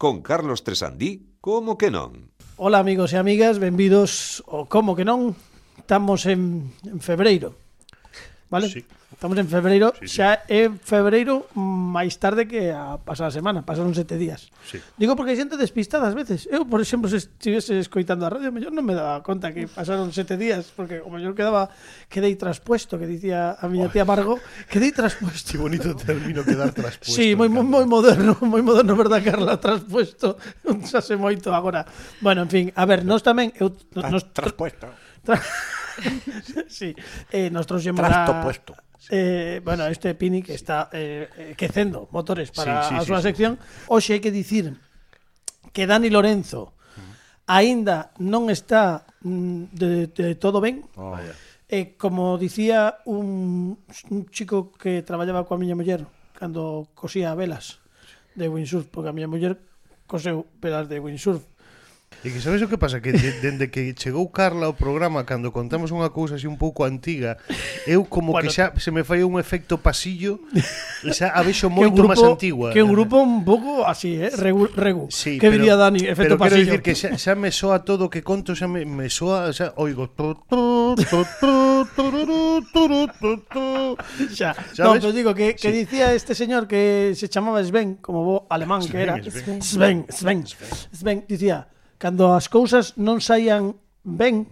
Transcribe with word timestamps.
con 0.00 0.22
Carlos 0.22 0.64
Tresandí, 0.64 1.36
como 1.44 1.76
que 1.76 1.92
non? 1.92 2.32
Hola 2.56 2.80
amigos 2.80 3.12
e 3.12 3.20
amigas, 3.20 3.60
benvidos 3.60 4.40
o 4.48 4.64
Como 4.64 4.96
que 4.96 5.04
non, 5.04 5.36
estamos 5.76 6.24
en, 6.24 6.72
en 6.88 7.04
febreiro 7.04 7.52
vale? 8.50 8.68
Sí. 8.68 8.84
Estamos 9.10 9.38
en 9.38 9.48
febreiro, 9.48 9.92
sí, 9.98 10.06
sí. 10.06 10.22
xa 10.22 10.46
é 10.46 10.70
febreiro 10.70 11.50
máis 11.54 12.14
tarde 12.18 12.46
que 12.46 12.70
a 12.70 12.98
pasada 13.02 13.30
semana, 13.30 13.66
pasaron 13.66 13.90
sete 13.94 14.14
días. 14.14 14.50
Sí. 14.66 14.78
Digo 14.98 15.18
porque 15.18 15.34
hai 15.34 15.38
xente 15.38 15.58
despistada 15.58 16.06
ás 16.06 16.14
veces. 16.14 16.46
Eu, 16.46 16.66
por 16.66 16.78
exemplo, 16.78 17.10
se 17.10 17.18
estivese 17.18 17.78
escoitando 17.78 18.26
a 18.26 18.30
radio, 18.30 18.54
mellor 18.54 18.70
non 18.70 18.86
me 18.86 18.94
daba 18.94 19.22
conta 19.26 19.50
que 19.50 19.66
pasaron 19.66 20.14
sete 20.14 20.38
días, 20.38 20.70
porque 20.74 21.02
o 21.02 21.10
mellor 21.10 21.34
quedaba 21.34 21.70
quedei 22.06 22.38
traspuesto, 22.38 22.98
que 22.98 23.06
dicía 23.06 23.58
a 23.58 23.66
miña 23.66 23.90
tía 23.90 24.06
Margo, 24.06 24.38
quedei 24.70 24.94
traspuesto. 24.94 25.52
Que 25.52 25.58
bonito 25.58 25.94
término 25.98 26.46
quedar 26.46 26.70
traspuesto. 26.70 27.14
Sí, 27.14 27.34
moi 27.34 27.50
moi 27.50 27.66
moi 27.66 27.86
moderno, 27.86 28.38
moi 28.46 28.62
moderno, 28.62 28.94
verdad, 28.94 29.22
Carla, 29.22 29.58
traspuesto. 29.58 30.38
Xa 30.90 31.02
se 31.02 31.18
moito 31.18 31.50
agora. 31.50 31.82
Bueno, 32.22 32.46
en 32.46 32.50
fin, 32.50 32.64
a 32.72 32.86
ver, 32.86 33.02
nós 33.02 33.26
tamén 33.26 33.50
eu 33.58 33.74
nos 33.94 34.26
traspuesto. 34.30 35.09
sí, 36.68 36.94
eh, 37.30 37.50
nos 37.50 37.66
trouxemos 37.66 38.00
Trasto 38.00 38.32
a... 38.32 38.42
puesto. 38.42 38.74
Eh, 39.08 39.60
bueno, 39.64 39.86
este 39.86 40.14
Pini 40.14 40.42
que 40.42 40.54
está 40.54 40.88
eh, 40.92 41.28
eh 41.36 41.54
quecendo 41.56 42.08
motores 42.12 42.50
para 42.52 42.84
sí, 42.84 42.94
sí, 42.94 42.94
a 42.94 43.04
súa 43.04 43.18
sí, 43.18 43.32
sección. 43.32 43.56
Sí. 43.56 43.84
Hoxe 43.88 44.10
hai 44.14 44.20
que 44.20 44.30
dicir 44.30 44.76
que 45.72 45.88
Dani 45.88 46.12
Lorenzo 46.12 46.76
aínda 47.50 48.14
non 48.22 48.52
está 48.52 49.08
mm, 49.24 49.74
de, 49.74 49.90
de 50.12 50.34
todo 50.36 50.60
ben. 50.60 50.86
Oh. 50.94 51.18
Eh, 51.70 51.94
como 51.96 52.38
dicía 52.38 52.98
un, 53.06 53.78
un 54.10 54.20
chico 54.30 54.70
que 54.74 55.02
traballaba 55.02 55.46
coa 55.46 55.58
miña 55.58 55.78
muller 55.78 56.04
cando 56.34 56.90
cosía 56.94 57.34
velas 57.34 57.80
de 58.34 58.48
windsurf, 58.48 58.88
porque 58.88 59.10
a 59.10 59.16
miña 59.16 59.30
muller 59.30 59.58
coseu 60.06 60.46
velas 60.60 60.86
de 60.86 61.00
windsurf. 61.00 61.46
E 62.22 62.28
que 62.28 62.40
sabes 62.40 62.60
o 62.60 62.68
que 62.68 62.76
pasa? 62.76 63.00
Que 63.00 63.16
de, 63.16 63.40
dende 63.40 63.72
que 63.72 63.96
chegou 63.96 64.28
Carla 64.28 64.68
ao 64.68 64.76
programa 64.76 65.24
Cando 65.24 65.48
contamos 65.48 65.88
unha 65.88 66.12
cousa 66.12 66.36
así 66.36 66.44
un 66.44 66.60
pouco 66.60 66.84
antiga 66.84 67.40
Eu 67.88 68.04
como 68.04 68.36
bueno, 68.36 68.44
que 68.44 68.52
xa 68.52 68.76
se 68.76 68.92
me 68.92 69.08
fai 69.08 69.24
un 69.24 69.40
efecto 69.40 69.80
pasillo 69.80 70.36
Xa 71.16 71.32
a 71.32 71.40
vexo 71.40 71.72
moito 71.72 71.96
grupo, 71.96 72.12
máis 72.12 72.20
antigua 72.20 72.76
Que 72.76 72.84
un 72.84 72.92
grupo 72.92 73.24
un 73.24 73.40
pouco 73.40 73.88
así, 73.88 74.20
eh? 74.20 74.28
Regu, 74.36 74.68
regu. 74.68 75.08
Sí, 75.08 75.40
Que 75.40 75.48
pero, 75.48 75.64
diría 75.64 75.80
Dani? 75.80 76.04
Efecto 76.04 76.36
pero 76.36 76.36
pasillo 76.36 76.76
Pero 76.76 76.84
quero 76.84 76.84
dicir 76.84 76.84
que 76.84 76.92
xa, 76.92 77.16
xa 77.16 77.32
me 77.40 77.48
soa 77.48 77.88
todo 77.88 78.04
o 78.04 78.12
que 78.12 78.20
conto 78.20 78.52
Xa 78.52 78.68
me, 78.68 78.84
me 78.84 79.08
soa, 79.08 79.48
xa 79.56 79.72
oigo 79.80 80.12
tru, 80.12 80.36
tru, 80.44 81.00
tru, 81.00 81.24
tru, 81.88 82.20
xa, 84.28 84.52
no, 84.76 85.00
pero 85.00 85.08
digo 85.16 85.32
que, 85.32 85.56
que 85.56 85.72
sí. 85.72 85.74
dicía 85.88 86.12
este 86.12 86.36
señor 86.36 86.68
que 86.68 87.16
se 87.16 87.32
chamaba 87.32 87.64
Sven, 87.64 87.96
como 88.04 88.28
bo 88.28 88.36
alemán 88.52 88.84
Sven, 88.84 88.92
que 88.92 89.00
era 89.00 89.16
Sven, 89.24 89.64
Sven, 89.64 90.04
Sven, 90.12 90.44
Sven 90.92 91.24
dicía 91.24 91.64
cando 92.00 92.32
as 92.32 92.48
cousas 92.48 92.96
non 92.96 93.20
saían 93.20 93.76
ben, 94.00 94.48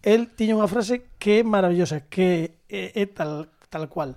el 0.00 0.32
tiña 0.32 0.56
unha 0.56 0.64
frase 0.64 1.12
que 1.20 1.44
é 1.44 1.46
maravillosa, 1.46 2.08
que 2.08 2.56
é, 2.72 2.96
é 2.96 3.04
tal, 3.04 3.52
tal 3.68 3.92
cual. 3.92 4.16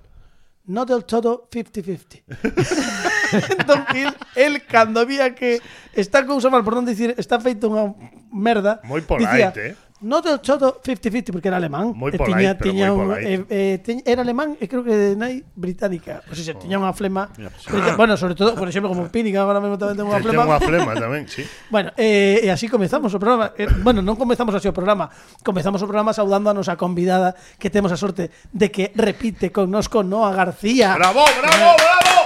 No 0.64 0.88
del 0.88 1.04
todo 1.04 1.48
50-50. 1.52 2.24
entón, 3.60 3.84
el, 3.92 4.12
el 4.36 4.54
cando 4.64 5.04
vía 5.04 5.36
que 5.36 5.60
esta 5.92 6.24
cousa 6.24 6.48
mal, 6.48 6.64
por 6.64 6.72
non 6.72 6.88
dicir, 6.88 7.12
está 7.20 7.36
feito 7.36 7.68
unha 7.68 7.92
merda, 8.32 8.80
moi 8.88 9.04
polite, 9.04 9.28
dicía, 9.28 9.52
eh? 9.52 9.76
No 10.00 10.22
del 10.22 10.38
todo 10.38 10.78
50-50 10.78 11.34
porque 11.34 11.50
era 11.50 11.58
alemán. 11.58 11.90
Moi 11.90 12.14
E 12.14 12.18
polite, 12.22 12.38
tiña, 12.38 12.50
pero 12.54 12.70
tiña 12.70 12.86
moi 12.94 13.02
un, 13.02 13.08
polite. 13.18 13.34
eh, 13.50 13.82
eh, 13.82 14.02
era 14.06 14.22
alemán 14.22 14.54
e 14.62 14.70
creo 14.70 14.86
que 14.86 14.94
de 14.94 15.18
nai 15.18 15.42
británica. 15.58 16.22
O 16.30 16.38
sea, 16.38 16.54
tiña 16.54 16.78
unha 16.78 16.94
flema. 16.94 17.26
Brita- 17.34 17.98
bueno, 17.98 18.14
sobre 18.14 18.38
todo, 18.38 18.54
por 18.54 18.70
exemplo, 18.70 18.94
como 18.94 19.10
Pini, 19.10 19.34
que 19.34 19.42
agora 19.42 19.58
mesmo 19.58 19.74
tamén 19.74 19.98
ten 19.98 20.06
unha 20.06 20.22
Que 20.22 20.30
ten 20.30 20.38
flema. 20.38 20.46
unha 20.46 20.60
flema 20.62 20.92
tamén, 20.94 21.26
sí 21.26 21.42
Bueno, 21.74 21.90
eh, 21.98 22.46
e 22.46 22.48
así 22.54 22.70
comezamos 22.70 23.10
o 23.10 23.18
programa. 23.18 23.50
Eh, 23.58 23.66
bueno, 23.82 23.98
non 23.98 24.14
comezamos 24.14 24.54
así 24.54 24.70
o 24.70 24.74
programa. 24.76 25.10
Comezamos 25.42 25.82
o 25.82 25.86
programa 25.90 26.14
saudando 26.14 26.46
a 26.46 26.54
nosa 26.54 26.78
convidada 26.78 27.34
que 27.58 27.66
temos 27.66 27.90
a 27.90 27.98
sorte 27.98 28.30
de 28.54 28.70
que 28.70 28.94
repite 28.94 29.50
connosco 29.50 30.06
Noa 30.06 30.30
García. 30.30 30.94
Bravo, 30.94 31.26
bravo, 31.42 31.74
bravo 31.74 32.22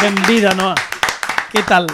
Benvida, 0.00 0.56
Noa. 0.56 0.74
Que 1.52 1.60
tal? 1.68 1.84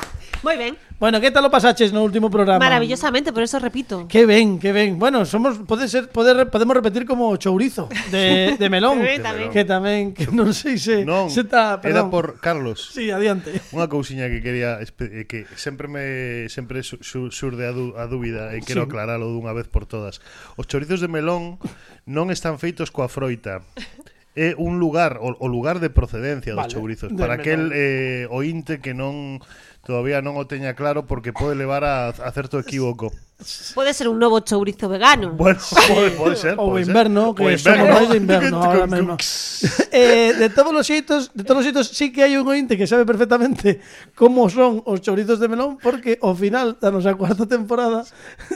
Moi 0.45 0.55
ben, 0.61 0.77
Bueno, 1.01 1.21
que 1.21 1.31
tal 1.31 1.43
lo 1.43 1.51
pasaches 1.51 1.93
no 1.93 2.05
último 2.05 2.31
programa? 2.31 2.59
Maravillosamente, 2.59 3.33
por 3.33 3.43
eso 3.43 3.59
repito. 3.59 4.07
Qué 4.09 4.27
ben, 4.27 4.59
qué 4.59 4.73
ben. 4.73 4.99
Bueno, 4.99 5.27
somos 5.27 5.59
pode 5.67 5.89
ser 5.89 6.09
poder 6.09 6.49
podemos 6.51 6.75
repetir 6.77 7.05
como 7.05 7.35
chourizo 7.37 7.89
de, 8.11 8.57
de 8.61 8.71
melón, 8.71 9.03
que 9.03 9.19
tamén 9.19 9.51
que 9.51 9.65
tamén 9.67 10.03
que 10.15 10.31
non 10.31 10.55
sei 10.55 10.79
se 10.79 11.03
non, 11.03 11.35
se 11.35 11.43
ta, 11.45 11.83
perdón. 11.83 12.09
era 12.09 12.11
por 12.15 12.25
Carlos. 12.39 12.95
Sí, 12.95 13.11
adiante. 13.11 13.59
Unha 13.75 13.91
cousiña 13.91 14.31
que 14.31 14.39
quería 14.39 14.79
eh, 14.79 15.27
que 15.27 15.51
sempre 15.59 15.91
me 15.91 16.47
sempre 16.47 16.87
su, 16.87 17.03
su, 17.03 17.35
surde 17.35 17.67
a, 17.67 17.75
a 17.75 18.07
dúbida 18.07 18.55
e 18.55 18.63
quero 18.63 18.87
sí. 18.87 18.89
aclaralo 18.89 19.27
dunha 19.35 19.51
vez 19.51 19.67
por 19.67 19.91
todas. 19.91 20.23
Os 20.55 20.71
chourizos 20.71 21.03
de 21.03 21.11
melón 21.11 21.59
non 22.07 22.31
están 22.31 22.63
feitos 22.63 22.95
coa 22.95 23.11
froita 23.11 23.67
é 24.35 24.55
un 24.59 24.83
lugar 24.83 25.19
o, 25.23 25.31
o 25.39 25.47
lugar 25.47 25.79
de 25.79 25.91
procedencia 25.91 26.55
vale, 26.55 26.67
dos 26.67 26.75
chourizos 26.75 27.11
para 27.15 27.39
aquel 27.39 27.71
eh, 27.71 28.27
ointe 28.35 28.83
que 28.83 28.91
non 28.91 29.39
todavía 29.87 30.25
non 30.25 30.41
o 30.41 30.45
teña 30.49 30.75
claro 30.75 31.07
porque 31.07 31.31
pode 31.31 31.55
levar 31.55 31.85
a, 31.85 32.11
a 32.11 32.31
certo 32.33 32.59
equívoco. 32.59 33.13
Pode 33.75 33.93
ser 33.93 34.09
un 34.09 34.19
novo 34.19 34.41
chourizo 34.41 34.89
vegano. 34.89 35.33
Bueno, 35.33 35.59
pode, 35.89 36.11
pode 36.13 36.37
ser. 36.37 36.55
Ou 36.57 36.79
inverno, 36.79 37.35
que 37.35 37.43
o 37.43 37.51
inverno. 37.51 37.85
somos 37.85 37.91
máis 37.91 38.09
de 38.09 38.17
inverno 38.17 38.57
ahora 38.65 38.87
mesmo. 38.87 39.15
eh, 39.93 40.33
de 40.39 40.49
todos 40.49 40.73
os 40.73 40.87
xeitos, 40.87 41.35
de 41.35 41.43
todos 41.43 41.61
os 41.61 41.67
xeitos 41.67 41.87
sí 41.93 42.15
que 42.15 42.23
hai 42.23 42.39
un 42.39 42.47
ointe 42.47 42.79
que 42.79 42.87
sabe 42.87 43.05
perfectamente 43.05 43.83
como 44.15 44.49
son 44.49 44.81
os 44.87 45.03
chourizos 45.03 45.43
de 45.43 45.51
melón 45.51 45.77
porque 45.83 46.17
ao 46.23 46.33
final 46.33 46.79
da 46.79 46.95
nosa 46.95 47.19
cuarta 47.19 47.45
temporada 47.45 48.07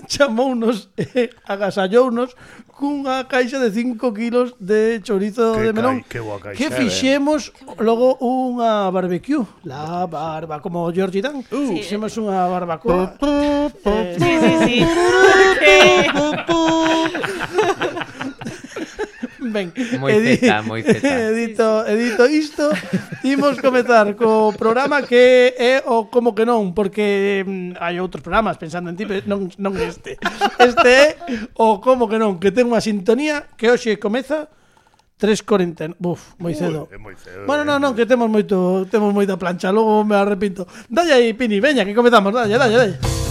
chamounos, 0.06 0.88
eh, 0.96 1.28
agasallounos 1.44 2.38
cunha 2.78 3.26
caixa 3.26 3.58
de 3.58 3.74
5 3.74 3.98
kilos 4.14 4.54
de 4.62 5.02
chourizo 5.02 5.58
que 5.58 5.68
de 5.68 5.72
melón 5.74 6.06
cai, 6.06 6.06
que, 6.06 6.20
caixa, 6.22 6.54
que 6.54 6.66
fixemos 6.70 7.50
eh. 7.50 7.82
logo 7.82 8.14
unha 8.22 8.86
barbecue, 8.94 9.42
la 9.66 10.06
barba, 10.06 10.62
como 10.62 10.86
George 10.94 11.17
Kitán. 11.18 11.42
Uh, 11.50 11.66
sí, 11.66 11.82
Fixemos 11.82 12.14
eh. 12.14 12.22
unha 12.22 12.46
barbacoa. 12.46 13.18
eh, 13.18 14.14
sí, 14.14 14.30
sí, 14.38 14.52
sí. 14.62 14.76
Ben, 19.48 19.72
moi 19.98 20.12
edi, 20.14 20.36
feta, 20.38 20.62
moi 20.62 20.84
feta. 20.84 21.34
Edito, 21.34 21.82
edito 21.88 22.22
isto, 22.30 22.70
imos 23.26 23.58
comezar 23.58 24.14
co 24.14 24.54
programa 24.54 25.02
que 25.02 25.56
é 25.58 25.82
o 25.82 26.06
como 26.06 26.38
que 26.38 26.46
non, 26.46 26.70
porque 26.70 27.42
mm, 27.42 27.80
hai 27.82 27.98
outros 27.98 28.22
programas 28.22 28.60
pensando 28.60 28.92
en 28.92 28.94
ti, 28.94 29.02
pero 29.08 29.26
non, 29.26 29.50
non 29.58 29.74
este. 29.80 30.22
Este 30.62 30.90
é 30.94 31.08
o 31.58 31.82
como 31.82 32.06
que 32.06 32.20
non, 32.20 32.38
que 32.38 32.54
ten 32.54 32.70
unha 32.70 32.78
sintonía 32.78 33.50
que 33.58 33.72
hoxe 33.72 33.98
comeza 33.98 34.46
3.40. 35.18 35.98
Buf, 35.98 36.38
moi 36.38 36.54
cedo. 36.54 36.88
Moi 36.98 37.14
cedo. 37.18 37.44
Bueno, 37.44 37.66
non, 37.66 37.78
eh. 37.78 37.82
non, 37.82 37.92
que 37.92 38.06
temos 38.06 38.30
moito 38.30 38.86
temos 38.86 39.10
moita 39.10 39.34
plancha, 39.34 39.74
logo 39.74 40.06
me 40.06 40.14
arrepinto. 40.14 40.64
Dalle 40.86 41.12
aí, 41.12 41.34
Pini, 41.34 41.58
veña, 41.58 41.84
que 41.84 41.94
comezamos, 41.94 42.30
dalle, 42.30 42.54
dalle, 42.54 42.76
dalle. 42.78 43.27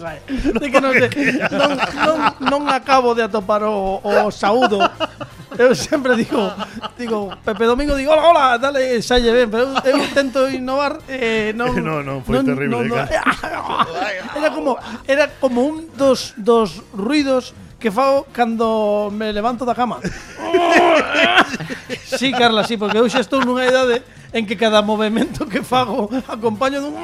sabes? 0.00 0.22
De 0.60 0.66
que 0.70 0.80
non, 0.80 0.94
non, 1.50 1.70
non, 2.06 2.18
non 2.38 2.62
acabo 2.70 3.14
de 3.14 3.22
atopar 3.26 3.62
o, 3.64 4.00
o 4.02 4.30
saúdo. 4.30 4.82
Eu 5.58 5.74
sempre 5.74 6.14
digo, 6.14 6.54
digo, 6.94 7.34
Pepe 7.42 7.66
Domingo 7.66 7.96
digo, 7.96 8.12
hola, 8.12 8.30
hola, 8.30 8.44
dale, 8.58 9.02
salle 9.02 9.32
ben, 9.32 9.50
pero 9.50 9.74
eu, 9.82 9.96
eu 9.96 9.98
intento 10.04 10.46
innovar 10.46 11.02
eh, 11.08 11.50
non, 11.56 11.74
no, 11.82 11.98
no, 12.04 12.22
foi 12.22 12.38
non, 12.38 12.46
terrible, 12.46 12.86
non, 12.86 12.94
era 14.38 14.48
como 14.54 14.78
era 15.02 15.26
como 15.42 15.66
un 15.66 15.90
dos 15.98 16.36
dos 16.38 16.78
ruidos 16.94 17.58
que 17.82 17.90
fago 17.90 18.26
cando 18.30 19.10
me 19.10 19.32
levanto 19.32 19.64
da 19.64 19.74
cama. 19.74 19.98
sí, 22.06 22.30
Carla, 22.30 22.62
sí, 22.62 22.76
porque 22.76 22.98
eu 22.98 23.10
xa 23.10 23.18
estou 23.18 23.42
nunha 23.42 23.66
idade 23.66 24.02
en 24.32 24.46
que 24.46 24.56
cada 24.56 24.82
movimento 24.82 25.48
que 25.48 25.62
fago 25.62 26.10
acompaño 26.28 26.80
dun... 26.80 26.94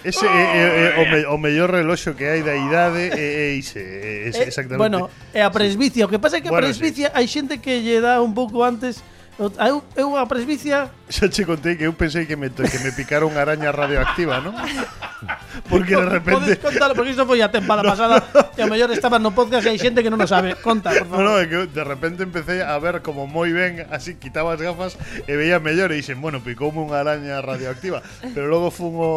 Ese 0.00 0.24
é, 0.24 0.32
é, 0.32 0.64
é 0.64 1.00
o, 1.00 1.04
me, 1.04 1.20
o 1.26 1.36
mellor 1.36 1.68
reloxo 1.68 2.16
que 2.16 2.24
hai 2.24 2.40
da 2.40 2.56
idade 2.56 3.12
é, 3.12 3.20
é 3.20 3.46
ise, 3.52 3.76
é, 3.76 4.32
é, 4.32 4.32
eh, 4.32 4.48
exactamente. 4.48 4.80
Bueno, 4.80 5.12
é 5.34 5.44
a 5.44 5.52
presbicia, 5.52 6.04
sí. 6.04 6.06
o 6.06 6.08
que 6.08 6.16
pasa 6.16 6.38
é 6.38 6.40
que 6.40 6.48
bueno, 6.48 6.64
a 6.64 6.72
presbicia 6.72 7.12
sí. 7.12 7.14
hai 7.20 7.28
xente 7.28 7.60
que 7.60 7.84
lle 7.84 8.00
dá 8.00 8.20
un 8.24 8.32
pouco 8.32 8.64
antes 8.64 9.04
Eu, 9.40 9.82
eu 9.96 10.16
a 10.20 10.26
presbicia 10.28 10.92
Xa 11.08 11.24
che 11.32 11.48
contei 11.48 11.74
que 11.74 11.88
eu 11.88 11.96
pensei 11.96 12.26
que 12.26 12.36
me, 12.36 12.52
que 12.52 12.78
me 12.84 12.92
picara 12.92 13.24
unha 13.24 13.40
araña 13.40 13.72
radioactiva, 13.72 14.36
non? 14.44 14.52
Porque 15.68 15.96
de 15.96 16.06
repente... 16.06 16.40
Podes 16.40 16.58
contar, 16.58 16.90
porque 16.94 17.10
isto 17.14 17.26
foi 17.26 17.42
a 17.42 17.50
tempada 17.50 17.82
pasada 17.82 18.22
e 18.56 18.60
ao 18.62 18.68
mellor 18.70 18.90
estaban 18.94 19.22
no 19.22 19.34
podcast 19.34 19.66
e 19.66 19.74
hai 19.74 19.78
xente 19.80 20.02
que 20.02 20.10
non 20.10 20.20
o 20.20 20.28
sabe. 20.28 20.54
Conta, 20.60 20.90
por 20.94 21.06
No, 21.06 21.10
favor. 21.10 21.24
no, 21.26 21.32
é 21.40 21.44
que 21.50 21.58
de 21.70 21.84
repente 21.84 22.22
empecé 22.22 22.62
a 22.62 22.76
ver 22.78 23.02
como 23.02 23.26
moi 23.26 23.50
ben, 23.54 23.86
así 23.90 24.14
quitaba 24.18 24.54
as 24.54 24.60
gafas 24.62 24.94
e 25.26 25.32
veía 25.34 25.58
mellor 25.58 25.90
e 25.90 25.98
dixen, 25.98 26.18
bueno, 26.22 26.38
picoume 26.44 26.78
unha 26.82 27.00
araña 27.02 27.38
radioactiva, 27.42 28.02
pero 28.34 28.46
logo 28.50 28.70
fun 28.70 28.94
o 28.98 29.10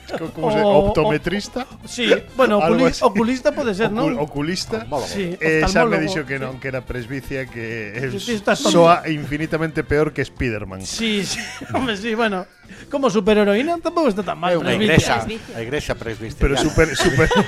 ¿Cómo 0.34 0.46
o, 0.48 0.88
Optometrista? 0.88 1.66
O, 1.84 1.88
sí, 1.88 2.10
bueno, 2.36 2.58
oculista, 2.58 3.06
oculista 3.06 3.52
puede 3.52 3.74
ser, 3.74 3.90
¿no? 3.92 4.06
oculista. 4.20 4.86
Sí, 5.06 5.36
eh, 5.40 5.64
Sam 5.66 5.90
me 5.90 6.00
dijo 6.00 6.24
que 6.24 6.38
no, 6.38 6.52
sí. 6.52 6.58
que 6.58 6.68
era 6.68 6.80
presbicia, 6.82 7.46
que 7.46 8.12
es 8.14 8.42
soa 8.58 9.08
infinitamente 9.08 9.84
peor 9.84 10.12
que 10.12 10.22
Spider-Man. 10.22 10.84
Sí, 10.84 11.24
sí, 11.24 11.40
hombre, 11.74 11.96
sí, 11.96 12.14
bueno. 12.14 12.46
Como 12.90 13.10
superheroína 13.10 13.78
tampoco 13.78 14.08
está 14.08 14.22
tan 14.22 14.38
mal. 14.38 14.66
Egresa, 14.66 15.26
egresa 15.56 15.94
presbicia. 15.94 16.38
Pero 16.40 16.56
super, 16.56 16.96
super... 16.96 17.28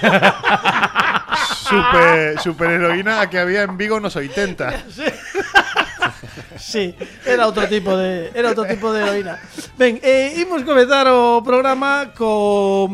super, 1.64 2.40
superheroína 2.40 3.28
que 3.30 3.38
había 3.38 3.62
en 3.62 3.76
Vigo 3.76 3.96
en 3.96 4.02
los 4.02 4.16
80. 4.16 4.84
sí, 6.74 6.94
era 7.22 7.46
outro 7.46 7.70
tipo 7.70 7.94
de 7.94 8.34
era 8.34 8.50
outro 8.50 8.66
tipo 8.66 8.90
de 8.90 9.06
heroína. 9.06 9.38
Ben, 9.78 10.02
eh, 10.02 10.34
imos 10.42 10.66
comezar 10.66 11.06
o 11.06 11.38
programa 11.46 12.10
con 12.18 12.90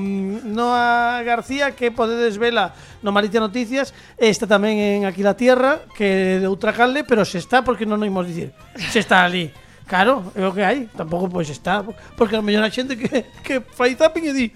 Noa 0.52 1.24
García 1.24 1.72
que 1.72 1.88
podedes 1.88 2.36
vela 2.36 2.76
no 3.00 3.16
Maritia 3.16 3.40
Noticias, 3.40 3.96
está 4.20 4.44
tamén 4.44 4.76
en 4.76 5.08
Aquí 5.08 5.24
la 5.24 5.32
Tierra, 5.32 5.88
que 5.96 6.36
de 6.36 6.48
Utracalde, 6.48 7.08
pero 7.08 7.24
se 7.24 7.40
está 7.40 7.64
porque 7.64 7.88
non 7.88 7.96
o 7.96 8.04
imos 8.04 8.28
dicir. 8.28 8.52
Se 8.76 9.00
está 9.00 9.24
ali. 9.24 9.48
Claro, 9.88 10.30
é 10.36 10.44
o 10.46 10.52
que 10.52 10.62
hai, 10.62 10.86
tampouco 10.92 11.26
pois 11.26 11.48
está, 11.48 11.82
porque 12.14 12.36
a 12.36 12.44
mellor 12.44 12.62
a 12.62 12.70
xente 12.70 12.94
que, 12.94 13.26
que 13.42 13.64
fai 13.74 13.96
zapping 13.96 14.28
e 14.28 14.32
di 14.36 14.46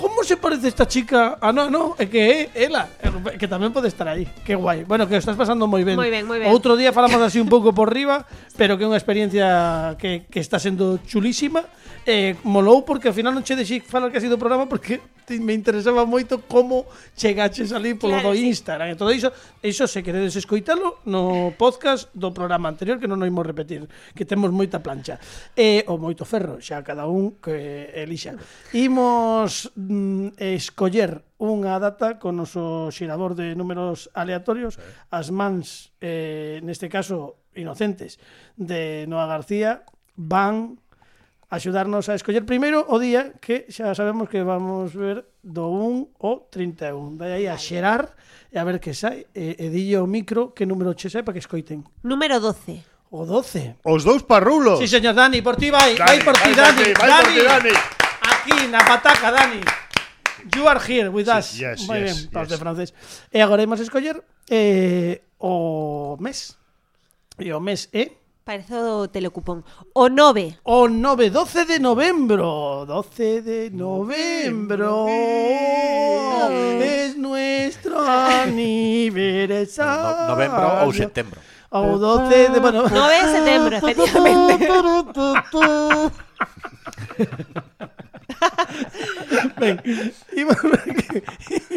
Como 0.00 0.24
se 0.24 0.40
parece 0.40 0.68
esta 0.68 0.88
chica? 0.88 1.36
Ah, 1.40 1.52
no, 1.52 1.68
no, 1.68 1.94
é 1.98 2.06
que 2.06 2.16
é 2.16 2.50
ela, 2.54 2.88
é 3.04 3.36
que 3.36 3.44
tamén 3.44 3.68
pode 3.68 3.92
estar 3.92 4.08
aí. 4.08 4.24
Que 4.48 4.56
guai. 4.56 4.88
Bueno, 4.88 5.04
que 5.04 5.12
o 5.12 5.20
estás 5.20 5.36
pasando 5.36 5.68
moi 5.68 5.84
ben. 5.84 6.00
Moi 6.00 6.08
ben, 6.08 6.24
moi 6.24 6.40
ben. 6.40 6.48
Outro 6.48 6.72
día 6.72 6.88
falamos 6.96 7.20
así 7.20 7.36
un 7.36 7.52
pouco 7.52 7.76
por 7.76 7.92
riba, 7.92 8.24
pero 8.56 8.80
que 8.80 8.84
é 8.84 8.88
unha 8.88 8.96
experiencia 8.96 9.92
que, 10.00 10.24
que 10.32 10.40
está 10.40 10.56
sendo 10.56 11.04
chulísima. 11.04 11.68
eh, 12.06 12.36
molou 12.44 12.84
porque 12.84 13.08
ao 13.08 13.16
final 13.16 13.34
non 13.34 13.44
che 13.44 13.56
deixei 13.56 13.80
falar 13.80 14.12
sido 14.20 14.36
o 14.36 14.42
programa 14.42 14.66
porque 14.68 15.00
me 15.38 15.54
interesaba 15.54 16.02
moito 16.02 16.42
como 16.50 16.90
chegaches 17.14 17.70
ali 17.70 17.94
polo 17.94 18.18
claro, 18.18 18.34
do 18.34 18.34
Instagram 18.34 18.90
sí. 18.90 18.92
e 18.92 18.98
todo 18.98 19.14
iso, 19.14 19.30
iso 19.62 19.86
se 19.86 20.02
queredes 20.02 20.34
escoitalo 20.34 20.98
no 21.06 21.54
podcast 21.54 22.10
do 22.10 22.34
programa 22.34 22.66
anterior 22.66 22.98
que 22.98 23.06
non 23.06 23.22
o 23.22 23.26
imos 23.28 23.46
repetir, 23.46 23.86
que 24.16 24.26
temos 24.26 24.50
moita 24.50 24.82
plancha 24.82 25.22
e 25.54 25.86
o 25.86 26.00
moito 26.00 26.26
ferro, 26.26 26.58
xa 26.58 26.82
cada 26.82 27.06
un 27.06 27.38
que 27.38 27.94
elixa. 27.94 28.34
Imos 28.74 29.70
mm, 29.78 30.34
escoller 30.40 31.22
unha 31.38 31.78
data 31.78 32.18
con 32.18 32.34
noso 32.34 32.90
xirador 32.90 33.38
de 33.38 33.54
números 33.54 34.10
aleatorios, 34.18 34.82
as 35.14 35.30
mans 35.30 35.94
eh, 36.02 36.58
neste 36.66 36.90
caso 36.90 37.38
inocentes 37.54 38.18
de 38.58 39.06
Noa 39.06 39.30
García 39.30 39.86
van 40.16 40.79
axudarnos 41.50 42.08
a 42.08 42.14
escoller 42.14 42.46
primeiro 42.46 42.86
o 42.86 42.96
día 43.02 43.34
que 43.42 43.66
xa 43.66 43.90
sabemos 43.98 44.30
que 44.30 44.46
vamos 44.46 44.94
ver 44.94 45.26
do 45.42 45.66
1 45.66 46.22
ao 46.22 46.46
31. 46.46 47.18
Vai 47.18 47.34
aí 47.34 47.46
a 47.50 47.58
xerar 47.58 48.14
e 48.54 48.56
a 48.56 48.62
ver 48.62 48.78
que 48.78 48.94
sai. 48.94 49.26
E, 49.34 49.58
e 49.58 49.66
dille 49.68 49.98
o 49.98 50.06
micro 50.06 50.54
que 50.54 50.62
número 50.62 50.94
che 50.94 51.10
sai 51.10 51.26
para 51.26 51.34
que 51.34 51.42
escoiten. 51.42 51.82
Número 52.06 52.38
12. 52.38 53.10
O 53.10 53.26
12. 53.26 53.82
Os 53.82 54.06
dous 54.06 54.22
parrulos. 54.22 54.78
Sí, 54.78 54.86
señor 54.86 55.18
Dani, 55.18 55.42
por 55.42 55.58
ti 55.58 55.74
vai. 55.74 55.98
Dani, 55.98 56.06
vai 56.06 56.18
por 56.22 56.38
ti, 56.38 56.54
Dani. 56.54 56.94
Vai, 56.94 57.08
Dani. 57.10 57.26
Por 57.26 57.34
ti, 57.34 57.42
Dani. 57.42 57.74
Aquí, 58.22 58.56
na 58.70 58.78
pataca, 58.86 59.34
Dani. 59.34 59.58
You 60.54 60.70
are 60.70 60.78
here 60.78 61.10
with 61.10 61.26
us. 61.26 61.46
Sí, 61.46 61.66
yes, 61.66 61.90
Muy 61.90 61.98
yes, 61.98 62.30
bien, 62.30 62.42
yes. 62.42 62.48
de 62.48 62.56
francés. 62.56 62.94
E 63.34 63.42
agora 63.42 63.66
imos 63.66 63.82
escoller 63.82 64.22
eh, 64.48 65.26
o 65.42 66.16
mes. 66.22 66.54
E 67.42 67.50
o 67.50 67.58
mes 67.58 67.90
é... 67.90 68.02
Eh? 68.06 68.19
O 68.58 69.08
telecupón. 69.08 69.64
O 69.94 70.08
9. 70.08 70.58
o 70.64 70.88
9, 70.88 71.30
12 71.30 71.64
de 71.66 71.78
novembro. 71.78 72.84
12 72.86 73.42
de 73.42 73.70
novembro 73.70 75.06
es 76.80 77.16
nuestro 77.16 77.98
aniversario. 78.42 80.26
No- 80.26 80.28
novembro 80.34 80.84
ou 80.84 80.92
setembro. 80.92 81.40
O 81.70 81.96
12 81.98 82.50
de... 82.50 82.58
Bueno, 82.58 82.88
9 82.88 83.22
de 83.22 83.28
setembro, 83.30 83.76
efectivamente. 83.78 84.66
ben, 89.58 89.80
imos 90.36 90.60
ver 90.62 90.88
que, 90.94 91.22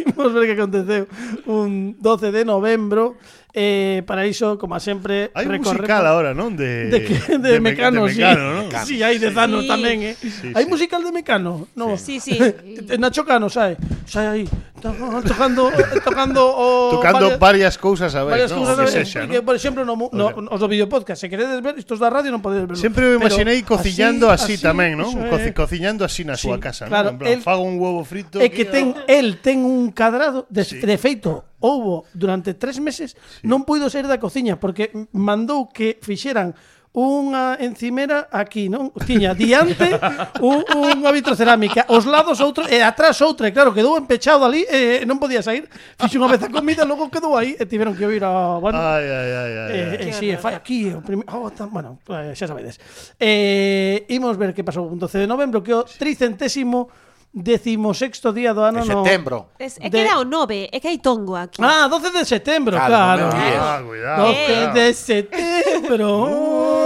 imos 0.06 0.30
ver 0.34 0.44
que 0.48 0.56
aconteceu 0.58 1.04
un 1.46 1.96
12 2.00 2.32
de 2.32 2.44
novembro 2.46 3.18
Eh, 3.56 4.02
para 4.08 4.26
iso, 4.26 4.58
como 4.58 4.80
sempre 4.82 5.30
Hai 5.38 5.46
musical 5.46 6.02
agora, 6.10 6.34
non? 6.34 6.58
De, 6.58 6.90
de, 6.90 7.06
que, 7.06 7.38
de, 7.38 7.38
de 7.38 7.62
Mecano, 7.62 8.10
de 8.10 8.18
sí. 8.18 8.18
Mecano, 8.18 8.46
¿no? 8.50 8.62
sí, 8.82 8.98
hai 9.06 9.22
10 9.22 9.30
sí. 9.30 9.70
tamén, 9.70 9.98
eh? 10.02 10.18
Sí, 10.18 10.50
Hai 10.58 10.66
sí. 10.66 10.70
musical 10.74 11.06
de 11.06 11.14
Mecano? 11.14 11.70
No. 11.78 11.94
Sí, 11.94 12.18
sí. 12.18 12.34
Nacho 12.98 13.22
Cano, 13.22 13.54
sabe? 13.54 13.78
Sabe 14.10 14.42
aí, 14.42 14.46
tocando, 14.82 15.72
tocando 16.04 16.42
o... 16.50 16.92
Tocando 16.92 17.38
varias, 17.38 17.40
varias 17.40 17.78
cousas 17.78 18.16
a 18.16 18.24
ver, 18.24 18.32
varias 18.32 18.52
no? 18.52 18.58
cousas 18.58 18.78
que, 18.90 19.06
sexa, 19.06 19.26
¿no? 19.26 19.46
por 19.46 19.56
exemplo, 19.56 19.86
no, 19.86 19.96
no, 20.12 20.26
os 20.50 20.60
do 20.60 20.68
videopodcast, 20.68 21.22
se 21.22 21.30
queredes 21.30 21.62
ver, 21.62 21.78
estos 21.78 22.02
da 22.02 22.10
radio 22.10 22.34
non 22.34 22.42
podedes 22.42 22.68
verlo. 22.68 22.82
Sempre 22.82 23.06
me 23.06 23.22
imaginei 23.22 23.64
cociñando 23.64 24.34
así, 24.34 24.58
así, 24.58 24.60
así 24.60 24.66
tamén, 24.66 24.98
non? 25.00 25.14
Eh, 25.14 25.54
cociñando 25.56 26.04
así 26.04 26.26
na 26.26 26.36
súa 26.36 26.58
sí. 26.58 26.66
casa 26.66 26.83
casa, 26.84 26.90
claro, 26.90 27.08
¿no? 27.10 27.16
En 27.16 27.20
plan, 27.20 27.34
el, 27.34 27.42
fago 27.42 27.64
un 27.64 27.80
huevo 27.80 28.04
frito. 28.04 28.40
É 28.44 28.52
que 28.52 28.68
ten, 28.68 28.94
el 29.08 29.40
ten 29.40 29.64
un 29.64 29.90
cadrado 29.96 30.46
de, 30.52 30.64
sí. 30.68 30.80
de 30.84 30.98
feito, 31.00 31.44
houbo 31.64 32.06
durante 32.14 32.54
tres 32.54 32.80
meses, 32.84 33.16
sí. 33.16 33.48
non 33.48 33.64
puido 33.64 33.88
sair 33.88 34.06
da 34.06 34.20
cociña 34.20 34.60
porque 34.60 34.92
mandou 35.16 35.72
que 35.72 35.98
fixeran 36.04 36.54
unha 36.94 37.58
encimera 37.58 38.30
aquí, 38.30 38.70
non? 38.70 38.94
Tiña 39.10 39.34
diante 39.34 39.98
un, 40.46 40.62
unha 40.62 41.10
vitrocerámica, 41.10 41.90
os 41.90 42.06
lados 42.06 42.38
outro, 42.38 42.70
e 42.70 42.86
atrás 42.86 43.18
outra, 43.26 43.50
e 43.50 43.52
claro, 43.52 43.74
quedou 43.74 43.98
empechado 43.98 44.46
ali 44.46 44.62
e 44.70 45.02
non 45.10 45.18
podía 45.18 45.42
sair. 45.42 45.66
Fixo 45.98 46.22
unha 46.22 46.30
vez 46.30 46.46
a 46.46 46.54
comida, 46.54 46.86
logo 46.86 47.10
quedou 47.10 47.34
aí 47.34 47.58
e 47.58 47.66
tiveron 47.66 47.98
que 47.98 48.06
oír 48.06 48.22
a, 48.22 48.62
bueno, 48.62 48.78
ai, 48.78 49.10
ai, 49.10 49.30
ai, 49.34 49.52
ai, 49.58 49.72
eh, 49.74 49.98
ai. 49.98 50.10
Eh, 50.10 50.14
si, 50.14 50.30
sí, 50.30 50.38
fai 50.38 50.54
aquí, 50.54 50.94
o 50.94 51.02
primeiro, 51.02 51.34
oh, 51.34 51.50
tan, 51.50 51.74
bueno, 51.74 51.98
eh, 52.14 52.38
xa 52.38 52.46
sabedes. 52.46 52.78
Eh, 53.18 54.06
imos 54.14 54.38
ver 54.38 54.54
que 54.54 54.62
pasou 54.62 54.86
o 54.86 54.94
12 54.94 55.26
de 55.26 55.28
novembro, 55.28 55.66
que 55.66 55.74
o 55.74 55.82
tricentésimo 55.82 56.94
decimosexto 57.34 58.30
día 58.30 58.54
do 58.54 58.62
ano 58.62 58.86
no... 58.86 58.86
setembro. 58.86 59.50
Es, 59.58 59.82
é 59.82 59.90
que 59.90 59.98
era 59.98 60.22
o 60.22 60.26
9, 60.30 60.70
é 60.70 60.78
que 60.78 60.88
hai 60.94 61.02
tongo 61.02 61.34
aquí. 61.34 61.58
Ah, 61.58 61.90
12 61.90 62.14
de 62.14 62.24
setembro, 62.30 62.78
claro. 62.78 63.34
claro. 63.34 63.58
Ah, 63.58 63.82
cuidado. 63.82 64.30
12 64.30 64.78
de 64.78 64.88
setembro. 64.94 66.10
Uh. 66.30 66.83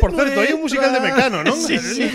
Por 0.00 0.16
certo, 0.16 0.40
hai 0.40 0.52
un 0.56 0.64
musical 0.64 0.90
de 0.92 1.00
Mecano, 1.00 1.44
non? 1.44 1.56
Sí, 1.56 1.76
sí. 1.96 2.08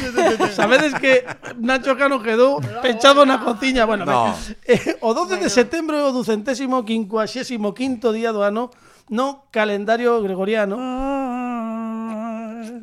Sabedes 0.51 0.97
que 0.97 1.21
Nacho 1.61 1.93
Cano 1.93 2.17
quedou 2.19 2.57
pechado 2.81 3.25
na 3.25 3.37
cociña. 3.37 3.85
Bueno, 3.85 4.05
no. 4.05 4.33
eh, 4.65 4.97
o 5.05 5.13
12 5.13 5.37
bueno. 5.37 5.43
de 5.45 5.49
setembro 5.53 5.93
é 5.95 6.03
o 6.03 6.11
ducentésimo 6.11 6.81
quincuaxésimo 6.81 7.77
quinto 7.77 8.09
día 8.09 8.33
do 8.33 8.41
ano 8.41 8.73
no 9.13 9.45
calendario 9.53 10.17
gregoriano. 10.25 10.75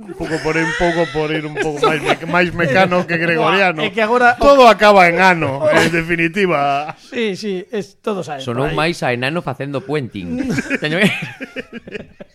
Un 0.03 0.15
pouco 0.15 0.37
por 0.45 0.55
ir, 0.57 0.65
un 0.65 0.77
pouco 0.79 1.03
por 1.13 1.31
ir 1.33 1.47
un 1.47 1.55
pouco 1.55 1.83
máis, 1.83 2.03
me, 2.03 2.15
máis 2.31 2.49
mecano 2.55 3.03
que 3.07 3.19
gregoriano. 3.19 3.83
É 3.83 3.91
que 3.91 4.03
agora 4.03 4.39
todo 4.39 4.69
acaba 4.71 5.09
en 5.11 5.19
ano, 5.19 5.67
en 5.67 5.91
definitiva. 5.91 6.95
Sí, 6.99 7.35
sí, 7.35 7.67
es 7.71 7.99
todo 7.99 8.23
sabe. 8.23 8.43
Sonou 8.43 8.71
máis 8.71 9.03
a 9.03 9.11
enano 9.11 9.43
facendo 9.43 9.83
puenting. 9.83 10.47
Teño 10.83 11.03
que 11.03 11.11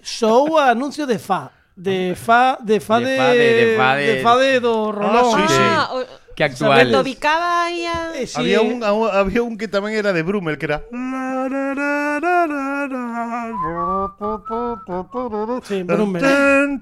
Sou 0.03 0.59
anuncio 0.59 1.07
de 1.07 1.19
fa 1.19 1.56
De 1.77 2.17
fa, 2.17 2.57
de 2.57 2.81
fa 2.81 2.97
de, 2.97 3.05
De 3.05 3.77
fa 3.77 3.93
de- 3.93 4.07
de 4.09 4.15
fa 4.25 4.33
de- 4.35 4.59
do 4.59 4.91
Rolón. 4.91 5.37
sí, 5.37 5.45
sí. 5.53 5.61
Ah, 5.61 5.89
o, 5.93 6.01
Que 6.33 6.43
actual. 6.43 6.91
Lo 6.91 7.01
ubicaba 7.01 7.65
aí 7.65 7.85
a... 7.85 8.13
Eh, 8.17 8.25
sí, 8.25 8.37
Había 8.37 8.61
un 8.61 8.81
había 8.83 9.41
un 9.45 9.57
que 9.57 9.69
tamén 9.69 9.93
era 9.93 10.09
de 10.13 10.21
Brummel 10.25 10.57
que 10.57 10.65
era 10.69 10.81
Sí, 15.63 15.83
volumen. 15.83 16.21
Ten, 16.21 16.79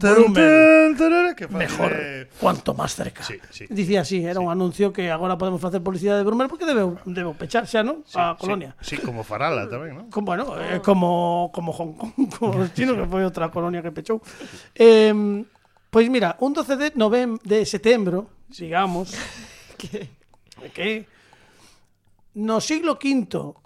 que 1.35 1.47
Mejor, 1.47 1.93
cuanto 2.39 2.73
máis 2.73 2.95
cerca. 2.95 3.23
Sí, 3.23 3.37
sí. 3.51 3.65
Dicía 3.69 4.01
así, 4.01 4.23
era 4.23 4.39
sí. 4.39 4.45
un 4.45 4.49
anuncio 4.51 4.93
que 4.93 5.11
agora 5.11 5.37
podemos 5.37 5.61
facer 5.61 5.81
publicidade 5.81 6.19
de 6.19 6.25
volumen 6.25 6.47
porque 6.47 6.65
debeu, 6.65 6.97
debeu 7.05 7.33
pechar 7.35 7.67
xa, 7.67 7.83
non? 7.83 8.01
Sí, 8.07 8.17
a 8.17 8.33
colonia. 8.39 8.73
Sí, 8.81 8.95
sí, 8.95 9.03
como 9.03 9.21
Farala 9.21 9.67
tamén, 9.69 9.93
non? 9.93 10.05
Como, 10.09 10.33
bueno, 10.33 10.55
eh, 10.57 10.81
como, 10.81 11.51
como 11.53 11.73
Hong 11.73 11.93
Kong, 11.93 12.13
como 12.39 12.61
os 12.61 12.71
chinos, 12.73 12.95
que 12.97 13.05
foi 13.09 13.21
outra 13.25 13.51
colonia 13.51 13.83
que 13.83 13.91
pechou. 13.93 14.21
Eh, 14.73 15.13
pois 15.91 16.07
pues 16.07 16.13
mira, 16.13 16.37
un 16.41 16.53
12 16.53 16.77
de, 16.77 16.87
novem 16.95 17.37
de 17.43 17.65
setembro, 17.65 18.29
digamos, 18.49 19.13
que, 19.77 20.09
que 20.71 21.05
no 22.35 22.61
siglo 22.61 22.95
V 22.95 23.64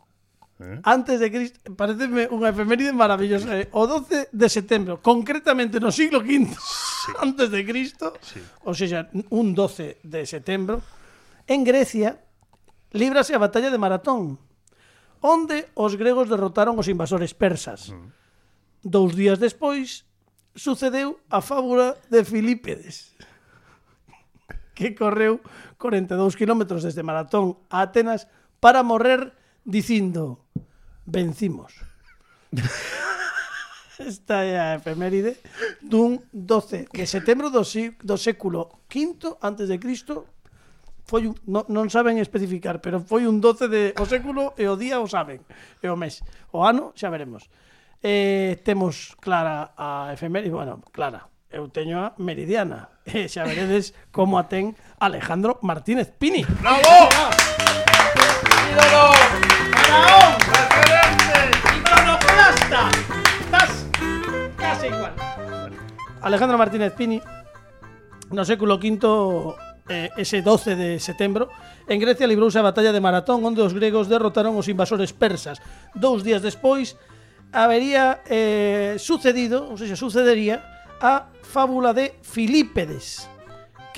eh? 0.60 0.80
antes 0.84 1.20
de 1.20 1.28
Cristo, 1.32 1.58
pareceme 1.76 2.28
unha 2.30 2.52
efeméride 2.52 2.92
maravillosa. 2.92 3.56
Eh? 3.56 3.68
O 3.74 3.88
12 3.88 4.30
de 4.32 4.48
setembro, 4.48 5.00
concretamente 5.00 5.80
no 5.80 5.92
siglo 5.92 6.20
V 6.20 6.52
sí. 6.52 7.12
antes 7.26 7.48
de 7.50 7.62
Cristo, 7.64 8.14
sí. 8.20 8.40
ou 8.68 8.76
seja, 8.76 9.08
un 9.32 9.56
12 9.56 10.04
de 10.04 10.22
setembro, 10.28 10.84
en 11.48 11.64
Grecia 11.64 12.20
líbrase 12.94 13.34
a 13.34 13.42
batalla 13.42 13.72
de 13.72 13.82
Maratón, 13.82 14.38
onde 15.24 15.68
os 15.76 15.96
gregos 15.96 16.30
derrotaron 16.32 16.80
os 16.80 16.88
invasores 16.88 17.36
persas. 17.36 17.92
Mm. 17.92 18.10
Dous 18.80 19.12
días 19.16 19.38
despois, 19.40 20.08
sucedeu 20.56 21.20
a 21.28 21.44
fábula 21.44 22.00
de 22.08 22.24
Filípedes 22.24 23.16
que 24.80 24.96
correu 24.96 25.44
42 25.76 26.40
km 26.40 26.80
desde 26.80 27.04
Maratón 27.04 27.60
a 27.68 27.84
Atenas 27.84 28.32
para 28.64 28.80
morrer 28.80 29.36
dicindo 29.68 30.48
vencimos. 31.10 31.74
Esta 34.00 34.46
é 34.48 34.56
a 34.56 34.80
efeméride 34.80 35.44
dun 35.84 36.24
12 36.32 36.88
de 36.88 37.04
setembro 37.04 37.52
do, 37.52 37.68
si, 37.68 37.92
do 38.00 38.16
século 38.16 38.80
V 38.88 39.36
antes 39.44 39.68
de 39.68 39.76
Cristo 39.76 40.24
foi 41.10 41.26
un, 41.26 41.36
no, 41.50 41.66
non 41.68 41.90
saben 41.90 42.22
especificar, 42.22 42.78
pero 42.80 43.02
foi 43.02 43.26
un 43.26 43.42
12 43.42 43.66
de 43.66 43.84
o 43.98 44.06
século 44.06 44.54
e 44.56 44.70
o 44.70 44.78
día 44.78 45.02
o 45.02 45.10
saben, 45.10 45.42
e 45.82 45.90
o 45.90 45.98
mes. 45.98 46.22
O 46.54 46.62
ano 46.62 46.94
xa 46.94 47.10
veremos. 47.10 47.50
Eh, 48.06 48.62
temos 48.62 49.18
clara 49.18 49.74
a 49.74 50.14
efeméride, 50.14 50.54
bueno, 50.54 50.86
clara, 50.94 51.28
eu 51.50 51.66
teño 51.74 51.98
a 51.98 52.14
meridiana, 52.22 52.94
e 53.10 53.26
xa 53.26 53.44
veredes 53.44 53.98
como 54.14 54.38
a 54.38 54.46
ten 54.46 54.78
Alejandro 55.02 55.58
Martínez 55.66 56.14
Pini. 56.14 56.46
Bravo! 56.62 57.10
Ídolo! 58.70 59.04
Faraón! 59.74 60.59
está. 62.70 62.90
Estás 63.42 63.88
casi 64.58 64.88
igual. 64.88 65.14
Alejandro 66.22 66.58
Martínez 66.58 66.94
Pini, 66.94 67.20
no 68.30 68.46
século 68.46 68.78
V, 68.78 69.56
eh, 69.90 70.10
ese 70.18 70.46
12 70.46 70.76
de 70.76 71.00
setembro, 71.00 71.50
en 71.88 71.98
Grecia 71.98 72.30
librouse 72.30 72.62
a 72.62 72.68
batalla 72.68 72.94
de 72.94 73.02
Maratón 73.02 73.42
onde 73.42 73.66
os 73.66 73.74
gregos 73.74 74.06
derrotaron 74.06 74.54
os 74.54 74.70
invasores 74.70 75.18
persas. 75.18 75.58
Dous 75.98 76.22
días 76.22 76.46
despois 76.46 76.94
habería 77.50 78.22
eh, 78.30 79.02
sucedido, 79.02 79.66
ou 79.66 79.74
seja, 79.74 79.98
sucedería 79.98 80.62
a 81.02 81.34
fábula 81.42 81.98
de 81.98 82.22
Filípedes, 82.22 83.26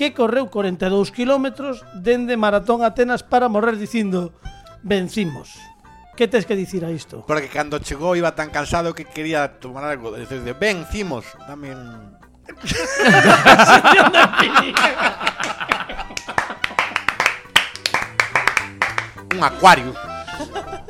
que 0.00 0.16
correu 0.16 0.48
42 0.48 1.12
kilómetros 1.12 1.84
dende 1.92 2.40
Maratón 2.40 2.80
a 2.80 2.96
Atenas 2.96 3.20
para 3.20 3.52
morrer 3.52 3.76
dicindo 3.76 4.32
vencimos. 4.80 5.71
Que 6.16 6.28
tes 6.28 6.44
que 6.44 6.54
dicir 6.54 6.84
a 6.84 6.90
isto? 6.90 7.24
Porque 7.24 7.48
cando 7.48 7.80
chegou 7.80 8.12
iba 8.12 8.36
tan 8.36 8.52
cansado 8.52 8.92
que 8.92 9.08
quería 9.08 9.60
tomar 9.60 9.84
algo. 9.84 10.12
Dices, 10.12 10.44
de, 10.44 10.52
ven, 10.52 10.84
cimos, 10.92 11.24
dame 11.48 11.72
un... 11.72 12.20
un 19.32 19.42
acuario. 19.42 19.94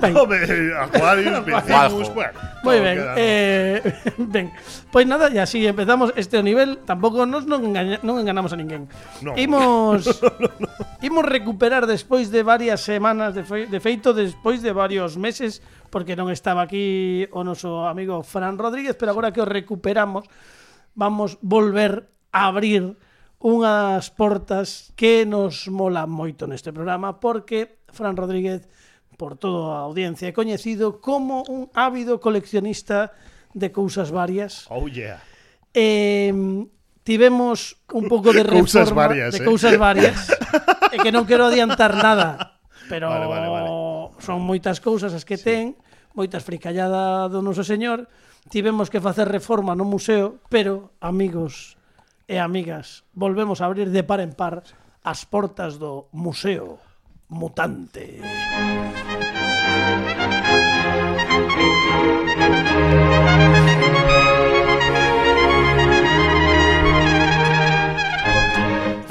Ben. 0.02 0.16
Home, 0.18 0.37
Aquarius, 0.75 1.44
vecinos, 1.47 2.14
bueno. 2.14 2.38
Moi 2.66 2.78
ben. 2.82 2.99
Eh, 3.14 3.78
ben. 4.18 4.50
Pois 4.90 5.06
nada, 5.06 5.30
e 5.30 5.38
así 5.38 5.62
empezamos 5.62 6.11
este 6.18 6.42
nivel, 6.42 6.82
tampouco 6.82 7.23
nos 7.23 7.47
non, 7.47 7.62
engaña, 7.62 8.02
non 8.02 8.18
enganamos 8.18 8.50
a 8.50 8.59
ninguén. 8.59 8.90
No. 9.23 9.38
Imos 9.38 10.02
no, 10.23 10.35
no, 10.42 10.50
no. 10.59 10.68
Imos 11.06 11.23
recuperar 11.23 11.87
despois 11.87 12.35
de 12.35 12.42
varias 12.42 12.82
semanas 12.82 13.38
de, 13.38 13.47
fe, 13.47 13.71
de 13.71 13.78
feito, 13.78 14.11
despois 14.11 14.59
de 14.59 14.75
varios 14.75 15.14
meses, 15.14 15.62
porque 15.87 16.18
non 16.18 16.35
estaba 16.35 16.66
aquí 16.66 17.30
o 17.30 17.47
noso 17.47 17.87
amigo 17.87 18.26
Fran 18.26 18.59
Rodríguez, 18.59 18.99
pero 18.99 19.14
agora 19.14 19.30
que 19.30 19.38
o 19.38 19.47
recuperamos, 19.47 20.26
vamos 20.99 21.38
volver 21.47 22.11
a 22.35 22.50
abrir 22.50 22.99
unhas 23.42 24.11
portas 24.14 24.94
que 24.94 25.26
nos 25.26 25.66
molan 25.66 26.11
moito 26.11 26.47
neste 26.47 26.71
programa 26.71 27.18
porque 27.18 27.82
Fran 27.90 28.14
Rodríguez 28.14 28.71
por 29.16 29.37
toda 29.37 29.78
a 29.78 29.85
audiencia, 29.87 30.28
é 30.28 30.35
coñecido 30.35 31.00
como 31.00 31.45
un 31.49 31.69
ávido 31.76 32.19
coleccionista 32.19 33.12
de 33.54 33.71
cousas 33.71 34.11
varias. 34.11 34.66
Oh 34.73 34.88
yeah. 34.88 35.21
Eh, 35.75 36.33
tivemos 37.04 37.76
un 37.92 38.09
pouco 38.09 38.33
de 38.33 38.42
reforma 38.49 38.59
eh. 38.59 38.64
cousas 38.64 38.90
varias, 38.92 39.31
de 39.35 39.40
cousas 39.45 39.75
varias. 39.78 40.19
e 40.92 40.97
que 41.00 41.12
non 41.12 41.25
quero 41.25 41.49
adiantar 41.49 41.97
nada, 41.97 42.61
pero 42.88 43.09
vale, 43.09 43.25
vale, 43.25 43.49
vale. 43.49 43.69
son 44.21 44.45
moitas 44.45 44.78
cousas 44.85 45.16
as 45.16 45.25
que 45.25 45.40
sí. 45.40 45.45
ten, 45.49 45.64
moitas 46.12 46.45
fricallada 46.45 47.28
do 47.33 47.40
noso 47.40 47.64
señor. 47.64 48.09
Tivemos 48.50 48.90
que 48.90 48.99
facer 48.99 49.31
reforma 49.31 49.78
no 49.78 49.87
museo, 49.87 50.42
pero 50.50 50.92
amigos 50.99 51.78
e 52.26 52.42
amigas, 52.42 53.07
volvemos 53.14 53.62
a 53.62 53.71
abrir 53.71 53.90
de 53.90 54.02
par 54.02 54.21
en 54.21 54.35
par 54.35 54.66
as 55.02 55.25
portas 55.26 55.78
do 55.81 56.11
museo. 56.12 56.78
Mutante 57.33 58.21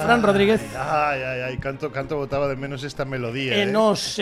Fran 0.03 0.21
Rodríguez 0.23 0.61
Ai, 0.75 1.21
ai, 1.23 1.39
ai, 1.51 1.57
canto, 1.57 1.91
canto 1.91 2.17
botaba 2.17 2.47
de 2.47 2.55
menos 2.55 2.83
esta 2.83 3.05
melodía, 3.05 3.55
eh. 3.57 3.63
e 3.63 3.65
nos 3.67 4.17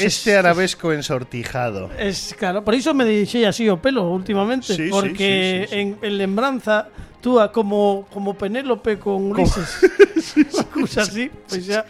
Este 0.00 0.36
arabesco 0.36 0.92
ensortijado. 0.92 1.90
Es 1.98 2.34
claro, 2.38 2.62
por 2.64 2.74
iso 2.74 2.92
me 2.94 3.04
deixei 3.04 3.44
así 3.44 3.68
o 3.68 3.80
pelo 3.80 4.08
últimamente, 4.12 4.74
Sí, 4.74 4.88
porque 4.90 5.66
sí, 5.68 5.74
sí. 5.74 5.80
En, 5.80 5.86
en 6.02 6.12
lembranza 6.18 6.88
túa 7.20 7.50
como 7.50 8.06
como 8.12 8.34
Penélope 8.38 8.98
con 8.98 9.32
Ulises. 9.34 9.80
Cousa 10.72 11.02
así, 11.02 11.30
pois 11.48 11.64
xa 11.64 11.82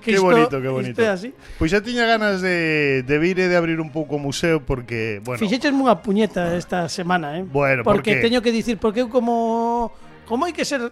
Qué 0.00 0.10
isto- 0.18 0.26
bonito, 0.26 0.56
qué 0.60 0.68
bonito. 0.68 0.90
isto 0.98 1.02
é 1.02 1.08
así. 1.08 1.28
Pois 1.58 1.70
xa 1.70 1.80
tiña 1.80 2.04
ganas 2.04 2.42
de, 2.42 3.02
de 3.06 3.16
vir 3.22 3.38
e 3.40 3.46
de 3.48 3.56
abrir 3.56 3.78
un 3.80 3.88
pouco 3.94 4.16
o 4.16 4.20
museo 4.20 4.60
porque, 4.64 5.22
bueno, 5.24 5.38
Fixeches 5.38 5.70
unha 5.72 5.94
puñeta 6.02 6.52
esta 6.58 6.90
semana, 6.90 7.38
eh? 7.38 7.46
Bueno, 7.46 7.86
¿por 7.86 8.00
porque 8.02 8.18
qué? 8.18 8.24
teño 8.28 8.42
que 8.42 8.50
dicir 8.52 8.76
porque 8.82 9.00
eu 9.00 9.08
como 9.08 9.94
como 10.26 10.44
hai 10.46 10.52
que 10.54 10.64
ser 10.66 10.90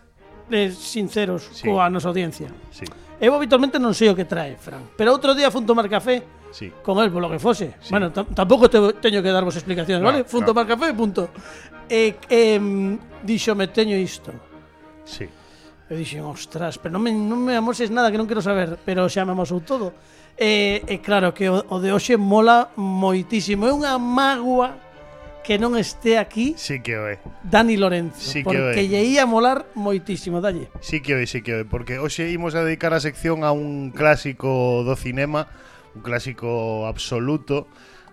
eh, 0.51 0.71
sinceros 0.71 1.49
sí. 1.55 1.67
coa 1.67 1.89
nosa 1.89 2.11
audiencia. 2.11 2.51
Sí. 2.71 2.87
Eu 3.21 3.37
habitualmente 3.37 3.77
non 3.77 3.93
sei 3.93 4.09
o 4.09 4.17
que 4.17 4.25
trae, 4.25 4.57
Fran, 4.57 4.97
pero 4.97 5.13
outro 5.13 5.37
día 5.37 5.53
fun 5.53 5.69
tomar 5.69 5.87
café 5.87 6.25
sí. 6.51 6.73
con 6.83 6.97
el 6.99 7.13
polo 7.13 7.29
que 7.29 7.39
fose. 7.39 7.77
Sí. 7.81 7.93
Bueno, 7.93 8.11
tampouco 8.11 8.69
te, 8.73 8.81
teño 8.97 9.21
que 9.21 9.29
darvos 9.29 9.57
explicacións, 9.57 10.01
no, 10.01 10.09
vale? 10.09 10.25
Fun 10.25 10.43
no. 10.43 10.47
tomar 10.53 10.67
café, 10.67 10.95
punto. 10.97 11.29
E, 11.85 12.17
eh, 12.29 12.57
eh, 12.57 12.61
dixome, 13.23 13.69
teño 13.69 13.97
isto. 13.97 14.33
Sí. 15.05 15.29
E 15.91 15.93
dixen, 15.93 16.25
ostras, 16.25 16.79
pero 16.79 16.97
non 16.97 17.03
me, 17.05 17.13
non 17.13 17.39
me 17.43 17.59
amoses 17.59 17.93
nada 17.93 18.09
que 18.09 18.17
non 18.17 18.25
quero 18.25 18.41
saber, 18.41 18.81
pero 18.83 19.05
xa 19.11 19.27
me 19.27 19.37
amosou 19.37 19.61
todo. 19.61 19.93
E, 20.41 20.81
e 20.89 21.05
claro 21.05 21.37
que 21.37 21.53
o, 21.53 21.61
o 21.61 21.77
de 21.77 21.93
hoxe 21.93 22.17
mola 22.17 22.73
moitísimo. 22.79 23.69
É 23.69 23.73
unha 23.75 24.01
mágoa 24.01 24.90
que 25.43 25.59
non 25.59 25.77
este 25.77 26.21
aquí 26.21 26.55
sí 26.57 26.81
que 26.85 26.97
o 26.97 27.09
é. 27.09 27.19
Dani 27.45 27.77
Lorenzo 27.77 28.21
sí 28.21 28.45
que 28.45 28.53
porque 28.53 28.87
lle 28.87 29.03
ia 29.05 29.25
molar 29.25 29.67
moitísimo 29.75 30.41
dalle. 30.45 30.69
Sí 30.85 31.01
que 31.01 31.17
o 31.17 31.19
é, 31.19 31.27
sí 31.27 31.41
que 31.41 31.53
o 31.55 31.59
é, 31.61 31.65
porque 31.65 31.99
hoxe 31.99 32.29
imos 32.31 32.55
a 32.55 32.65
dedicar 32.65 32.93
a 32.93 33.01
sección 33.01 33.43
a 33.45 33.51
un 33.51 33.91
clásico 33.91 34.85
do 34.85 34.95
cinema, 34.95 35.49
un 35.97 36.03
clásico 36.05 36.85
absoluto 36.87 37.67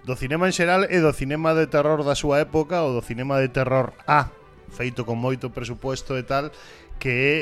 do 0.07 0.15
cinema 0.15 0.48
en 0.48 0.55
xeral 0.55 0.88
e 0.88 1.03
do 1.03 1.12
cinema 1.12 1.51
de 1.51 1.67
terror 1.67 2.07
da 2.07 2.15
súa 2.15 2.39
época 2.39 2.79
ou 2.79 2.96
do 2.96 3.03
cinema 3.03 3.43
de 3.43 3.51
terror 3.51 3.91
A, 4.07 4.31
feito 4.72 5.03
con 5.03 5.19
moito 5.19 5.51
presupuesto 5.51 6.15
e 6.15 6.24
tal, 6.24 6.55
que 6.96 7.12
é 7.12 7.34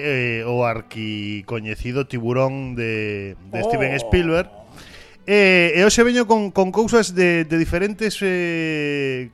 eh, 0.41 0.49
o 0.49 0.65
arquicoñecido 0.65 2.09
tiburón 2.09 2.73
de, 2.73 3.37
de 3.53 3.59
oh. 3.61 3.65
Steven 3.69 3.93
Spielberg 4.01 4.49
E, 5.25 5.73
e 5.73 5.81
hoxe 5.81 6.05
veño 6.05 6.29
con, 6.29 6.53
con 6.53 6.69
cousas 6.69 7.17
de, 7.17 7.49
de 7.49 7.57
diferentes 7.57 8.21
eh, 8.21 9.33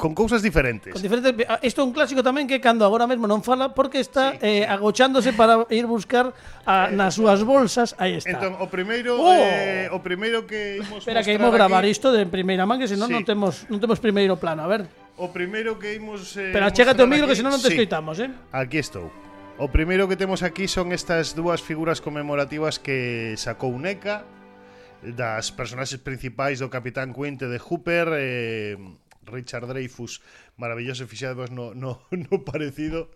con 0.00 0.14
cousas 0.14 0.40
diferentes. 0.42 0.94
Con 0.94 1.02
diferentes. 1.02 1.34
Ah, 1.46 1.60
isto 1.62 1.82
é 1.82 1.84
un 1.84 1.92
clásico 1.92 2.24
tamén 2.24 2.48
que 2.48 2.62
cando 2.62 2.88
agora 2.88 3.04
mesmo 3.04 3.28
non 3.28 3.44
fala 3.44 3.76
porque 3.76 4.00
está 4.00 4.38
sí. 4.40 4.62
eh, 4.62 4.64
agochándose 4.64 5.36
para 5.36 5.68
ir 5.68 5.84
buscar 5.84 6.32
a, 6.64 6.88
nas 6.88 7.18
súas 7.18 7.44
bolsas, 7.44 7.92
aí 8.00 8.16
está. 8.16 8.38
Entón, 8.38 8.56
o 8.62 8.66
primeiro 8.72 9.20
oh! 9.20 9.28
eh, 9.34 9.92
o 9.92 10.00
primeiro 10.00 10.48
que 10.48 10.80
imos 10.80 11.04
Espera 11.04 11.20
que 11.20 11.36
imos 11.36 11.52
gravar 11.52 11.84
isto 11.84 12.14
de 12.14 12.24
primeira 12.24 12.64
man 12.64 12.80
que 12.80 12.88
senón 12.88 13.12
sí. 13.12 13.14
non 13.20 13.22
temos 13.28 13.68
non 13.68 13.78
temos 13.78 14.00
primeiro 14.00 14.40
plano, 14.40 14.64
a 14.64 14.68
ver. 14.72 14.88
O 15.20 15.28
primeiro 15.34 15.76
que 15.76 16.00
imos 16.00 16.32
eh, 16.40 16.48
Pero 16.54 16.64
achégate 16.64 17.04
o 17.04 17.10
micro 17.10 17.28
que 17.28 17.36
senón 17.36 17.52
non 17.52 17.60
te 17.60 17.68
sí. 17.68 17.76
escoitamos, 17.76 18.16
eh. 18.24 18.32
Aquí 18.56 18.80
estou. 18.80 19.12
O 19.60 19.68
primeiro 19.68 20.08
que 20.08 20.16
temos 20.16 20.40
aquí 20.40 20.64
son 20.64 20.96
estas 20.96 21.36
dúas 21.36 21.60
figuras 21.60 22.00
conmemorativas 22.00 22.80
que 22.80 23.36
sacou 23.36 23.76
NECA 23.76 24.24
das 25.02 25.48
personaxes 25.50 25.98
principais 26.04 26.60
do 26.60 26.68
Capitán 26.68 27.16
Quinte 27.16 27.48
de 27.48 27.56
Hooper 27.56 28.12
eh, 28.20 28.76
Richard 29.24 29.66
Dreyfus 29.66 30.20
maravilloso 30.60 31.08
fixadvos 31.08 31.48
no, 31.50 31.72
no, 31.72 32.04
no 32.12 32.44
parecido 32.44 33.08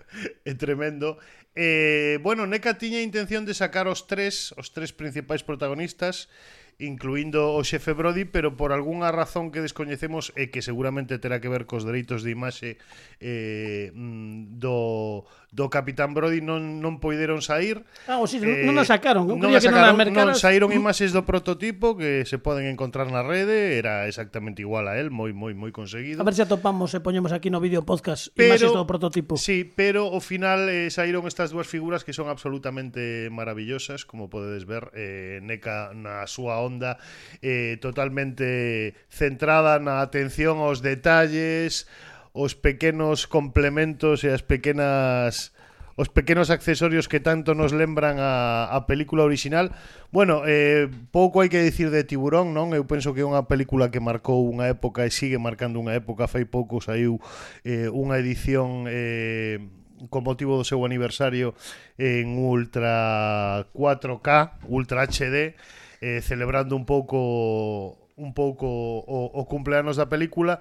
é 0.48 0.56
tremendo. 0.56 1.20
Eh, 1.52 2.18
bueno, 2.24 2.48
Neca 2.48 2.80
tiña 2.80 3.04
intención 3.04 3.44
de 3.44 3.52
sacar 3.52 3.84
os 3.84 4.08
tres 4.08 4.56
os 4.56 4.72
tres 4.72 4.96
principais 4.96 5.44
protagonistas 5.44 6.26
e 6.26 6.63
incluindo 6.78 7.54
o 7.54 7.62
xefe 7.62 7.94
Brody, 7.94 8.24
pero 8.24 8.56
por 8.58 8.72
algunha 8.72 9.12
razón 9.14 9.54
que 9.54 9.62
descoñecemos 9.62 10.34
e 10.34 10.50
que 10.50 10.60
seguramente 10.60 11.22
terá 11.22 11.38
que 11.38 11.48
ver 11.48 11.66
cos 11.70 11.86
dereitos 11.86 12.26
de 12.26 12.34
imaxe 12.34 12.80
eh, 13.22 13.94
mm, 13.94 14.58
do, 14.58 15.24
do 15.54 15.70
Capitán 15.70 16.18
Brody 16.18 16.42
non, 16.42 16.82
non 16.82 16.98
poideron 16.98 17.38
sair. 17.38 17.86
Ah, 18.10 18.18
o 18.18 18.26
sí, 18.26 18.42
eh, 18.42 18.66
non 18.66 18.74
a 18.74 18.84
sacaron. 18.84 19.30
Eu 19.30 19.38
non 19.38 19.54
a 19.54 19.62
sacaron, 19.62 19.94
que 19.94 20.10
non, 20.10 20.34
non 20.34 20.38
saíron 20.38 20.74
imaxes 20.74 21.14
do 21.14 21.22
prototipo 21.22 21.94
que 21.94 22.26
se 22.26 22.42
poden 22.42 22.66
encontrar 22.66 23.06
na 23.06 23.22
rede, 23.22 23.78
era 23.78 24.10
exactamente 24.10 24.66
igual 24.66 24.90
a 24.90 24.98
él, 24.98 25.14
moi 25.14 25.30
moi 25.30 25.54
moi 25.54 25.70
conseguido. 25.70 26.18
A 26.18 26.26
ver 26.26 26.34
se 26.34 26.42
atopamos 26.42 26.90
e 26.92 26.98
poñemos 26.98 27.30
aquí 27.30 27.54
no 27.54 27.62
vídeo 27.62 27.86
podcast 27.86 28.34
pero, 28.34 28.58
imaxes 28.58 28.74
do 28.74 28.82
prototipo. 28.82 29.38
Sí, 29.38 29.62
pero 29.62 30.10
ao 30.10 30.18
final 30.18 30.66
eh, 30.66 30.90
saíron 30.90 31.30
estas 31.30 31.54
dúas 31.54 31.70
figuras 31.70 32.02
que 32.02 32.10
son 32.10 32.26
absolutamente 32.26 33.30
maravillosas, 33.30 34.02
como 34.02 34.26
podedes 34.26 34.66
ver, 34.66 34.90
eh, 34.98 35.38
Neca 35.46 35.94
na 35.94 36.26
súa 36.26 36.58
onda 36.64 36.96
eh, 37.44 37.76
totalmente 37.84 38.96
centrada 39.12 39.76
na 39.78 40.00
atención 40.00 40.64
aos 40.64 40.80
detalles, 40.80 41.84
os 42.32 42.56
pequenos 42.56 43.28
complementos 43.28 44.24
e 44.24 44.32
as 44.32 44.42
pequenas 44.42 45.54
os 45.96 46.08
pequenos 46.08 46.50
accesorios 46.50 47.06
que 47.06 47.20
tanto 47.20 47.54
nos 47.54 47.72
lembran 47.72 48.18
a, 48.18 48.66
a 48.66 48.86
película 48.86 49.22
original. 49.22 49.70
Bueno, 50.10 50.42
eh, 50.42 50.90
pouco 51.14 51.38
hai 51.38 51.46
que 51.46 51.62
dicir 51.62 51.94
de 51.94 52.02
Tiburón, 52.02 52.50
non? 52.50 52.74
Eu 52.74 52.82
penso 52.82 53.14
que 53.14 53.22
é 53.22 53.26
unha 53.26 53.46
película 53.46 53.94
que 53.94 54.02
marcou 54.02 54.42
unha 54.42 54.66
época 54.66 55.06
e 55.06 55.14
sigue 55.14 55.38
marcando 55.38 55.78
unha 55.78 55.94
época. 55.94 56.26
Fai 56.26 56.50
pouco 56.50 56.82
saiu 56.82 57.22
eh, 57.62 57.86
unha 57.94 58.18
edición 58.18 58.90
eh, 58.90 59.62
con 60.10 60.26
motivo 60.26 60.58
do 60.58 60.66
seu 60.66 60.82
aniversario 60.82 61.54
en 61.94 62.42
Ultra 62.42 63.70
4K, 63.70 64.66
Ultra 64.66 65.06
HD, 65.06 65.54
eh, 66.04 66.20
celebrando 66.20 66.76
un 66.76 66.84
pouco 66.84 67.96
un 68.16 68.32
pouco 68.32 68.66
o, 68.68 69.26
o 69.32 69.42
cumpleanos 69.46 69.96
da 69.96 70.06
película, 70.06 70.60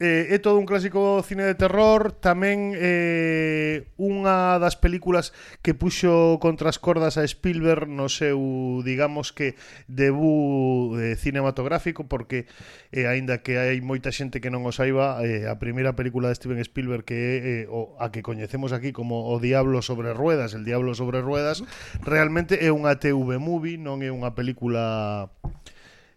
eh, 0.00 0.34
é 0.34 0.38
todo 0.42 0.58
un 0.58 0.66
clásico 0.66 1.22
cine 1.22 1.46
de 1.46 1.54
terror, 1.54 2.10
tamén 2.18 2.74
eh, 2.74 3.86
unha 3.94 4.58
das 4.58 4.74
películas 4.74 5.30
que 5.62 5.70
puxo 5.70 6.42
contra 6.42 6.66
as 6.66 6.82
cordas 6.82 7.14
a 7.14 7.22
Spielberg 7.22 7.86
no 7.86 8.10
seu, 8.10 8.82
digamos 8.82 9.30
que, 9.30 9.54
debut 9.86 10.98
eh, 10.98 11.14
cinematográfico, 11.14 12.10
porque, 12.10 12.50
eh, 12.90 13.06
aínda 13.06 13.46
que 13.46 13.54
hai 13.54 13.78
moita 13.78 14.10
xente 14.10 14.42
que 14.42 14.50
non 14.50 14.66
o 14.66 14.74
saiba, 14.74 15.22
eh, 15.22 15.46
a 15.46 15.62
primeira 15.62 15.94
película 15.94 16.26
de 16.26 16.42
Steven 16.42 16.58
Spielberg 16.66 17.06
que 17.06 17.14
é 17.14 17.34
eh, 17.38 17.64
o, 17.70 17.94
a 18.02 18.10
que 18.10 18.26
coñecemos 18.26 18.74
aquí 18.74 18.90
como 18.90 19.30
O 19.30 19.38
Diablo 19.38 19.78
sobre 19.78 20.10
Ruedas, 20.10 20.58
El 20.58 20.66
Diablo 20.66 20.98
sobre 20.98 21.22
Ruedas, 21.22 21.62
realmente 22.02 22.66
é 22.66 22.74
unha 22.74 22.98
TV 22.98 23.38
movie, 23.38 23.78
non 23.78 24.02
é 24.02 24.10
unha 24.10 24.34
película 24.34 25.30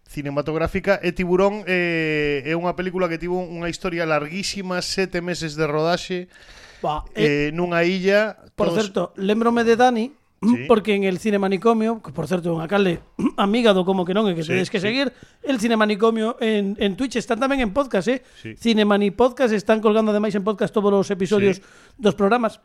cinematográfica 0.08 0.96
e 1.04 1.12
Tiburón 1.12 1.62
eh, 1.68 2.40
é 2.48 2.56
unha 2.56 2.72
película 2.72 3.12
que 3.12 3.20
tivo 3.20 3.36
unha 3.36 3.68
historia 3.68 4.08
larguísima, 4.08 4.80
sete 4.80 5.20
meses 5.20 5.52
de 5.52 5.68
rodaxe 5.68 6.32
bah, 6.80 7.04
eh, 7.12 7.52
eh, 7.52 7.56
nunha 7.56 7.84
illa 7.84 8.40
Por 8.56 8.72
todos... 8.72 8.88
certo, 8.88 9.02
lembrome 9.20 9.62
de 9.68 9.76
Dani 9.76 10.06
Sí. 10.42 10.64
Porque 10.68 10.94
en 10.94 11.04
el 11.04 11.18
Cine 11.18 11.38
Manicomio, 11.38 12.00
que 12.02 12.12
por 12.12 12.26
certo 12.30 12.50
é 12.50 12.54
unha 12.54 12.70
calde 12.70 13.02
amiga 13.36 13.74
do 13.74 13.82
como 13.82 14.06
que 14.06 14.14
non 14.14 14.30
e 14.30 14.38
que 14.38 14.46
sí, 14.46 14.54
tedes 14.54 14.70
que 14.70 14.78
sí. 14.78 14.86
seguir, 14.86 15.10
el 15.42 15.58
Cine 15.58 15.74
Manicomio 15.74 16.38
en, 16.38 16.78
en 16.78 16.94
Twitch 16.94 17.18
están 17.18 17.42
tamén 17.42 17.58
en 17.58 17.74
podcast, 17.74 18.06
eh? 18.06 18.22
Sí. 18.38 18.54
Cine 18.54 18.86
Mani 18.86 19.10
Podcast 19.10 19.50
están 19.50 19.82
colgando 19.82 20.14
ademais 20.14 20.34
en 20.38 20.46
podcast 20.46 20.70
todos 20.70 20.94
os 20.94 21.10
episodios 21.10 21.58
sí. 21.58 21.62
dos 21.98 22.14
programas. 22.14 22.62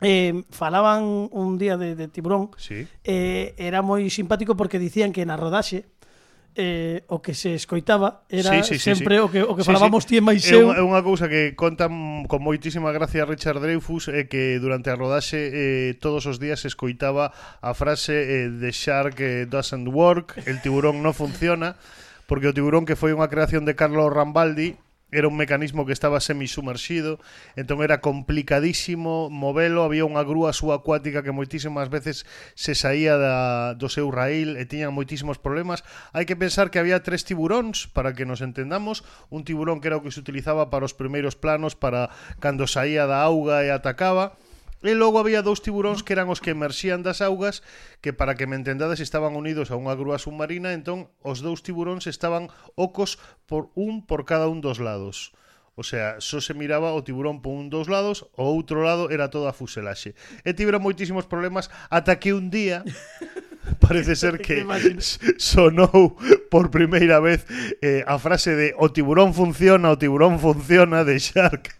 Eh, 0.00 0.46
falaban 0.50 1.26
un 1.30 1.58
día 1.58 1.76
de, 1.76 1.94
de 1.94 2.06
Tiburón. 2.06 2.50
Sí. 2.58 2.86
Eh, 3.02 3.54
era 3.58 3.82
moi 3.82 4.02
simpático 4.10 4.58
porque 4.58 4.82
dicían 4.82 5.14
que 5.14 5.22
na 5.22 5.38
rodaxe 5.38 5.86
eh, 6.54 7.04
o 7.08 7.20
que 7.22 7.34
se 7.34 7.54
escoitaba 7.54 8.24
era 8.28 8.62
sí, 8.62 8.74
sí, 8.74 8.78
sí, 8.78 8.94
sempre 8.94 9.16
sí. 9.16 9.20
o 9.20 9.30
que 9.30 9.42
o 9.42 9.54
que 9.54 9.64
falábamos 9.64 10.04
sí, 10.04 10.08
sí. 10.08 10.14
ti 10.16 10.24
máis 10.24 10.42
eu. 10.50 10.72
É 10.74 10.82
unha 10.82 11.04
cousa 11.04 11.30
que 11.30 11.54
contan 11.54 12.24
con 12.26 12.40
moitísima 12.42 12.90
gracia 12.90 13.28
Richard 13.28 13.60
Dreyfus 13.60 14.08
é 14.08 14.24
eh, 14.24 14.24
que 14.26 14.58
durante 14.58 14.90
a 14.90 14.98
rodaxe 14.98 15.38
eh, 15.38 15.94
todos 16.00 16.26
os 16.26 16.40
días 16.40 16.64
se 16.64 16.68
escoitaba 16.72 17.30
a 17.60 17.72
frase 17.76 18.14
eh, 18.14 18.48
The 18.48 18.72
shark 18.72 19.16
eh, 19.20 19.46
doesn't 19.46 19.86
work, 19.92 20.40
el 20.48 20.58
tiburón 20.64 21.04
non 21.04 21.14
funciona, 21.14 21.78
porque 22.26 22.50
o 22.50 22.54
tiburón 22.56 22.88
que 22.88 22.98
foi 22.98 23.14
unha 23.14 23.30
creación 23.30 23.62
de 23.68 23.78
Carlo 23.78 24.08
Rambaldi 24.10 24.80
era 25.10 25.28
un 25.28 25.36
mecanismo 25.36 25.86
que 25.86 25.92
estaba 25.92 26.20
semisumerxido, 26.20 27.18
entón 27.56 27.80
era 27.80 28.04
complicadísimo 28.04 29.32
movelo, 29.32 29.84
había 29.84 30.04
unha 30.04 30.20
grúa 30.26 30.52
subacuática 30.52 31.24
que 31.24 31.32
moitísimas 31.32 31.88
veces 31.88 32.28
se 32.52 32.76
saía 32.76 33.16
da, 33.16 33.72
do 33.72 33.88
seu 33.88 34.12
raíl 34.12 34.60
e 34.60 34.68
tiñan 34.68 34.92
moitísimos 34.92 35.40
problemas. 35.40 35.80
Hai 36.12 36.28
que 36.28 36.36
pensar 36.36 36.68
que 36.68 36.76
había 36.76 37.00
tres 37.00 37.24
tiburóns, 37.24 37.88
para 37.88 38.12
que 38.12 38.28
nos 38.28 38.44
entendamos, 38.44 39.00
un 39.32 39.48
tiburón 39.48 39.80
que 39.80 39.88
era 39.88 39.96
o 39.96 40.04
que 40.04 40.12
se 40.12 40.20
utilizaba 40.20 40.68
para 40.68 40.84
os 40.84 40.92
primeiros 40.92 41.40
planos, 41.40 41.72
para 41.72 42.12
cando 42.42 42.68
saía 42.68 43.08
da 43.08 43.24
auga 43.24 43.64
e 43.64 43.72
atacaba, 43.72 44.36
E 44.86 44.94
logo 44.94 45.18
había 45.18 45.42
dous 45.42 45.58
tiburóns 45.58 46.06
que 46.06 46.14
eran 46.14 46.30
os 46.30 46.38
que 46.38 46.54
emerxían 46.54 47.02
das 47.02 47.18
augas 47.18 47.66
que 47.98 48.14
para 48.14 48.38
que 48.38 48.46
me 48.46 48.54
entendades 48.54 49.02
estaban 49.02 49.34
unidos 49.34 49.74
a 49.74 49.76
unha 49.80 49.98
grúa 49.98 50.22
submarina 50.22 50.70
entón 50.70 51.10
os 51.26 51.42
dous 51.42 51.66
tiburóns 51.66 52.06
estaban 52.06 52.46
ocos 52.78 53.18
por 53.50 53.74
un 53.74 54.06
por 54.06 54.22
cada 54.22 54.46
un 54.46 54.62
dos 54.62 54.78
lados. 54.78 55.34
O 55.78 55.86
sea, 55.86 56.18
só 56.18 56.42
se 56.42 56.54
miraba 56.54 56.90
o 56.90 57.06
tiburón 57.06 57.38
por 57.38 57.54
un 57.54 57.70
dos 57.70 57.86
lados, 57.86 58.26
o 58.34 58.42
outro 58.50 58.82
lado 58.82 59.14
era 59.14 59.30
toda 59.30 59.50
a 59.50 59.54
fuselaxe. 59.54 60.18
E 60.42 60.50
tiveron 60.50 60.82
moitísimos 60.82 61.30
problemas 61.30 61.70
ata 61.86 62.18
que 62.18 62.34
un 62.34 62.50
día 62.50 62.82
parece 63.84 64.18
ser 64.18 64.38
que 64.46 64.66
sonou 65.38 66.18
por 66.50 66.74
primeira 66.74 67.22
vez 67.22 67.46
eh, 67.78 68.02
a 68.06 68.18
frase 68.18 68.58
de 68.58 68.74
o 68.74 68.90
tiburón 68.90 69.34
funciona, 69.34 69.94
o 69.94 69.98
tiburón 69.98 70.42
funciona 70.42 71.06
de 71.06 71.22
Shark. 71.22 71.78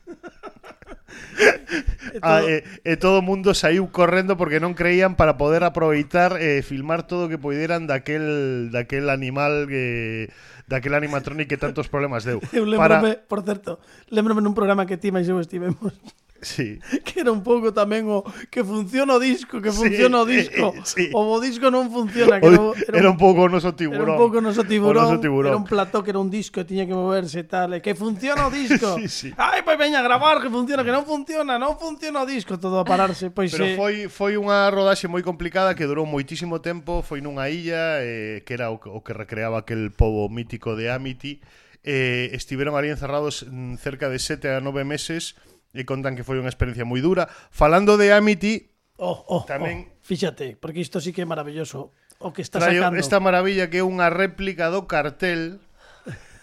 ah, 2.23 2.43
e, 2.43 2.47
e 2.47 2.55
eh, 2.59 2.95
eh, 2.95 2.97
todo 2.97 3.23
mundo 3.23 3.55
saiu 3.55 3.89
correndo 3.91 4.37
porque 4.37 4.59
non 4.59 4.75
creían 4.75 5.15
para 5.15 5.39
poder 5.39 5.63
aproveitar 5.63 6.37
e 6.39 6.59
eh, 6.59 6.67
filmar 6.67 7.07
todo 7.07 7.27
o 7.27 7.31
que 7.31 7.39
poideran 7.39 7.87
daquel 7.87 8.69
daquel 8.75 9.11
animal 9.11 9.67
que 9.71 10.29
daquel 10.69 10.95
animatronic 10.95 11.49
que 11.49 11.57
tantos 11.57 11.89
problemas 11.89 12.29
deu. 12.29 12.43
Eu 12.53 12.69
lembrome, 12.69 13.17
para... 13.17 13.29
por 13.29 13.41
certo, 13.47 13.81
lembrome 14.13 14.45
nun 14.45 14.53
programa 14.53 14.85
que 14.85 15.01
ti 15.01 15.09
máis 15.15 15.27
eu 15.27 15.41
estivemos 15.41 15.95
Sí. 16.41 16.79
Que 17.05 17.21
era 17.21 17.33
un 17.33 17.43
pouco 17.43 17.73
tamén 17.73 18.07
o 18.07 18.23
que 18.51 18.63
funciona 18.63 19.17
o 19.17 19.21
disco, 19.21 19.59
que 19.59 19.73
funciona 19.73 20.23
o 20.23 20.27
disco. 20.27 20.71
eh, 20.77 20.83
sí. 20.85 21.11
O 21.11 21.41
disco 21.43 21.71
non 21.71 21.91
funciona, 21.91 22.39
que 22.39 22.47
o, 22.47 22.53
era, 22.53 22.63
un, 22.63 22.75
era 22.95 23.09
un 23.11 23.19
pouco 23.19 23.47
o 23.47 23.51
noso 23.51 23.75
tiburón. 23.75 24.07
Era 24.07 24.13
un 24.15 24.21
pouco 24.21 24.37
o 24.39 24.45
noso 24.45 24.63
tiburón, 24.63 25.03
o 25.03 25.09
noso 25.09 25.19
tiburón. 25.19 25.51
Era 25.51 25.59
un 25.59 25.67
plató 25.67 26.05
que 26.05 26.11
era 26.15 26.21
un 26.23 26.31
disco 26.31 26.63
e 26.63 26.69
tiña 26.69 26.87
que 26.87 26.95
moverse 26.95 27.43
e 27.43 27.47
tal, 27.49 27.75
e 27.75 27.83
que 27.83 27.99
funciona 27.99 28.47
o 28.47 28.51
disco. 28.53 28.95
sí, 29.03 29.09
sí. 29.09 29.29
Ai, 29.35 29.67
pois 29.67 29.79
veña 29.81 29.99
a 29.99 30.07
gravar 30.07 30.39
que 30.39 30.51
funciona, 30.53 30.87
que 30.87 30.95
non 30.95 31.03
funciona, 31.03 31.59
non 31.59 31.75
funciona 31.75 32.23
o 32.23 32.27
disco 32.29 32.55
todo 32.61 32.79
a 32.79 32.87
pararse, 32.87 33.35
pois 33.35 33.51
Pero 33.51 33.67
eh... 33.67 33.75
foi 33.75 33.95
foi 34.07 34.39
unha 34.39 34.71
rodaxe 34.71 35.11
moi 35.11 35.27
complicada 35.27 35.75
que 35.75 35.89
durou 35.91 36.07
moitísimo 36.07 36.63
tempo, 36.63 37.03
foi 37.03 37.19
nunha 37.19 37.51
illa 37.51 37.99
eh, 37.99 38.47
que 38.47 38.55
era 38.55 38.71
o, 38.71 38.79
o 38.79 39.03
que 39.03 39.11
recreaba 39.11 39.67
aquel 39.67 39.91
pobo 39.91 40.31
mítico 40.31 40.79
de 40.79 40.93
Amity. 40.93 41.43
Eh, 41.89 42.35
estiveron 42.35 42.75
ali 42.75 42.91
encerrados 42.91 43.47
mm, 43.47 43.79
cerca 43.79 44.11
de 44.11 44.19
sete 44.19 44.51
a 44.51 44.61
nove 44.61 44.83
meses 44.83 45.39
e 45.73 45.85
contan 45.85 46.17
que 46.17 46.25
foi 46.25 46.41
unha 46.41 46.51
experiencia 46.51 46.89
moi 46.89 47.01
dura. 47.05 47.29
Falando 47.53 48.01
de 48.01 48.13
Amity, 48.13 48.73
oh, 48.99 49.25
oh, 49.29 49.43
tamén... 49.45 49.89
Oh, 49.89 50.05
fíxate, 50.05 50.57
porque 50.57 50.81
isto 50.81 51.01
sí 51.01 51.13
que 51.13 51.25
é 51.25 51.29
maravilloso 51.29 51.93
o 52.19 52.33
que 52.33 52.43
está 52.43 52.59
traio 52.59 52.83
sacando. 52.83 52.99
Esta 52.99 53.21
maravilla 53.21 53.71
que 53.71 53.81
é 53.81 53.85
unha 53.85 54.11
réplica 54.11 54.73
do 54.73 54.89
cartel 54.91 55.63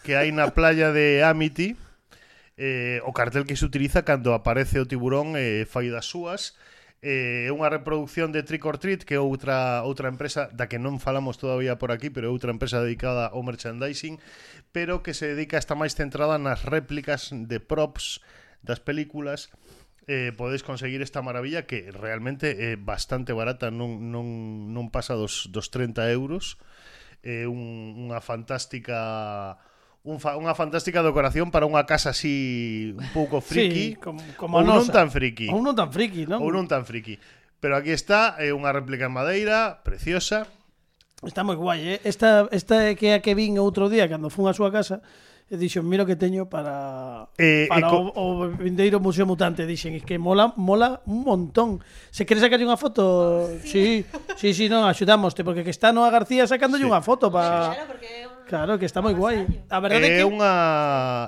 que 0.05 0.13
hai 0.13 0.29
na 0.29 0.53
playa 0.53 0.93
de 0.93 1.25
Amity, 1.25 1.73
eh, 2.57 3.01
o 3.03 3.11
cartel 3.11 3.49
que 3.49 3.57
se 3.57 3.65
utiliza 3.65 4.05
cando 4.05 4.37
aparece 4.37 4.77
o 4.79 4.85
tiburón 4.85 5.33
eh, 5.33 5.65
fai 5.65 5.89
das 5.89 6.05
súas, 6.05 6.53
eh, 7.01 7.49
é 7.49 7.49
eh, 7.49 7.53
unha 7.53 7.67
reproducción 7.67 8.31
de 8.31 8.45
Trick 8.45 8.63
or 8.63 8.77
Treat 8.77 9.03
que 9.03 9.17
é 9.17 9.21
outra 9.21 9.83
outra 9.83 10.07
empresa 10.07 10.47
da 10.53 10.69
que 10.69 10.79
non 10.79 11.01
falamos 11.01 11.41
todavía 11.41 11.75
por 11.81 11.91
aquí, 11.91 12.13
pero 12.13 12.29
é 12.29 12.31
outra 12.31 12.53
empresa 12.53 12.79
dedicada 12.79 13.33
ao 13.33 13.43
merchandising, 13.43 14.21
pero 14.71 15.03
que 15.03 15.17
se 15.17 15.33
dedica 15.33 15.59
está 15.59 15.75
máis 15.75 15.97
centrada 15.97 16.39
nas 16.39 16.63
réplicas 16.63 17.33
de 17.33 17.57
props 17.59 18.23
das 18.65 18.81
películas 18.81 19.53
eh, 20.07 20.33
podes 20.37 20.63
conseguir 20.63 21.01
esta 21.01 21.21
maravilla 21.21 21.65
que 21.65 21.89
realmente 21.91 22.51
é 22.51 22.73
eh, 22.73 22.77
bastante 22.77 23.33
barata, 23.33 23.69
non, 23.69 24.13
non, 24.13 24.25
non 24.73 24.89
pasa 24.93 25.17
dos, 25.17 25.49
dos 25.49 25.69
30 25.73 26.09
euros. 26.13 26.57
É 27.25 27.45
eh, 27.45 27.49
un, 27.49 27.97
unha 28.09 28.21
fantástica 28.21 29.57
un 30.05 30.21
fa, 30.21 30.37
unha 30.37 30.53
fantástica 30.53 31.01
decoración 31.01 31.49
para 31.49 31.65
unha 31.65 31.89
casa 31.89 32.13
así 32.13 32.93
un 32.93 33.09
pouco 33.09 33.41
friki, 33.41 33.97
sí, 33.97 34.01
como, 34.01 34.21
como 34.37 34.61
ou 34.61 34.63
non 34.65 34.85
tan 34.85 35.09
friki. 35.09 35.49
Ou 35.49 35.65
non 35.65 35.73
tan 35.73 35.89
friki, 35.89 36.29
non? 36.29 36.37
Ou 36.45 36.53
non 36.53 36.69
tan 36.69 36.85
friki. 36.85 37.17
Pero 37.57 37.73
aquí 37.73 37.89
está 37.89 38.37
é 38.37 38.53
eh, 38.53 38.53
unha 38.53 38.69
réplica 38.69 39.09
en 39.09 39.17
madeira, 39.17 39.81
preciosa. 39.81 40.45
Está 41.25 41.41
moi 41.41 41.57
guai, 41.57 41.97
eh? 41.97 41.99
Esta, 42.05 42.45
esta 42.53 42.85
é 42.85 42.93
que 42.93 43.17
a 43.17 43.25
que 43.25 43.33
vin 43.33 43.57
outro 43.57 43.89
día 43.89 44.05
cando 44.05 44.29
fun 44.29 44.45
a 44.45 44.53
súa 44.53 44.69
casa, 44.69 45.01
e 45.45 45.61
dixen, 45.61 45.85
mira 45.85 46.01
o 46.01 46.09
que 46.09 46.17
teño 46.17 46.49
para, 46.49 47.29
eh, 47.37 47.65
eh, 47.65 47.69
para 47.69 47.85
co... 47.85 48.09
o, 48.17 48.49
o 48.49 48.49
Vindeiro 48.57 48.97
Museo 48.97 49.29
Mutante. 49.29 49.69
Dixen, 49.69 49.93
es 49.93 50.01
que 50.01 50.17
mola, 50.17 50.57
mola 50.57 51.05
un 51.05 51.21
montón. 51.21 51.85
Se 52.09 52.25
queres 52.25 52.41
sacarlle 52.41 52.65
unha 52.65 52.81
foto, 52.81 53.45
oh, 53.45 53.61
sí, 53.61 54.01
sí, 54.41 54.49
sí, 54.57 54.65
sí 54.65 54.65
non, 54.65 54.89
axudámoste, 54.89 55.45
porque 55.45 55.61
que 55.61 55.69
está 55.69 55.93
Noa 55.93 56.09
García 56.09 56.49
sacándolle 56.49 56.85
sí. 56.85 56.89
unha 56.89 57.05
foto 57.05 57.29
para... 57.29 57.77
Claro, 57.77 57.85
porque 57.93 58.09
é. 58.09 58.35
Claro, 58.45 58.77
que 58.77 58.85
está 58.85 59.01
moi 59.01 59.17
guai. 59.17 59.41
A 59.73 59.81
verdade 59.81 60.05
é 60.05 60.21
que... 60.21 60.25
unha 60.25 60.53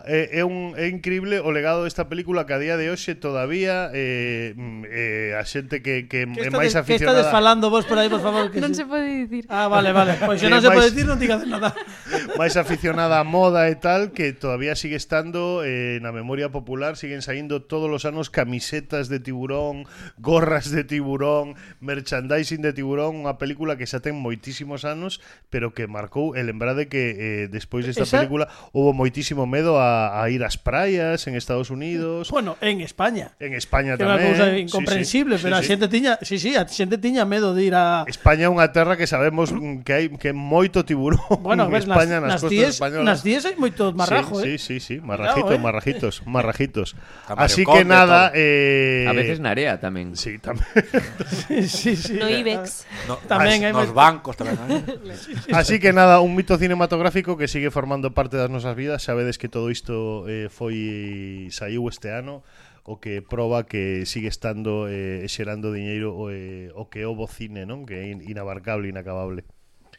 é, 0.06 0.38
é 0.38 0.44
un 0.46 0.78
é 0.78 0.86
increíble 0.86 1.42
o 1.42 1.50
legado 1.50 1.82
desta 1.82 2.06
película 2.06 2.46
que 2.46 2.54
a 2.54 2.62
día 2.62 2.78
de 2.78 2.94
hoxe 2.94 3.18
todavía 3.18 3.90
eh, 3.90 4.54
mm, 4.54 4.86
eh, 4.86 5.34
a 5.34 5.42
xente 5.42 5.82
que, 5.82 6.06
que, 6.06 6.30
que 6.30 6.46
é 6.46 6.54
máis 6.54 6.78
aficionada... 6.78 7.26
Que 7.26 7.26
estades 7.26 7.28
falando 7.34 7.74
vos 7.74 7.90
por 7.90 7.98
aí, 7.98 8.06
por 8.06 8.22
favor? 8.22 8.54
Que 8.54 8.62
non 8.62 8.70
se 8.70 8.86
pode 8.86 9.26
dicir. 9.26 9.50
Ah, 9.50 9.66
vale, 9.66 9.90
vale. 9.98 10.14
Pois 10.22 10.38
pues, 10.38 10.46
se 10.46 10.50
non 10.50 10.62
se 10.62 10.70
pode 10.70 10.94
dicir, 10.94 11.10
non 11.10 11.18
digas 11.18 11.42
nada. 11.50 11.74
máis 12.40 12.54
aficionada 12.54 13.18
a 13.18 13.26
moda 13.26 13.66
e 13.66 13.76
tal, 13.82 14.07
Que 14.14 14.34
todavía 14.34 14.76
sigue 14.76 14.96
estando 14.96 15.64
eh, 15.64 16.00
na 16.02 16.12
memoria 16.12 16.50
popular, 16.50 16.96
siguen 16.96 17.22
saindo 17.22 17.64
todos 17.64 17.90
os 17.90 18.04
anos 18.06 18.30
camisetas 18.30 19.10
de 19.10 19.20
tiburón, 19.20 19.86
gorras 20.18 20.72
de 20.72 20.84
tiburón, 20.84 21.56
merchandising 21.80 22.62
de 22.62 22.74
tiburón, 22.74 23.26
unha 23.26 23.36
película 23.42 23.76
que 23.76 23.86
xa 23.86 24.00
ten 24.00 24.18
moitísimos 24.18 24.86
anos, 24.88 25.20
pero 25.50 25.74
que 25.74 25.88
marcou, 25.90 26.34
e 26.38 26.42
lembrade 26.44 26.88
que 26.88 27.04
eh, 27.18 27.46
despois 27.52 27.84
desta 27.84 28.08
Esa... 28.08 28.24
película 28.24 28.48
houve 28.72 28.94
moitísimo 28.96 29.46
medo 29.46 29.82
a, 29.82 30.22
a 30.22 30.30
ir 30.30 30.44
ás 30.44 30.56
praias 30.56 31.26
en 31.28 31.36
Estados 31.36 31.70
Unidos. 31.70 32.30
Bueno, 32.32 32.58
en 32.62 32.82
España. 32.82 33.36
En 33.40 33.54
España 33.54 33.98
que 33.98 34.06
tamén. 34.06 34.22
É 34.22 34.22
unha 34.22 34.30
cousa 34.32 34.46
incomprensible, 34.58 35.36
sí, 35.36 35.40
sí. 35.42 35.44
pero 35.50 35.56
sí, 35.58 35.64
a 35.64 35.68
xente 35.68 35.88
tiña, 35.88 36.14
sí, 36.22 36.36
sí, 36.40 36.52
a 36.56 36.64
xente 36.68 36.98
tiña 36.98 37.26
medo 37.26 37.52
de 37.54 37.62
ir 37.66 37.76
a 37.76 38.06
España 38.08 38.48
é 38.48 38.52
unha 38.52 38.70
terra 38.72 38.96
que 38.96 39.08
sabemos 39.10 39.52
que 39.84 39.92
hai 39.94 40.06
que 40.16 40.32
moito 40.32 40.86
tiburón. 40.86 41.20
Bueno, 41.42 41.66
a 41.66 41.72
ver, 41.72 41.84
España, 41.84 42.20
nas, 42.20 42.40
nas, 42.40 42.44
nas 42.44 42.52
diez, 42.52 42.74
españolas. 42.80 43.06
nas 43.06 43.20
tíes 43.24 43.44
hai 43.48 43.56
moito 43.56 43.92
marrajo, 43.98 44.38
sí, 44.40 44.54
eh. 44.54 44.58
Sí, 44.62 44.80
sí, 44.80 44.96
sí, 44.96 45.02
marrajitos, 45.02 45.50
Cuidado, 45.50 45.58
eh. 45.58 45.64
marrajitos, 45.66 46.14
marrajitos. 46.30 46.96
Así 47.28 47.66
que 47.66 47.82
nada, 47.84 48.32
eh, 48.38 49.06
A 49.10 49.14
veces 49.18 49.42
na 49.42 49.52
area 49.52 49.82
tamén. 49.82 50.14
Sí, 50.14 50.38
tamén. 50.38 50.62
sí, 51.66 51.98
sí. 51.98 52.14
No 52.16 52.30
IBEX. 52.30 52.86
No, 53.10 53.18
Tamén 53.26 53.66
hai 53.66 53.74
nos 53.74 53.90
moito- 53.90 53.98
bancos 53.98 54.38
tamén. 54.38 54.56
¿eh? 54.70 54.86
Así 55.58 55.82
que 55.82 55.92
nada, 55.92 56.22
un 56.22 56.38
mito 56.38 56.56
cinematográfico 56.62 57.36
que 57.36 57.50
sigue 57.50 57.74
formando 57.74 58.14
parte 58.14 58.38
das 58.38 58.54
nosas 58.54 58.78
vidas. 58.78 59.02
Sabedes 59.04 59.42
que 59.42 59.50
todo 59.50 59.74
isto 59.74 60.24
eh, 60.30 60.48
foi 60.54 61.50
saiu 61.50 61.90
este 61.90 62.14
ano 62.14 62.46
o 62.88 63.04
que 63.04 63.20
proba 63.20 63.68
que 63.68 64.08
sigue 64.08 64.32
estando 64.32 64.88
eh, 64.88 65.28
xerando 65.28 65.76
diñeiro 65.76 66.16
o, 66.16 66.32
eh, 66.32 66.72
o 66.72 66.88
que 66.88 67.04
é 67.04 67.08
o 67.10 67.20
bo 67.20 67.28
cine, 67.28 67.68
non? 67.68 67.84
Que 67.84 68.00
é 68.00 68.16
in- 68.16 68.24
inabarcable, 68.24 68.88
inacabable. 68.88 69.44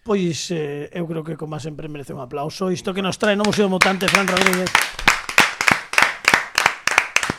pois 0.09 0.49
eh, 0.57 0.89
eu 0.97 1.05
creo 1.05 1.21
que 1.21 1.37
como 1.37 1.61
sempre 1.61 1.85
merece 1.85 2.17
un 2.17 2.25
aplauso. 2.25 2.73
Isto 2.73 2.97
que 2.97 3.05
nos 3.05 3.21
trae 3.21 3.37
no 3.37 3.45
Museo 3.45 3.69
Mutante 3.69 4.09
Fran 4.09 4.25
Rodríguez. 4.25 4.73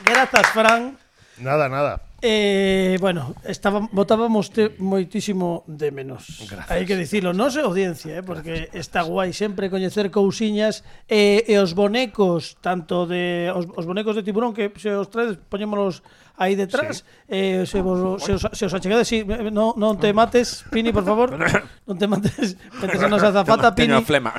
Grazas, 0.06 0.54
Fran. 0.54 0.94
Nada, 1.42 1.66
nada. 1.66 2.09
Eh, 2.22 2.98
bueno, 3.00 3.36
estaba, 3.46 3.88
botábamos 3.92 4.52
te, 4.52 4.76
moitísimo 4.80 5.64
de 5.72 5.88
menos. 5.92 6.44
Hai 6.68 6.84
que 6.84 7.00
dicilo, 7.00 7.32
non 7.32 7.48
se 7.48 7.64
audiencia, 7.64 8.20
eh, 8.20 8.24
porque 8.24 8.68
gracias, 8.68 8.92
está 8.92 9.08
guai 9.08 9.32
sempre 9.32 9.72
coñecer 9.72 10.12
cousiñas 10.12 10.84
eh, 11.08 11.48
e 11.48 11.56
os 11.56 11.72
bonecos, 11.72 12.60
tanto 12.60 13.08
de 13.08 13.48
os, 13.56 13.72
os 13.72 13.86
bonecos 13.88 14.20
de 14.20 14.28
tiburón 14.28 14.52
que 14.52 14.68
se 14.76 14.92
os 14.92 15.08
traes, 15.08 15.40
poñémolos 15.48 16.04
aí 16.36 16.60
detrás, 16.60 17.04
sí. 17.04 17.32
eh, 17.32 17.64
se 17.64 17.80
vos 17.80 18.20
se 18.20 18.36
os, 18.36 18.44
se 18.52 18.64
os 18.68 18.74
achegades, 18.76 19.08
sí, 19.08 19.24
eh, 19.24 19.48
non 19.48 19.80
non 19.80 19.96
te 19.96 20.12
mates, 20.12 20.68
Pini, 20.68 20.92
por 20.92 21.08
favor. 21.08 21.40
non 21.88 21.96
te 21.96 22.04
mates, 22.04 22.60
mentras 22.84 23.08
nos 23.08 23.24
azafata 23.32 23.72
Pini. 23.72 23.96
Teño 23.96 24.04
flema. 24.04 24.36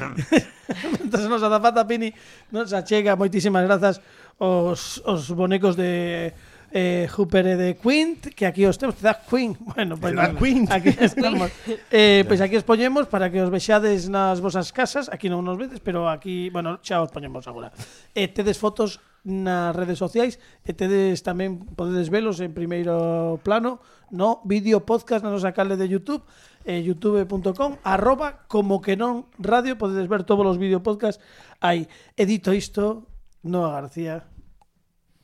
mentras 1.00 1.24
nos 1.32 1.40
azafata 1.40 1.88
Pini, 1.88 2.12
nos 2.52 2.76
achega 2.76 3.16
moitísimas 3.16 3.64
grazas 3.64 4.04
os 4.36 5.00
os 5.08 5.32
bonecos 5.32 5.80
de 5.80 6.36
eh, 6.72 7.08
Hooper 7.10 7.56
de 7.56 7.76
Quint, 7.76 8.34
que 8.34 8.46
aquí 8.46 8.64
os 8.66 8.78
temos, 8.78 8.96
te 8.96 9.02
das 9.02 9.18
Quint, 9.28 9.58
bueno, 9.74 9.96
pues, 9.96 10.14
da 10.14 10.34
Quint. 10.34 10.70
aquí 10.70 10.90
estamos. 11.00 11.50
eh, 11.90 12.24
pois 12.26 12.38
pues 12.38 12.40
aquí 12.40 12.56
os 12.56 12.64
poñemos 12.64 13.06
para 13.06 13.30
que 13.30 13.42
os 13.42 13.50
vexades 13.50 14.08
nas 14.08 14.40
vosas 14.40 14.72
casas, 14.72 15.10
aquí 15.10 15.28
non 15.28 15.42
nos 15.42 15.58
vedes, 15.58 15.82
pero 15.82 16.08
aquí, 16.08 16.50
bueno, 16.50 16.78
xa 16.82 17.02
os 17.02 17.10
poñemos 17.10 17.46
agora. 17.50 17.74
E 18.14 18.24
eh, 18.24 18.28
tedes 18.28 18.58
fotos 18.58 19.02
nas 19.24 19.76
redes 19.76 20.00
sociais 20.00 20.40
e 20.64 20.72
tedes 20.72 21.20
tamén 21.20 21.60
podedes 21.76 22.08
velos 22.08 22.40
en 22.40 22.56
primeiro 22.56 23.36
plano 23.44 23.84
no 24.08 24.40
vídeo 24.48 24.80
podcast 24.88 25.20
na 25.20 25.28
nosa 25.28 25.52
canle 25.52 25.76
de 25.76 25.84
Youtube 25.92 26.24
eh, 26.64 26.80
youtube.com 26.80 27.76
arroba 27.84 28.48
como 28.48 28.80
que 28.80 28.96
non 28.96 29.28
radio 29.36 29.76
podedes 29.76 30.08
ver 30.08 30.24
todos 30.24 30.48
os 30.48 30.56
vídeo 30.56 30.80
podcast 30.80 31.20
aí 31.60 31.84
edito 32.16 32.56
isto 32.56 33.12
Noa 33.44 33.76
García 33.76 34.24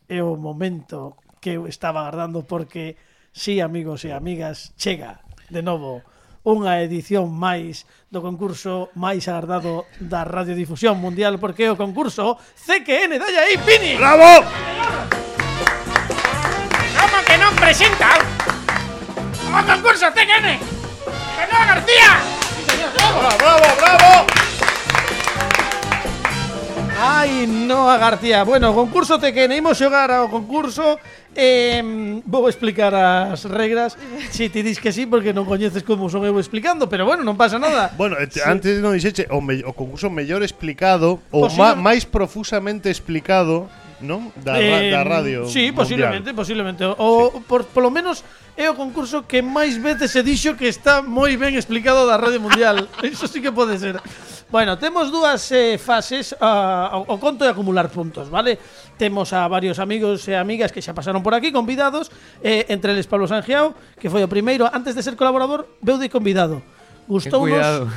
é 0.08 0.20
o 0.20 0.36
momento 0.36 1.16
que 1.40 1.56
eu 1.56 1.66
estaba 1.66 2.02
agardando 2.02 2.44
porque 2.44 2.96
sí, 3.32 3.60
amigos 3.60 4.04
e 4.04 4.12
amigas, 4.12 4.72
chega 4.76 5.20
de 5.50 5.62
novo 5.62 6.02
unha 6.46 6.78
edición 6.78 7.26
máis 7.34 7.90
do 8.06 8.22
concurso 8.22 8.94
máis 8.94 9.26
agardado 9.26 9.82
da 9.98 10.22
radiodifusión 10.22 10.94
mundial 10.94 11.42
porque 11.42 11.66
é 11.66 11.70
o 11.74 11.76
concurso 11.76 12.38
CQN 12.54 13.18
Dalla 13.18 13.50
e 13.50 13.58
Pini. 13.66 13.98
Bravo! 13.98 14.46
Como 16.94 17.18
que 17.26 17.34
non 17.34 17.50
presenta? 17.58 18.14
O 19.50 19.60
concurso 19.66 20.06
CQN. 20.14 20.62
Fernando 21.34 21.66
García. 21.66 22.10
Bravo, 22.94 23.34
bravo. 23.42 23.66
bravo. 23.82 24.45
Ai, 26.98 27.46
Noa 27.46 27.98
García. 27.98 28.42
Bueno, 28.44 28.72
o 28.72 28.74
concurso 28.74 29.20
te 29.20 29.36
que 29.36 29.44
neimos 29.44 29.76
xogar 29.76 30.08
ao 30.08 30.32
concurso. 30.32 30.96
Eh, 31.36 31.84
Vou 32.24 32.48
explicar 32.48 32.96
as 32.96 33.44
regras. 33.44 34.00
Se 34.32 34.48
si 34.48 34.48
ti 34.48 34.64
dis 34.64 34.80
que 34.80 34.96
sí, 34.96 35.04
porque 35.04 35.36
non 35.36 35.44
coñeces 35.44 35.84
como 35.84 36.08
son 36.08 36.24
eu 36.24 36.40
explicando 36.40 36.88
Pero 36.88 37.04
bueno, 37.04 37.20
non 37.20 37.36
pasa 37.36 37.60
nada. 37.60 37.92
Bueno, 38.00 38.16
eh, 38.16 38.32
sí. 38.32 38.40
antes 38.40 38.80
non 38.80 38.96
dixeche 38.96 39.28
o, 39.28 39.44
me, 39.44 39.60
o 39.60 39.76
concurso 39.76 40.08
mellor 40.08 40.40
explicado 40.40 41.20
Ou 41.28 41.52
má, 41.52 41.76
máis 41.76 42.08
profusamente 42.08 42.88
explicado 42.88 43.68
non? 44.04 44.28
Da, 44.36 44.60
eh, 44.60 44.92
da 44.92 45.00
radio 45.06 45.48
Sí, 45.48 45.72
mundial. 45.72 45.76
posiblemente, 45.76 46.28
posiblemente 46.36 46.82
O 46.84 47.32
sí. 47.32 47.40
por, 47.48 47.64
polo 47.70 47.88
menos 47.88 48.20
é 48.56 48.68
o 48.68 48.76
concurso 48.76 49.24
que 49.24 49.40
máis 49.40 49.76
veces 49.80 50.12
se 50.12 50.20
dixo 50.24 50.56
que 50.56 50.68
está 50.68 51.00
moi 51.00 51.32
ben 51.40 51.56
explicado 51.56 52.04
da 52.04 52.20
radio 52.20 52.40
mundial 52.40 52.88
Iso 53.04 53.24
sí 53.28 53.40
que 53.40 53.52
pode 53.52 53.76
ser 53.80 53.96
Bueno, 54.46 54.78
temos 54.78 55.10
dúas 55.10 55.42
eh, 55.50 55.74
fases 55.74 56.30
uh, 56.38 57.02
o, 57.02 57.14
o 57.14 57.18
conto 57.18 57.42
de 57.42 57.50
acumular 57.50 57.90
puntos, 57.90 58.30
vale? 58.30 58.62
Temos 58.94 59.34
a 59.34 59.42
varios 59.50 59.82
amigos 59.82 60.22
e 60.30 60.38
amigas 60.38 60.70
que 60.70 60.78
xa 60.78 60.94
pasaron 60.94 61.18
por 61.24 61.34
aquí, 61.34 61.50
convidados 61.50 62.14
eh, 62.46 62.62
Entre 62.70 62.94
eles 62.94 63.10
Pablo 63.10 63.26
Sangiao, 63.26 63.74
que 63.98 64.06
foi 64.06 64.22
o 64.22 64.30
primeiro 64.30 64.68
Antes 64.70 64.94
de 64.94 65.02
ser 65.02 65.18
colaborador, 65.18 65.66
veu 65.82 65.98
de 65.98 66.06
convidado 66.12 66.62
Gustounos. 67.06 67.88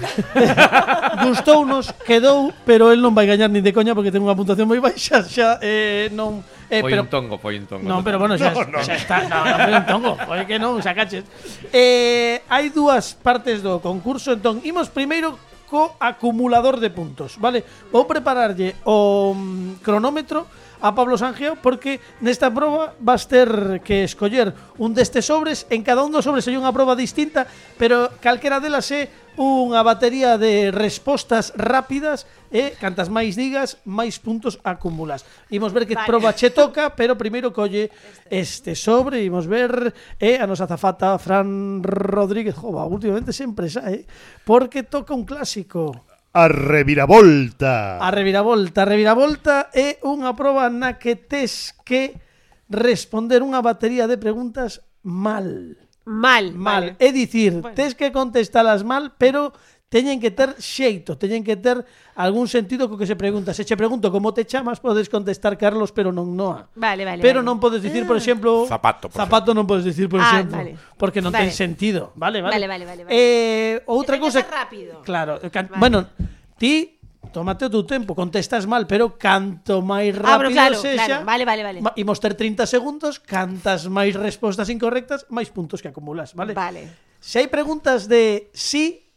Gustounos, 1.26 1.94
quedou, 2.06 2.54
pero 2.66 2.94
el 2.94 3.02
non 3.02 3.18
vai 3.18 3.26
gañar 3.26 3.50
nin 3.50 3.66
de 3.66 3.74
coña 3.74 3.98
porque 3.98 4.14
ten 4.14 4.22
unha 4.22 4.38
puntuación 4.38 4.70
moi 4.70 4.78
baixa, 4.78 5.26
xa 5.26 5.58
eh, 5.66 6.14
non 6.14 6.46
eh, 6.70 6.86
foi 6.86 6.94
pero, 6.94 7.02
un 7.02 7.10
tongo, 7.10 7.36
foi 7.42 7.58
un 7.58 7.66
tongo. 7.66 7.86
Non, 7.90 8.06
pero 8.06 8.22
bueno, 8.22 8.38
xa, 8.38 8.54
no, 8.54 8.70
no. 8.70 8.80
xa 8.86 8.94
está, 8.94 9.26
no, 9.26 9.42
non 9.42 9.60
foi 9.66 9.74
un 9.74 9.86
tongo, 9.90 10.14
foi 10.30 10.46
que 10.46 10.62
non, 10.62 10.78
xa 10.78 10.94
caches. 10.94 11.26
Eh, 11.74 12.46
hai 12.46 12.70
dúas 12.70 13.18
partes 13.18 13.66
do 13.66 13.82
concurso, 13.82 14.38
entón 14.38 14.62
imos 14.62 14.94
primeiro 14.94 15.42
co 15.66 15.98
acumulador 15.98 16.78
de 16.78 16.90
puntos, 16.94 17.38
vale? 17.42 17.66
Vou 17.90 18.06
prepararlle 18.06 18.78
o 18.86 19.34
mm, 19.34 19.82
cronómetro 19.86 20.46
a 20.82 20.96
Pablo 20.96 21.18
Sangeo 21.20 21.60
porque 21.60 22.00
nesta 22.24 22.48
proba 22.52 22.96
vas 23.00 23.28
ter 23.28 23.82
que 23.84 24.04
escoller 24.04 24.56
un 24.80 24.96
destes 24.96 25.28
sobres, 25.28 25.68
en 25.70 25.84
cada 25.84 26.04
un 26.04 26.12
dos 26.12 26.24
sobres 26.24 26.48
hai 26.48 26.56
unha 26.56 26.72
proba 26.72 26.96
distinta, 26.96 27.48
pero 27.76 28.10
calquera 28.24 28.64
delas 28.64 28.88
é 28.96 29.12
unha 29.40 29.80
batería 29.88 30.36
de 30.36 30.68
respostas 30.72 31.56
rápidas 31.56 32.28
e 32.52 32.76
cantas 32.76 33.08
máis 33.08 33.40
digas, 33.40 33.80
máis 33.88 34.20
puntos 34.20 34.60
acumulas. 34.68 35.24
Imos 35.48 35.72
ver 35.72 35.88
que 35.88 35.96
vale. 35.96 36.08
proba 36.08 36.36
che 36.36 36.52
toca, 36.60 36.96
pero 36.96 37.16
primeiro 37.16 37.56
colle 37.56 37.92
este, 38.28 38.76
este 38.76 38.76
sobre, 38.76 39.24
imos 39.24 39.48
ver 39.48 39.96
e 40.20 40.36
a 40.36 40.46
nosa 40.48 40.68
zafata 40.68 41.16
Fran 41.20 41.80
Rodríguez, 41.84 42.56
jova, 42.56 42.84
últimamente 42.84 43.32
sempre 43.32 43.72
xa, 43.72 43.88
eh? 43.88 44.04
porque 44.44 44.84
toca 44.84 45.16
un 45.16 45.24
clásico. 45.24 46.09
A 46.34 46.48
reviravolta. 46.48 47.98
A 47.98 48.12
reviravolta. 48.12 48.84
A 48.84 48.86
reviravolta 48.86 49.56
é 49.74 49.98
unha 50.06 50.38
proba 50.38 50.70
na 50.70 51.02
que 51.02 51.18
tes 51.18 51.74
que 51.82 52.22
responder 52.70 53.42
unha 53.42 53.66
batería 53.66 54.06
de 54.06 54.22
preguntas 54.22 54.86
mal. 55.02 55.74
Mal. 56.06 56.54
Mal. 56.54 56.94
Vale. 56.94 57.02
É 57.02 57.10
dicir, 57.10 57.58
bueno. 57.58 57.74
tes 57.74 57.98
que 57.98 58.14
contestalas 58.14 58.86
mal, 58.86 59.18
pero 59.18 59.58
teñen 59.90 60.22
que 60.22 60.30
ter 60.30 60.54
xeito, 60.62 61.18
teñen 61.18 61.42
que 61.42 61.58
ter 61.58 61.82
algún 62.14 62.46
sentido 62.46 62.86
co 62.86 62.96
que 62.96 63.10
se 63.10 63.18
pregunta. 63.18 63.58
Se 63.58 63.66
che 63.66 63.74
pregunto 63.74 64.14
como 64.14 64.32
te 64.32 64.46
chamas, 64.46 64.78
podes 64.78 65.10
contestar 65.10 65.58
Carlos, 65.58 65.90
pero 65.90 66.14
non 66.14 66.38
Noa. 66.38 66.70
Vale, 66.78 67.02
vale. 67.04 67.20
Pero 67.26 67.42
vale. 67.42 67.50
non 67.50 67.58
podes 67.58 67.82
dicir, 67.82 68.06
por 68.06 68.16
ah. 68.16 68.22
exemplo, 68.22 68.70
zapato, 68.70 69.10
por 69.10 69.18
zapato 69.18 69.50
non 69.58 69.66
podes 69.66 69.90
dicir, 69.90 70.06
por 70.06 70.22
ah, 70.22 70.30
exemplo, 70.30 70.62
vale. 70.62 70.78
porque 70.94 71.20
non 71.20 71.34
vale. 71.34 71.50
ten 71.50 71.52
sentido, 71.52 72.14
vale, 72.14 72.40
vale. 72.46 72.54
Vale, 72.54 72.68
vale, 72.70 72.86
vale. 72.86 73.02
vale. 73.10 73.12
Eh, 73.12 73.82
outra 73.90 74.22
cousa 74.22 74.46
rápido. 74.46 75.02
Claro, 75.02 75.42
eh, 75.42 75.50
can... 75.50 75.68
vale. 75.74 75.82
bueno, 75.82 75.98
ti 76.56 76.96
Tómate 77.30 77.66
o 77.66 77.70
teu 77.70 77.86
tempo, 77.86 78.18
contestas 78.18 78.66
mal, 78.66 78.90
pero 78.90 79.14
canto 79.14 79.86
máis 79.86 80.18
ah, 80.18 80.40
rápido 80.40 80.50
ah, 80.50 80.56
claro, 80.56 80.78
sexa, 80.82 81.06
claro, 81.06 81.28
vale, 81.28 81.44
vale, 81.46 81.62
vale. 81.62 81.80
imos 81.94 82.18
ter 82.18 82.34
30 82.34 82.66
segundos, 82.66 83.22
cantas 83.22 83.86
máis 83.86 84.18
respostas 84.18 84.66
incorrectas, 84.74 85.30
máis 85.30 85.54
puntos 85.54 85.78
que 85.84 85.94
acumulas, 85.94 86.34
vale? 86.34 86.58
Vale. 86.58 86.90
Se 87.22 87.38
hai 87.38 87.52
preguntas 87.52 88.10
de 88.10 88.50
sí 88.56 89.09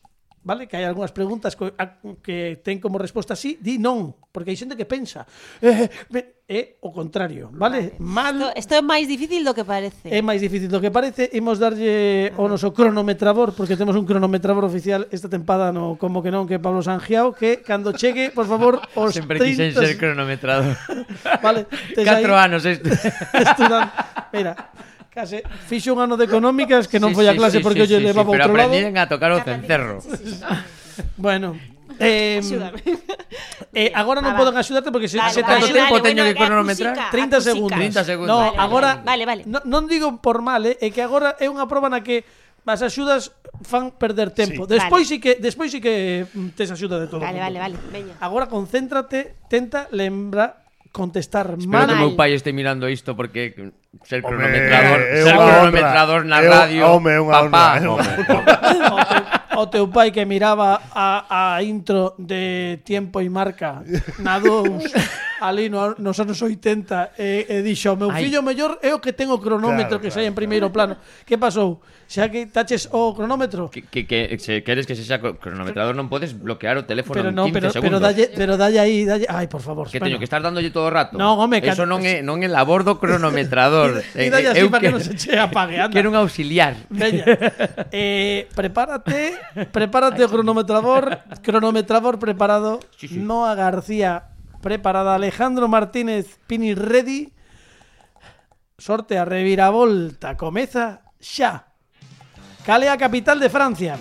vale? 0.43 0.67
Que 0.67 0.77
hai 0.77 0.85
algunhas 0.85 1.15
preguntas 1.15 1.55
que, 1.55 1.71
a, 1.79 1.99
que 2.23 2.61
ten 2.63 2.83
como 2.83 2.99
resposta 2.99 3.39
sí, 3.39 3.59
di 3.63 3.79
non, 3.79 4.15
porque 4.31 4.51
hai 4.51 4.59
xente 4.59 4.75
que 4.75 4.87
pensa. 4.87 5.27
Eh, 5.63 5.87
eh, 6.13 6.43
é 6.53 6.77
o 6.83 6.93
contrario, 6.93 7.49
vale? 7.55 7.97
vale. 7.97 8.43
Mal. 8.45 8.53
Isto 8.59 8.75
é 8.77 8.83
máis 8.83 9.09
difícil 9.09 9.41
do 9.41 9.55
que 9.55 9.65
parece. 9.65 10.11
É 10.11 10.21
máis 10.21 10.43
difícil 10.43 10.69
do 10.69 10.83
que 10.83 10.91
parece. 10.91 11.31
Imos 11.33 11.57
darlle 11.57 12.35
o 12.37 12.45
noso 12.51 12.75
cronometrador, 12.75 13.55
porque 13.57 13.79
temos 13.79 13.97
un 13.97 14.05
cronometrador 14.05 14.67
oficial 14.67 15.09
esta 15.09 15.31
tempada 15.31 15.73
no 15.73 15.97
como 15.97 16.21
que 16.21 16.35
non 16.35 16.45
que 16.45 16.61
Pablo 16.61 16.85
Sangiao, 16.85 17.33
que 17.33 17.63
cando 17.63 17.95
chegue, 17.97 18.35
por 18.35 18.45
favor, 18.45 18.83
os 18.99 19.15
Sempre 19.15 19.41
30... 19.41 19.49
quixen 19.49 19.71
ser 19.73 19.95
cronometrador. 19.97 20.77
vale, 21.41 21.71
4 21.97 22.05
aí... 22.05 22.27
anos 22.29 22.63
este. 22.67 22.91
Estudan... 23.47 23.89
Mira, 24.33 24.53
Case, 25.13 25.45
fixo 25.69 25.93
un 25.93 26.01
ano 26.01 26.17
de 26.17 26.25
económicas 26.25 26.89
que 26.89 26.97
non 26.97 27.13
sí, 27.13 27.21
foi 27.21 27.29
a 27.29 27.37
clase 27.37 27.61
sí, 27.61 27.65
porque 27.65 27.85
sí, 27.85 27.93
lle 27.93 28.01
sí, 28.01 28.09
levaba 28.09 28.33
sí, 28.33 28.41
outro 28.41 28.49
lado. 28.49 28.73
Pero 28.73 28.73
aprendín 28.73 28.97
a 28.97 29.05
tocar 29.05 29.31
o 29.37 29.45
cencerro. 29.45 30.01
Bueno, 31.21 31.53
Eh, 31.99 32.41
Axúdame. 32.41 32.81
Eh, 33.73 33.89
agora 33.97 34.21
non 34.21 34.37
poden 34.37 34.53
axudarte 34.53 34.93
porque 34.93 35.09
se, 35.09 35.17
vale, 35.17 35.33
se 35.33 35.41
tanto 35.41 35.65
vale, 35.65 35.73
tempo 35.73 35.97
vale, 35.97 36.05
teño 36.05 36.25
bueno, 36.25 36.37
que 36.37 36.45
cronometrar. 36.45 36.95
30 37.09 37.41
segundos. 37.41 37.79
30 37.79 38.05
segundos. 38.05 38.29
No, 38.29 38.53
vale, 38.53 38.59
agora 38.61 38.91
vale, 39.01 39.25
vale. 39.25 39.43
No, 39.49 39.65
non 39.65 39.89
digo 39.89 40.21
por 40.21 40.45
mal, 40.45 40.65
eh, 40.69 40.77
é 40.81 40.93
que 40.93 41.01
agora 41.01 41.41
é 41.41 41.49
unha 41.49 41.65
proba 41.65 41.89
na 41.89 42.05
que 42.05 42.25
as 42.69 42.85
axudas 42.85 43.33
fan 43.65 43.97
perder 43.97 44.29
tempo. 44.37 44.69
Sí. 44.69 44.77
Despois 44.77 45.09
vale. 45.09 45.11
sí 45.13 45.17
que 45.21 45.33
despois 45.41 45.73
sí 45.73 45.81
que 45.81 46.29
mm, 46.29 46.53
tes 46.53 46.69
axuda 46.69 47.01
de 47.01 47.09
todo. 47.09 47.25
Vale, 47.25 47.41
vale, 47.41 47.57
vale. 47.57 47.77
Veña. 47.89 48.13
Agora 48.21 48.45
concéntrate, 48.45 49.49
tenta 49.49 49.89
lembra 49.89 50.69
contestar 50.93 51.57
Espero 51.57 51.73
mal. 51.73 51.89
Espero 51.89 51.97
que 51.97 52.05
meu 52.05 52.13
pai 52.13 52.37
este 52.37 52.53
mirando 52.53 52.85
isto 52.93 53.17
porque 53.17 53.73
ser 54.05 54.23
cronometrador, 54.23 54.99
ser 55.01 55.37
cronometrador 55.37 56.25
na 56.25 56.41
radio. 56.41 56.87
home, 56.87 57.13
unha 57.21 57.45
papá, 57.45 57.77
honra, 57.77 58.13
o, 58.97 59.01
teu, 59.05 59.23
o 59.61 59.65
teu 59.67 59.85
pai 59.89 60.09
que 60.11 60.25
miraba 60.25 60.81
a, 60.95 61.57
a 61.57 61.63
intro 61.63 62.17
de 62.19 62.81
Tiempo 62.85 63.21
e 63.21 63.29
Marca. 63.29 63.85
Na 64.19 64.39
2 64.41 64.81
ali 65.43 65.67
no, 65.67 65.99
nos 65.99 66.17
anos 66.23 66.39
80 66.39 67.19
e, 67.19 67.47
e 67.51 67.57
dixo, 67.67 67.93
o 67.93 67.99
meu 67.99 68.11
Ai. 68.15 68.23
fillo 68.23 68.41
mellor 68.47 68.79
é 68.79 68.95
o 68.95 69.03
que 69.03 69.11
ten 69.11 69.27
o 69.29 69.43
cronómetro 69.43 69.99
claro, 69.99 70.03
que 70.03 70.11
claro, 70.15 70.23
sai 70.23 70.31
en 70.31 70.37
primeiro 70.39 70.71
claro. 70.71 70.95
plano. 70.95 71.25
Que 71.27 71.35
pasou? 71.35 71.83
Xa 72.07 72.29
que 72.29 72.45
taches 72.47 72.93
o 72.93 73.17
cronómetro? 73.17 73.73
Que, 73.73 73.83
que, 73.89 74.05
que 74.05 74.39
se 74.39 74.63
queres 74.63 74.87
que 74.87 74.95
se 74.95 75.03
xa 75.03 75.19
cronometrador 75.19 75.97
non 75.97 76.13
podes 76.13 76.37
bloquear 76.37 76.77
o 76.79 76.85
teléfono 76.85 77.17
pero 77.17 77.33
en 77.33 77.41
15 77.41 77.57
pero, 77.57 77.67
segundos. 77.73 77.83
Pero 77.83 77.99
dalle, 77.99 78.25
pero 78.37 78.53
dalle 78.61 78.79
aí, 78.79 79.09
dalle... 79.09 79.27
Ai, 79.33 79.49
por 79.49 79.65
favor, 79.65 79.89
Que 79.89 79.97
teño 79.99 80.21
que 80.21 80.29
estar 80.29 80.45
dándolle 80.45 80.69
todo 80.69 80.87
o 80.87 80.93
rato. 80.93 81.17
Non, 81.17 81.41
home, 81.41 81.65
Eso 81.65 81.89
non 81.89 82.05
é, 82.05 82.21
non 82.21 82.45
é 82.45 82.49
labor 82.53 82.85
do 82.85 83.01
cronometrador. 83.01 84.05
e, 84.13 84.29
e 84.29 84.31
dalle 84.31 84.53
eh, 84.53 84.61
así 84.61 84.69
para 84.69 84.85
que, 84.85 84.93
que 84.93 84.95
non 84.95 85.01
se 85.01 85.17
che 85.17 85.41
apague, 85.41 85.81
anda. 85.81 85.95
Quero 85.97 86.13
un 86.13 86.19
auxiliar. 86.21 86.77
Veña. 86.93 87.25
Eh, 87.93 88.49
prepárate, 88.55 89.37
prepárate 89.73 90.25
o 90.25 90.29
cronometrador, 90.29 91.21
cronometrador 91.45 92.17
preparado. 92.21 92.81
Sí, 92.97 93.09
sí. 93.09 93.19
Noa 93.21 93.53
García 93.55 94.32
preparada, 94.63 95.15
Alejandro 95.19 95.67
Martínez 95.69 96.39
Pini 96.47 96.73
ready, 96.75 97.35
sorte 98.79 99.19
a 99.19 99.27
reviravolta, 99.27 100.39
comeza 100.39 101.03
xa. 101.21 101.67
Cal 102.65 102.87
é 102.87 102.89
a 102.89 102.97
capital 102.97 103.43
de 103.43 103.51
Francia? 103.51 103.99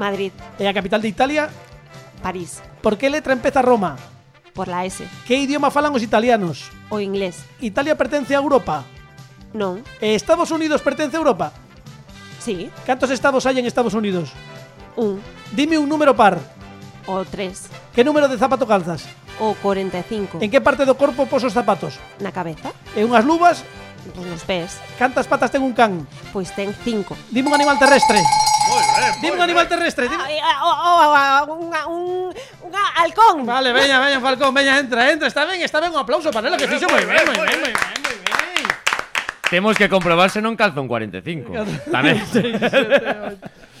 Madrid, 0.00 0.32
E 0.58 0.64
a 0.64 0.72
capital 0.72 1.04
de 1.04 1.12
Italia? 1.12 1.52
París, 2.24 2.64
Por 2.80 2.96
que 2.96 3.12
letra 3.12 3.36
empeza 3.36 3.60
Roma? 3.62 3.94
por 4.56 4.68
la 4.68 4.84
S. 4.84 5.04
Que 5.24 5.36
idioma 5.40 5.72
falan 5.72 5.96
os 5.96 6.04
italianos? 6.04 6.68
O 6.92 7.00
inglés. 7.00 7.40
Italia 7.64 7.96
pertence 7.96 8.36
a 8.36 8.40
Europa? 8.40 8.84
Non. 9.56 9.80
E 10.00 10.12
Estados 10.16 10.48
Unidos 10.52 10.84
pertence 10.84 11.16
a 11.16 11.20
Europa? 11.24 11.52
Sí. 12.40 12.68
Cantos 12.84 13.08
estados 13.12 13.44
hai 13.48 13.56
en 13.60 13.64
Estados 13.68 13.96
Unidos? 13.96 14.32
Un. 14.96 15.20
Dime 15.56 15.80
un 15.80 15.88
número 15.88 16.12
par. 16.16 16.36
O 17.08 17.24
tres. 17.24 17.68
Que 17.96 18.04
número 18.04 18.28
de 18.28 18.36
zapato 18.36 18.68
calzas? 18.68 19.08
o 19.42 19.58
45. 19.58 20.38
En 20.38 20.46
que 20.46 20.62
parte 20.62 20.86
do 20.86 20.94
corpo 20.94 21.26
pos 21.26 21.42
os 21.42 21.50
zapatos? 21.50 21.98
Na 22.22 22.30
cabeza. 22.30 22.70
E 22.94 23.02
unhas 23.02 23.26
luvas? 23.26 23.66
Pois 24.14 24.26
nos 24.30 24.46
pés. 24.46 24.78
Cantas 24.94 25.26
patas 25.26 25.50
ten 25.50 25.66
un 25.66 25.74
can? 25.74 26.06
Pois 26.30 26.54
ten 26.54 26.70
cinco. 26.86 27.18
Dime 27.34 27.50
un 27.50 27.58
animal 27.58 27.74
terrestre. 27.74 28.22
Dime 29.18 29.34
un 29.34 29.42
animal 29.42 29.66
terrestre. 29.66 30.06
Dime... 30.06 30.22
Ah, 30.22 30.30
eh, 30.30 30.38
ah 30.38 30.58
oh, 30.62 30.70
oh, 30.70 30.98
ah, 31.02 31.14
ah, 31.18 31.42
un, 31.50 31.66
un, 31.66 32.30
un 32.30 32.72
halcón. 33.02 33.42
Vale, 33.42 33.74
veña, 33.74 33.98
veña, 33.98 34.22
falcón, 34.22 34.54
veña, 34.54 34.78
entra, 34.78 35.10
entra. 35.10 35.26
Está 35.26 35.44
ben, 35.44 35.58
está 35.58 35.82
ben, 35.82 35.90
un 35.90 35.98
aplauso 35.98 36.30
para 36.30 36.46
ela 36.46 36.56
que 36.56 36.70
fixo 36.70 36.86
moi 36.86 37.02
ben, 37.02 37.26
moi 37.26 37.34
ben, 37.34 37.58
moi 37.58 37.66
ben, 37.66 37.98
moi 37.98 38.14
ben. 38.22 38.66
Temos 39.50 39.74
que 39.74 39.90
comprobarse 39.90 40.38
non 40.38 40.54
calza 40.54 40.78
un 40.78 40.86
45. 40.86 41.90
Tamén. 41.90 42.22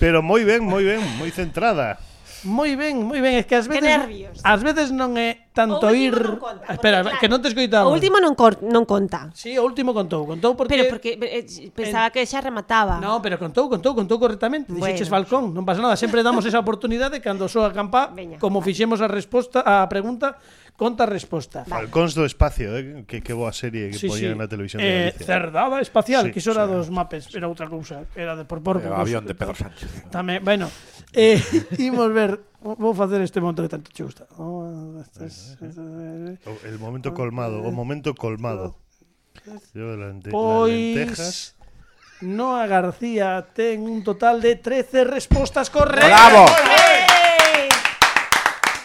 Pero 0.02 0.26
moi 0.26 0.42
ben, 0.42 0.66
moi 0.66 0.82
ben, 0.82 0.98
moi 1.22 1.30
centrada. 1.30 2.02
Moi 2.42 2.74
ben, 2.74 3.06
moi 3.06 3.22
ben, 3.22 3.38
es 3.38 3.46
que 3.46 3.54
ás 3.54 3.70
veces 3.70 3.86
nervios. 3.86 4.36
ás 4.42 4.60
veces 4.66 4.90
non 4.90 5.14
é 5.14 5.46
tanto 5.54 5.86
o 5.86 5.94
ir 5.94 6.10
non 6.10 6.42
conta, 6.42 6.66
Espera, 6.74 7.06
claro, 7.06 7.18
que 7.22 7.28
non 7.30 7.38
te 7.38 7.48
escoitamos. 7.54 7.86
O 7.86 7.94
último 7.94 8.18
non 8.18 8.34
cor... 8.34 8.58
non 8.66 8.82
conta. 8.82 9.30
Si, 9.30 9.54
sí, 9.54 9.60
o 9.60 9.62
último 9.62 9.94
contou, 9.94 10.26
contou 10.26 10.58
porque 10.58 10.74
Pero 10.74 10.90
porque 10.90 11.14
eh, 11.14 11.46
pensaba 11.70 12.10
en... 12.10 12.12
que 12.18 12.26
xa 12.26 12.42
remataba. 12.42 12.98
No, 12.98 13.22
pero 13.22 13.38
contou, 13.38 13.70
contou, 13.70 13.94
contou 13.94 14.18
correctamente. 14.18 14.74
Bueno. 14.74 14.82
Dixeches 14.82 15.06
Falcón, 15.06 15.54
non 15.54 15.62
pasa 15.62 15.78
nada, 15.78 15.94
sempre 15.94 16.26
damos 16.26 16.42
esa 16.42 16.58
oportunidade 16.58 17.22
cando 17.22 17.46
soa 17.46 17.70
campá, 17.70 18.10
como 18.42 18.58
fixemos 18.58 18.98
a 18.98 19.06
resposta 19.06 19.62
a 19.62 19.86
pregunta 19.86 20.34
conta 20.76 21.04
a 21.04 21.08
resposta. 21.10 21.62
Falcóns 21.68 22.12
do 22.16 22.26
espacio, 22.26 22.74
eh? 22.74 23.04
que, 23.06 23.22
que 23.22 23.32
boa 23.36 23.52
serie 23.54 23.90
que 23.92 23.98
Sí, 23.98 24.06
sí. 24.06 24.10
poñían 24.10 24.38
na 24.40 24.48
televisión 24.50 24.82
de 24.82 24.88
Eh, 24.88 24.98
Galicia. 25.14 25.26
cerdada 25.26 25.78
espacial, 25.78 26.26
Sí, 26.26 26.32
que 26.34 26.40
iso 26.42 26.50
era 26.56 26.66
sí. 26.66 26.72
dos 26.74 26.88
mapes, 26.90 27.30
era 27.34 27.46
outra 27.46 27.70
cousa, 27.70 28.02
era 28.18 28.34
de 28.34 28.44
por 28.44 28.58
por. 28.64 28.82
O 28.82 28.94
avión 28.98 29.22
de 29.28 29.34
Pedro 29.38 29.54
Sánchez. 29.54 30.10
Tamén, 30.10 30.42
bueno, 30.42 30.66
eh, 31.14 31.38
imos 31.78 32.10
ver, 32.10 32.42
vou 32.62 32.90
facer 32.96 33.22
este 33.22 33.38
monto 33.38 33.62
que 33.62 33.70
tanto 33.70 33.92
che 33.94 34.02
gusta. 34.02 34.26
Oh, 34.42 34.98
este 34.98 35.26
es- 35.30 35.54
O- 36.48 36.60
El 36.66 36.78
momento 36.82 37.14
colmado, 37.14 37.62
o 37.62 37.70
momento 37.70 38.14
colmado. 38.18 38.74
Yo 39.74 39.94
la 39.96 40.10
lente- 40.10 40.30
Pois 40.34 40.70
lentejas. 40.70 41.54
Noa 42.22 42.66
García 42.70 43.42
ten 43.50 43.82
un 43.82 44.06
total 44.06 44.38
de 44.38 44.54
13 44.54 45.02
respostas 45.02 45.70
correctas. 45.70 46.06
¡Bravo! 46.10 46.46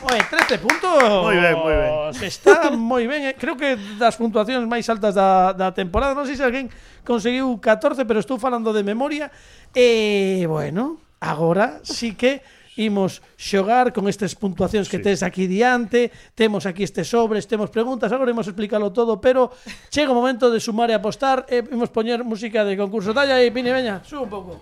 Oye, 0.01 0.21
13 0.29 0.59
puntos. 0.59 1.03
Moi 1.23 1.37
ben, 1.41 1.55
moi 1.57 1.73
ben. 1.73 1.91
Está 2.21 2.69
moi 2.69 3.05
ben, 3.09 3.33
eh? 3.33 3.35
creo 3.35 3.57
que 3.57 3.73
das 3.97 4.13
puntuacións 4.13 4.69
máis 4.69 4.85
altas 4.93 5.17
da, 5.17 5.57
da 5.57 5.73
temporada. 5.73 6.13
Non 6.13 6.29
sei 6.29 6.37
se 6.37 6.45
alguén 6.45 6.69
conseguiu 7.01 7.57
14, 7.57 8.05
pero 8.05 8.21
estou 8.21 8.37
falando 8.37 8.69
de 8.69 8.85
memoria. 8.85 9.33
E, 9.73 10.43
eh, 10.43 10.45
bueno, 10.45 11.01
agora 11.17 11.81
sí 11.81 12.13
que 12.13 12.45
imos 12.77 13.25
xogar 13.41 13.89
con 13.89 14.05
estas 14.05 14.37
puntuacións 14.37 14.85
que 14.85 15.01
sí. 15.01 15.03
tes 15.09 15.25
aquí 15.25 15.49
diante, 15.49 16.13
temos 16.37 16.69
aquí 16.69 16.85
estes 16.85 17.09
sobres, 17.09 17.49
temos 17.49 17.73
preguntas, 17.73 18.13
agora 18.13 18.29
imos 18.29 18.45
explicarlo 18.45 18.93
todo, 18.93 19.17
pero 19.17 19.49
chega 19.89 20.13
o 20.13 20.17
momento 20.17 20.53
de 20.53 20.61
sumar 20.61 20.93
e 20.93 20.95
apostar, 20.95 21.49
e 21.49 21.65
imos 21.73 21.89
poñer 21.89 22.21
música 22.21 22.61
de 22.61 22.77
concurso. 22.77 23.17
Dalla 23.17 23.41
aí, 23.41 23.49
Pini, 23.49 23.73
veña, 23.73 24.05
sube 24.05 24.29
un 24.29 24.29
pouco. 24.29 24.61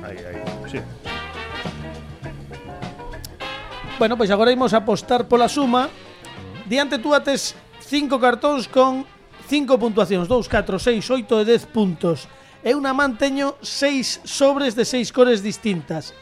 Aí, 0.00 0.16
aí, 0.16 0.40
sí. 0.72 0.80
Bueno, 3.98 4.16
pois 4.16 4.30
agora 4.30 4.54
imos 4.54 4.78
apostar 4.78 5.26
pola 5.26 5.50
suma. 5.50 5.90
Diante 6.70 7.02
tú 7.02 7.18
ates 7.18 7.58
cinco 7.82 8.22
cartóns 8.22 8.70
con 8.70 9.02
cinco 9.50 9.74
puntuacións, 9.74 10.30
2, 10.30 10.46
4, 10.46 10.78
6, 10.78 11.26
8 11.26 11.42
e 11.42 11.44
10 11.44 11.66
puntos. 11.74 12.30
Eu 12.62 12.78
na 12.78 12.94
man 12.94 13.18
teño 13.18 13.58
seis 13.58 14.22
sobres 14.22 14.78
de 14.78 14.86
seis 14.86 15.10
cores 15.10 15.42
distintas. 15.42 16.14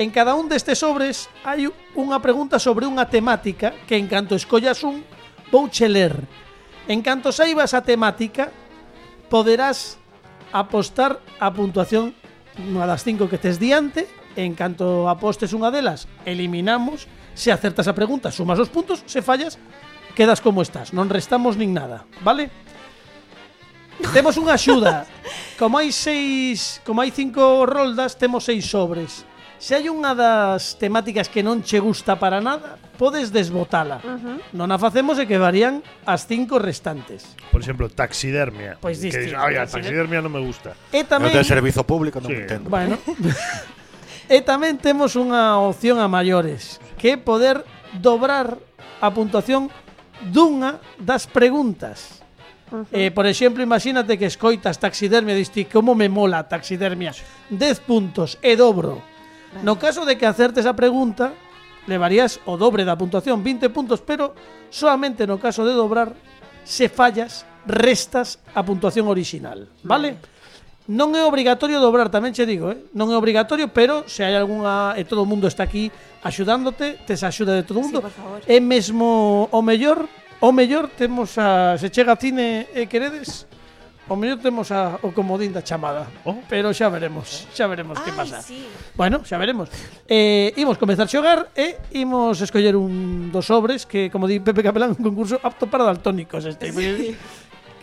En 0.00 0.08
cada 0.08 0.32
un 0.32 0.48
destes 0.48 0.80
sobres 0.80 1.28
hai 1.44 1.68
unha 1.92 2.16
pregunta 2.24 2.56
sobre 2.56 2.88
unha 2.88 3.12
temática 3.12 3.76
que 3.84 4.00
en 4.00 4.08
canto 4.08 4.32
escollas 4.32 4.80
un, 4.80 5.04
vou 5.52 5.68
che 5.68 5.84
ler. 5.84 6.16
En 6.88 7.04
canto 7.04 7.28
saibas 7.28 7.76
a 7.76 7.84
temática, 7.84 8.48
poderás 9.28 10.00
apostar 10.48 11.20
a 11.36 11.52
puntuación 11.52 12.16
unha 12.56 12.88
das 12.88 13.04
cinco 13.04 13.28
que 13.28 13.36
tes 13.36 13.60
diante, 13.60 14.08
en 14.32 14.56
canto 14.56 15.12
apostes 15.12 15.52
unha 15.52 15.68
delas, 15.68 16.08
eliminamos 16.24 17.04
Se 17.38 17.54
acertas 17.54 17.86
a 17.86 17.94
pregunta, 17.94 18.34
sumas 18.34 18.58
os 18.58 18.66
puntos, 18.66 19.06
se 19.06 19.22
fallas, 19.22 19.62
quedas 20.18 20.42
como 20.42 20.58
estás, 20.58 20.90
non 20.90 21.06
restamos 21.06 21.54
nin 21.54 21.70
nada, 21.70 22.02
vale? 22.18 22.50
Temos 24.10 24.34
unha 24.34 24.58
axuda. 24.58 25.06
Como 25.58 25.78
hai 25.78 25.90
seis, 25.90 26.78
como 26.86 27.02
hai 27.02 27.10
cinco 27.10 27.66
roldas, 27.66 28.14
temos 28.14 28.46
seis 28.46 28.62
sobres. 28.62 29.26
Se 29.58 29.74
hai 29.74 29.90
unha 29.90 30.14
das 30.14 30.78
temáticas 30.78 31.26
que 31.26 31.42
non 31.42 31.66
che 31.66 31.82
gusta 31.82 32.14
para 32.14 32.38
nada, 32.38 32.78
podes 32.94 33.34
desbotala. 33.34 33.98
Uh 34.06 34.18
-huh. 34.18 34.36
Non 34.54 34.70
a 34.70 34.78
facemos 34.78 35.18
e 35.18 35.26
que 35.26 35.34
varían 35.34 35.82
as 36.06 36.30
cinco 36.30 36.62
restantes. 36.62 37.34
Por 37.50 37.58
exemplo, 37.58 37.90
taxidermia. 37.90 38.78
Pois 38.78 39.02
pues 39.02 39.14
que 39.14 39.18
dices, 39.18 39.34
"Ai, 39.34 39.58
a 39.58 39.66
taxidermia 39.66 40.22
non 40.22 40.30
me 40.30 40.42
gusta." 40.42 40.78
E 40.94 41.02
tamén 41.02 41.34
No 41.34 41.42
servizo 41.42 41.82
público, 41.82 42.22
non 42.22 42.30
sí. 42.30 42.38
entendo. 42.38 42.70
Bueno. 42.70 42.98
E 44.28 44.44
tamén 44.44 44.76
temos 44.76 45.16
unha 45.16 45.56
opción 45.56 45.96
a 45.96 46.06
maiores, 46.06 46.76
que 47.00 47.16
é 47.16 47.16
poder 47.16 47.64
dobrar 47.96 48.60
a 49.00 49.08
puntuación 49.08 49.72
dunha 50.20 50.76
das 51.00 51.24
preguntas. 51.24 52.20
Uh 52.68 52.84
-huh. 52.84 52.92
eh, 52.92 53.08
por 53.08 53.24
exemplo, 53.24 53.64
imagínate 53.64 54.20
que 54.20 54.28
escoitas 54.28 54.76
taxidermia 54.76 55.32
e 55.32 55.40
diste 55.40 55.64
como 55.64 55.96
me 55.96 56.12
mola 56.12 56.44
taxidermia. 56.44 57.16
10 57.48 57.88
puntos 57.88 58.36
e 58.44 58.52
dobro. 58.52 59.00
Vale. 59.00 59.64
No 59.64 59.80
caso 59.80 60.04
de 60.04 60.20
que 60.20 60.28
acertes 60.28 60.68
a 60.68 60.76
pregunta, 60.76 61.32
levarías 61.88 62.36
o 62.44 62.60
dobre 62.60 62.84
da 62.84 63.00
puntuación, 63.00 63.40
20 63.40 63.72
puntos, 63.72 64.04
pero 64.04 64.36
solamente 64.68 65.24
no 65.24 65.40
caso 65.40 65.64
de 65.64 65.72
dobrar, 65.72 66.12
se 66.68 66.92
fallas, 66.92 67.48
restas 67.64 68.44
a 68.52 68.60
puntuación 68.60 69.08
original, 69.08 69.72
vale? 69.80 70.20
vale. 70.20 70.37
Non 70.88 71.12
é 71.12 71.20
obrigatorio 71.20 71.84
dobrar, 71.84 72.08
tamén 72.08 72.32
che 72.32 72.48
digo, 72.48 72.72
eh? 72.72 72.80
non 72.96 73.12
é 73.12 73.16
obrigatorio, 73.20 73.68
pero 73.68 74.08
se 74.08 74.24
hai 74.24 74.32
algunha 74.32 74.96
e 74.96 75.04
todo 75.04 75.20
o 75.20 75.28
mundo 75.28 75.44
está 75.44 75.68
aquí 75.68 75.92
axudándote, 76.24 76.96
tes 77.04 77.20
a 77.20 77.28
axuda 77.28 77.52
de 77.52 77.60
todo 77.60 77.80
o 77.80 77.84
mundo. 77.84 78.00
Sí, 78.00 78.08
por 78.08 78.16
favor. 78.16 78.40
É 78.48 78.56
mesmo 78.56 79.52
o 79.52 79.60
mellor, 79.60 80.08
o 80.40 80.48
mellor 80.48 80.88
temos 80.88 81.36
a 81.36 81.76
se 81.76 81.92
chega 81.92 82.16
a 82.16 82.18
cine 82.18 82.72
e 82.72 82.88
queredes, 82.88 83.44
o 84.08 84.16
mellor 84.16 84.40
temos 84.40 84.72
a, 84.72 84.96
o 85.04 85.12
comodín 85.12 85.52
da 85.52 85.60
chamada. 85.60 86.08
Oh. 86.24 86.40
Pero 86.48 86.72
xa 86.72 86.88
veremos, 86.88 87.44
xa 87.52 87.68
veremos 87.68 88.00
Ai, 88.00 88.08
que 88.08 88.12
pasa. 88.16 88.40
Sí. 88.40 88.64
Bueno, 88.96 89.20
xa 89.28 89.36
veremos. 89.36 89.68
Eh, 90.08 90.56
imos 90.56 90.80
comezar 90.80 91.04
a 91.04 91.12
xogar 91.12 91.52
e 91.52 91.84
imos 92.00 92.40
escoller 92.40 92.80
un 92.80 93.28
dos 93.28 93.44
sobres 93.44 93.84
que, 93.84 94.08
como 94.08 94.24
di 94.24 94.40
Pepe 94.40 94.64
Capelán, 94.64 94.96
un 94.96 95.04
concurso 95.04 95.36
apto 95.44 95.68
para 95.68 95.84
daltónicos 95.84 96.48
este. 96.48 96.72
Sí. 96.72 97.12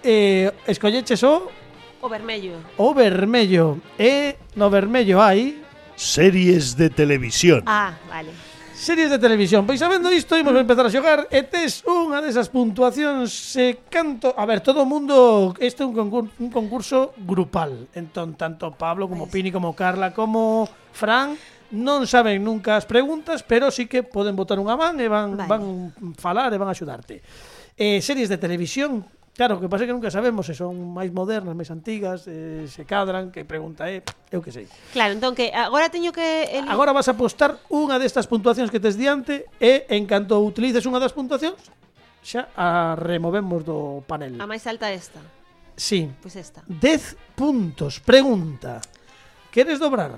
Eh, 0.02 0.50
escolleches 0.66 1.22
o 1.22 1.65
O 2.06 2.10
vermello. 2.10 2.62
O 2.78 2.94
vermello. 2.94 3.82
E 3.98 4.38
no 4.54 4.70
vermello 4.70 5.18
hai... 5.26 5.58
Series 5.98 6.78
de 6.78 6.94
televisión. 6.94 7.66
Ah, 7.66 7.98
vale. 8.06 8.30
Series 8.78 9.10
de 9.10 9.18
televisión. 9.18 9.66
Pois 9.66 9.82
sabendo 9.82 10.14
isto, 10.14 10.38
imos 10.38 10.54
mm. 10.54 10.62
empezar 10.62 10.86
a 10.86 10.94
xogar 10.94 11.26
e 11.34 11.42
tes 11.42 11.82
unha 11.82 12.22
desas 12.22 12.54
puntuacións 12.54 13.34
se 13.34 13.82
canto... 13.90 14.38
A 14.38 14.46
ver, 14.46 14.62
todo 14.62 14.86
o 14.86 14.88
mundo... 14.88 15.58
Este 15.58 15.82
é 15.82 15.90
un, 15.90 15.98
concurso, 15.98 16.30
un 16.38 16.54
concurso 16.54 17.18
grupal. 17.26 17.90
Entón, 17.98 18.38
tanto 18.38 18.70
Pablo 18.78 19.10
como 19.10 19.26
pois. 19.26 19.34
Pini, 19.34 19.50
como 19.50 19.74
Carla, 19.74 20.14
como 20.14 20.70
Fran 20.94 21.34
non 21.74 22.06
saben 22.06 22.46
nunca 22.46 22.78
as 22.78 22.86
preguntas, 22.86 23.42
pero 23.42 23.74
sí 23.74 23.90
que 23.90 24.06
poden 24.06 24.38
botar 24.38 24.62
unha 24.62 24.78
man 24.78 24.94
e 25.02 25.10
van, 25.10 25.34
vale. 25.34 25.50
van 25.50 25.64
falar 26.22 26.54
e 26.54 26.62
van 26.62 26.70
axudarte. 26.70 27.26
Eh, 27.74 27.98
series 27.98 28.30
de 28.30 28.38
televisión 28.38 29.02
Claro, 29.36 29.60
o 29.60 29.60
que 29.60 29.68
pasa 29.68 29.84
é 29.84 29.88
que 29.88 29.92
nunca 29.92 30.08
sabemos 30.08 30.48
se 30.48 30.56
son 30.56 30.96
máis 30.96 31.12
modernas, 31.12 31.52
máis 31.52 31.68
antigas, 31.68 32.24
eh, 32.24 32.72
se 32.72 32.88
cadran, 32.88 33.36
que 33.36 33.44
pregunta 33.44 33.84
é, 33.92 34.00
eu 34.32 34.40
que 34.40 34.48
sei. 34.48 34.72
Claro, 34.96 35.12
entón 35.12 35.36
que 35.36 35.52
agora 35.52 35.92
teño 35.92 36.16
que... 36.16 36.56
El... 36.56 36.72
Agora 36.72 36.96
vas 36.96 37.12
a 37.12 37.20
apostar 37.20 37.60
unha 37.68 38.00
destas 38.00 38.32
puntuacións 38.32 38.72
que 38.72 38.80
tes 38.80 38.96
diante 38.96 39.52
e 39.60 39.92
en 39.92 40.08
canto 40.08 40.40
utilices 40.40 40.88
unha 40.88 41.04
das 41.04 41.12
puntuacións, 41.12 41.60
xa 42.24 42.48
a 42.56 42.96
removemos 42.96 43.68
do 43.68 44.08
panel. 44.08 44.40
A 44.40 44.48
máis 44.48 44.64
alta 44.72 44.88
esta. 44.88 45.20
Sí. 45.76 46.08
Pois 46.24 46.32
pues 46.32 46.36
esta. 46.40 46.64
10 46.72 47.36
puntos, 47.36 48.00
pregunta. 48.00 48.80
Queres 49.52 49.84
dobrar? 49.84 50.16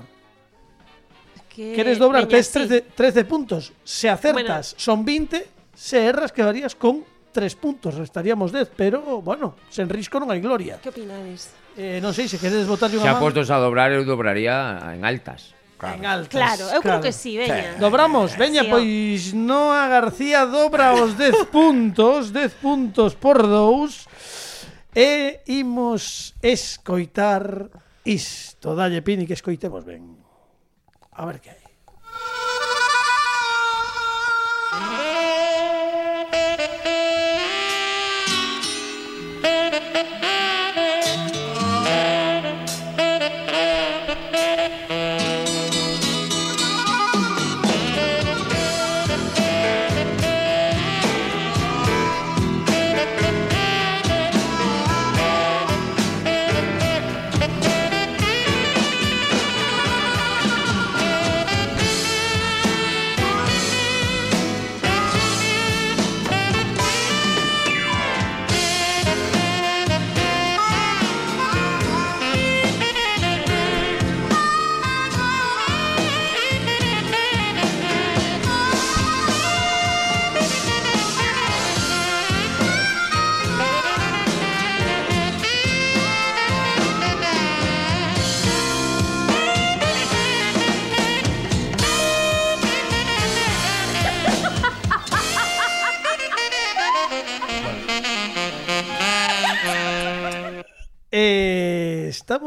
Que... 1.50 1.74
Queres 1.74 1.98
dobrar, 1.98 2.30
tes 2.30 2.54
13, 2.54 2.94
13 2.94 3.26
puntos. 3.26 3.74
Se 3.82 4.14
acertas, 4.14 4.78
bueno. 4.78 4.86
son 4.86 5.02
20. 5.02 5.74
Se 5.74 6.06
erras, 6.06 6.30
quedarías 6.30 6.78
con 6.78 7.17
tres 7.38 7.54
puntos, 7.54 7.94
restaríamos 7.94 8.50
10, 8.50 8.72
pero, 8.74 9.22
bueno, 9.22 9.54
sen 9.70 9.86
risco 9.94 10.18
non 10.18 10.34
hai 10.34 10.42
gloria. 10.42 10.82
Que 10.82 10.90
opinades? 10.90 11.54
Eh, 11.78 12.02
non 12.02 12.10
sei, 12.10 12.26
se 12.26 12.42
queredes 12.42 12.66
votar 12.66 12.90
unha 12.90 13.06
Xa 13.06 13.14
man... 13.14 13.22
postos 13.22 13.54
a 13.54 13.62
dobrar, 13.62 13.94
eu 13.94 14.02
dobraría 14.02 14.82
en 14.98 15.06
altas. 15.06 15.54
Claro. 15.78 16.02
En 16.02 16.10
altas. 16.10 16.34
Claro, 16.34 16.66
eu 16.74 16.82
claro. 16.82 16.98
creo 16.98 17.00
que 17.06 17.14
sí, 17.14 17.38
veña. 17.38 17.78
Sí. 17.78 17.78
Dobramos, 17.78 18.34
veña, 18.42 18.66
sí, 18.66 18.74
pois 18.74 19.38
Noa 19.38 19.86
García 19.86 20.50
dobra 20.50 20.98
os 20.98 21.14
10 21.14 21.46
puntos, 21.54 22.34
10 22.34 22.58
puntos 22.58 23.14
por 23.14 23.46
dous. 23.46 24.10
E 24.98 25.46
imos 25.46 26.34
escoitar 26.42 27.70
isto. 28.02 28.74
Dalle, 28.74 29.06
Pini, 29.06 29.30
que 29.30 29.38
escoitemos 29.38 29.86
ben. 29.86 30.18
A 31.14 31.22
ver 31.30 31.38
que 31.38 31.54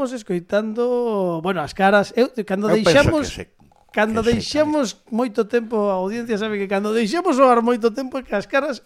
estamos 0.01 0.13
escoitando, 0.13 1.41
bueno, 1.43 1.61
as 1.61 1.75
caras, 1.75 2.15
eu 2.17 2.33
cando 2.45 2.71
eu 2.71 2.81
deixamos 2.81 3.29
que 3.29 3.35
se, 3.35 3.49
cando 3.93 4.23
que 4.23 4.33
deixamos 4.33 4.97
moito 5.11 5.45
tempo 5.45 5.77
a 5.93 6.01
audiencia 6.01 6.39
sabe 6.39 6.57
que 6.57 6.67
cando 6.67 6.95
deixamos 6.95 7.37
o 7.37 7.45
ar 7.45 7.61
moito 7.61 7.91
tempo 7.91 8.23
que 8.25 8.33
as 8.33 8.49
caras 8.49 8.81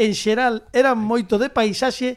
en 0.00 0.16
xeral 0.16 0.64
eran 0.72 0.96
moito 0.96 1.36
de 1.36 1.52
paisaxe 1.52 2.16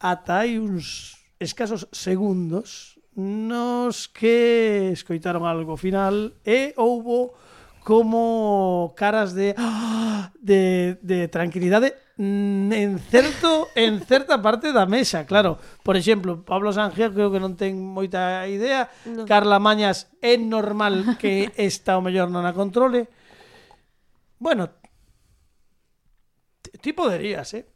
ata 0.00 0.40
hai 0.40 0.56
uns 0.56 1.20
escasos 1.36 1.84
segundos 1.92 2.96
nos 3.12 4.08
que 4.08 4.88
escoitaron 4.96 5.44
algo 5.44 5.76
final 5.76 6.32
e 6.48 6.72
houbo 6.80 7.36
como 7.84 8.94
caras 8.96 9.34
de 9.34 9.54
de, 10.40 10.98
de 11.02 11.28
tranquilidade 11.28 11.94
mm, 12.16 12.72
en 12.72 12.98
certo 12.98 13.68
en 13.74 14.00
certa 14.00 14.40
parte 14.40 14.72
da 14.72 14.86
mesa, 14.86 15.26
claro. 15.26 15.58
Por 15.82 15.96
exemplo, 15.96 16.44
Pablo 16.44 16.72
Sangel 16.72 17.12
creo 17.12 17.30
que 17.30 17.42
non 17.42 17.58
ten 17.58 17.78
moita 17.78 18.46
idea, 18.46 18.90
no. 19.06 19.26
Carla 19.26 19.58
Mañas 19.58 20.10
é 20.22 20.38
normal 20.38 21.18
que 21.18 21.50
esta 21.58 21.98
o 21.98 22.04
mellor 22.04 22.30
non 22.30 22.46
a 22.46 22.54
controle. 22.54 23.10
Bueno, 24.38 24.70
ti 26.82 26.90
poderías, 26.94 27.54
eh? 27.54 27.66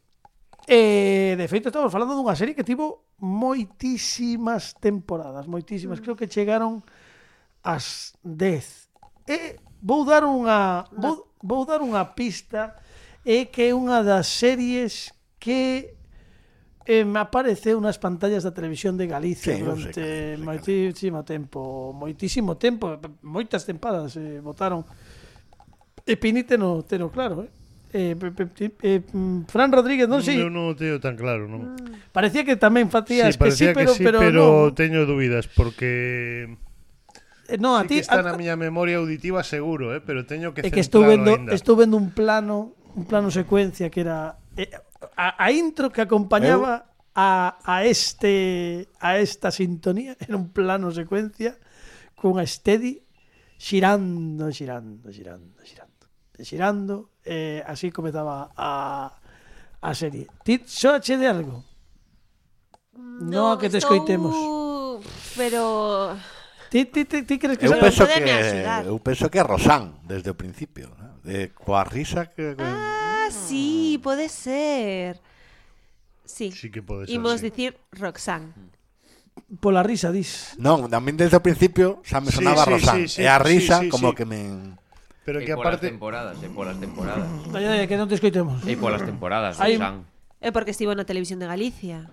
Eh, 0.67 1.35
de 1.39 1.47
feito, 1.47 1.71
estamos 1.71 1.91
falando 1.91 2.11
dunha 2.11 2.35
serie 2.35 2.51
que 2.51 2.67
tivo 2.67 3.07
moitísimas 3.23 4.75
temporadas, 4.75 5.47
moitísimas, 5.47 5.99
mm. 5.99 6.03
creo 6.03 6.19
que 6.19 6.27
chegaron 6.27 6.83
as 7.63 8.15
10. 8.23 8.91
E 9.31 9.66
vou 9.81 10.05
dar 10.05 10.23
unha 10.25 10.85
vou, 10.93 11.27
vou 11.41 11.65
dar 11.65 11.81
unha 11.81 12.03
pista 12.17 12.75
é 13.25 13.45
que 13.45 13.69
é 13.69 13.71
unha 13.75 14.01
das 14.01 14.27
series 14.27 15.11
que 15.37 15.97
eh, 16.87 17.03
me 17.03 17.19
apareceu 17.19 17.77
nas 17.83 17.99
pantallas 17.99 18.47
da 18.47 18.55
televisión 18.55 18.95
de 18.95 19.05
Galicia 19.11 19.53
sí, 19.53 19.61
durante 19.61 20.01
sei, 20.01 20.39
moitísimo 20.39 21.27
tempo, 21.27 21.91
moitísimo 21.91 22.55
tempo, 22.55 22.95
moitas 23.21 23.67
tempadas 23.67 24.15
eh, 24.15 24.39
votaron 24.39 24.87
e 26.07 26.15
Pini 26.15 26.47
teno, 26.47 26.87
teno 26.87 27.11
claro, 27.11 27.43
eh? 27.43 27.51
Eh, 27.91 28.15
eh, 28.15 28.71
eh, 28.83 29.01
Fran 29.47 29.71
Rodríguez, 29.71 30.07
non 30.07 30.23
sei. 30.23 30.39
Sí. 30.39 30.43
Eu 30.43 30.51
non 30.51 30.71
o 30.71 30.75
teño 30.75 30.99
tan 31.03 31.19
claro, 31.19 31.47
non. 31.47 31.75
Ah. 31.75 31.75
Parecía 32.15 32.47
que 32.47 32.55
tamén 32.55 32.87
facías 32.87 33.35
sí, 33.35 33.39
que 33.39 33.51
sí, 33.51 33.67
pero, 33.75 33.91
que 33.91 33.99
sí, 33.99 34.03
pero, 34.03 34.19
pero 34.19 34.43
no. 34.71 34.75
teño 34.75 35.03
dúbidas 35.03 35.51
porque 35.51 36.55
Eh, 37.47 37.57
no, 37.57 37.77
a 37.77 37.83
sí 37.83 37.87
ti 37.87 37.97
está 37.99 38.19
a, 38.19 38.23
na 38.23 38.35
miña 38.35 38.55
memoria 38.59 38.97
auditiva 38.99 39.43
seguro, 39.43 39.95
eh, 39.95 40.01
pero 40.03 40.27
teño 40.27 40.53
que 40.53 40.61
É 40.65 40.69
que 40.69 40.83
estou 40.83 41.07
vendo, 41.07 41.31
estou 41.51 41.75
vendo 41.79 41.95
un 41.95 42.11
plano, 42.11 42.75
un 42.95 43.07
plano 43.07 43.31
secuencia 43.31 43.87
que 43.87 44.03
era 44.03 44.37
eh, 44.59 44.69
a, 45.15 45.39
a 45.39 45.47
intro 45.51 45.89
que 45.89 46.01
acompañaba 46.03 46.83
Eu... 46.83 47.15
a, 47.15 47.57
a 47.63 47.75
este 47.87 48.91
a 48.99 49.17
esta 49.17 49.51
sintonía, 49.51 50.19
era 50.23 50.35
un 50.35 50.51
plano 50.51 50.91
secuencia 50.91 51.55
con 52.19 52.37
a 52.39 52.45
Steady 52.45 53.07
xirando, 53.57 54.51
xirando, 54.51 55.09
xirando, 55.11 55.57
xirando. 55.63 56.05
Xirando, 56.37 57.09
eh, 57.25 57.65
así 57.65 57.89
comezaba 57.89 58.53
a 58.53 59.17
a 59.81 59.93
serie. 59.93 60.27
Ti 60.43 60.61
soache 60.65 61.17
de 61.17 61.27
algo? 61.27 61.63
No, 62.93 63.53
no 63.53 63.57
que 63.57 63.69
te 63.69 63.77
escoitemos. 63.77 64.35
Pero 65.35 66.17
Ti, 66.69 66.85
ti, 66.85 67.05
ti, 67.05 67.23
ti 67.23 67.35
crees 67.39 67.57
que 67.57 67.65
eu 67.67 67.79
penso 67.79 68.03
que 68.03 68.19
eu 68.85 68.99
penso 68.99 69.29
que 69.31 69.39
é 69.39 69.43
Rosán 69.43 70.03
desde 70.03 70.31
o 70.31 70.35
principio, 70.35 70.91
né? 70.99 71.07
de 71.23 71.51
coa 71.51 71.83
risa 71.83 72.27
que 72.31 72.55
Ah, 72.59 73.27
sí, 73.31 73.97
mm. 73.99 74.01
pode 74.01 74.27
ser. 74.29 75.19
Sí. 76.23 76.51
Sí 76.51 76.71
que 76.71 76.81
pode 76.81 77.07
ser. 77.07 77.15
Imos 77.15 77.39
sí. 77.39 77.51
dicir 77.51 77.77
Roxán. 77.91 78.53
Pola 79.59 79.83
risa 79.83 80.11
dis. 80.11 80.55
Non, 80.59 80.91
tamén 80.91 81.15
desde 81.15 81.39
o 81.39 81.43
principio 81.43 82.03
xa 82.03 82.19
me 82.19 82.31
sonaba 82.31 82.63
sí, 82.63 82.71
Rosán. 82.71 82.95
Sí, 83.03 83.03
sí, 83.07 83.17
e 83.23 83.31
a 83.31 83.39
risa 83.39 83.83
sí, 83.83 83.87
sí, 83.87 83.91
como 83.91 84.11
sí. 84.11 84.23
que 84.23 84.25
me 84.27 84.75
Pero 85.27 85.43
que 85.43 85.51
aparte 85.51 85.91
temporadas, 85.91 86.39
e 86.39 86.47
polas 86.47 86.79
temporadas. 86.79 87.27
Dai, 87.51 87.63
dai, 87.63 87.87
que 87.87 87.99
non 87.99 88.07
te 88.07 88.15
escoitemos. 88.15 88.63
E 88.63 88.79
polas 88.79 89.03
temporadas, 89.03 89.59
Rosán. 89.59 90.07
É 90.39 90.51
porque 90.55 90.71
estivo 90.71 90.95
na 90.95 91.03
televisión 91.03 91.39
de 91.39 91.47
Galicia. 91.47 92.07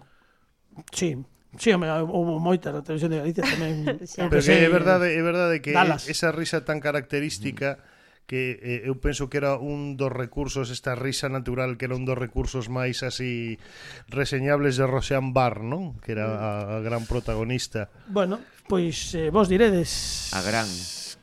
Sí, 0.90 1.14
Sí, 1.58 1.72
home, 1.72 1.86
eh, 1.86 2.02
houve 2.02 2.40
moita 2.42 2.74
na 2.74 2.82
televisión 2.82 3.14
de 3.14 3.18
Galicia 3.22 3.44
tamén. 3.46 3.84
Pero 4.32 4.42
que 4.42 4.54
é 4.54 4.70
verdade, 4.70 5.14
é 5.14 5.22
verdade 5.22 5.62
que 5.62 5.72
Dallas. 5.74 6.08
esa 6.10 6.34
risa 6.34 6.66
tan 6.66 6.82
característica 6.82 7.78
que 8.26 8.56
eh, 8.62 8.88
eu 8.88 8.96
penso 8.96 9.28
que 9.28 9.36
era 9.36 9.60
un 9.60 10.00
dos 10.00 10.08
recursos 10.08 10.72
esta 10.72 10.96
risa 10.96 11.28
natural 11.28 11.76
que 11.76 11.84
era 11.84 11.94
un 11.94 12.08
dos 12.08 12.16
recursos 12.16 12.72
máis 12.72 13.04
así 13.04 13.60
reseñables 14.08 14.80
de 14.80 14.88
Roseanne 14.88 15.36
Barr, 15.36 15.60
non? 15.60 16.00
Que 16.00 16.16
era 16.16 16.32
a, 16.32 16.50
a 16.76 16.78
gran 16.80 17.04
protagonista. 17.04 17.92
Bueno, 18.08 18.40
pois 18.64 19.12
eh, 19.12 19.28
vos 19.28 19.52
diredes. 19.52 20.32
A 20.32 20.40
gran. 20.40 20.64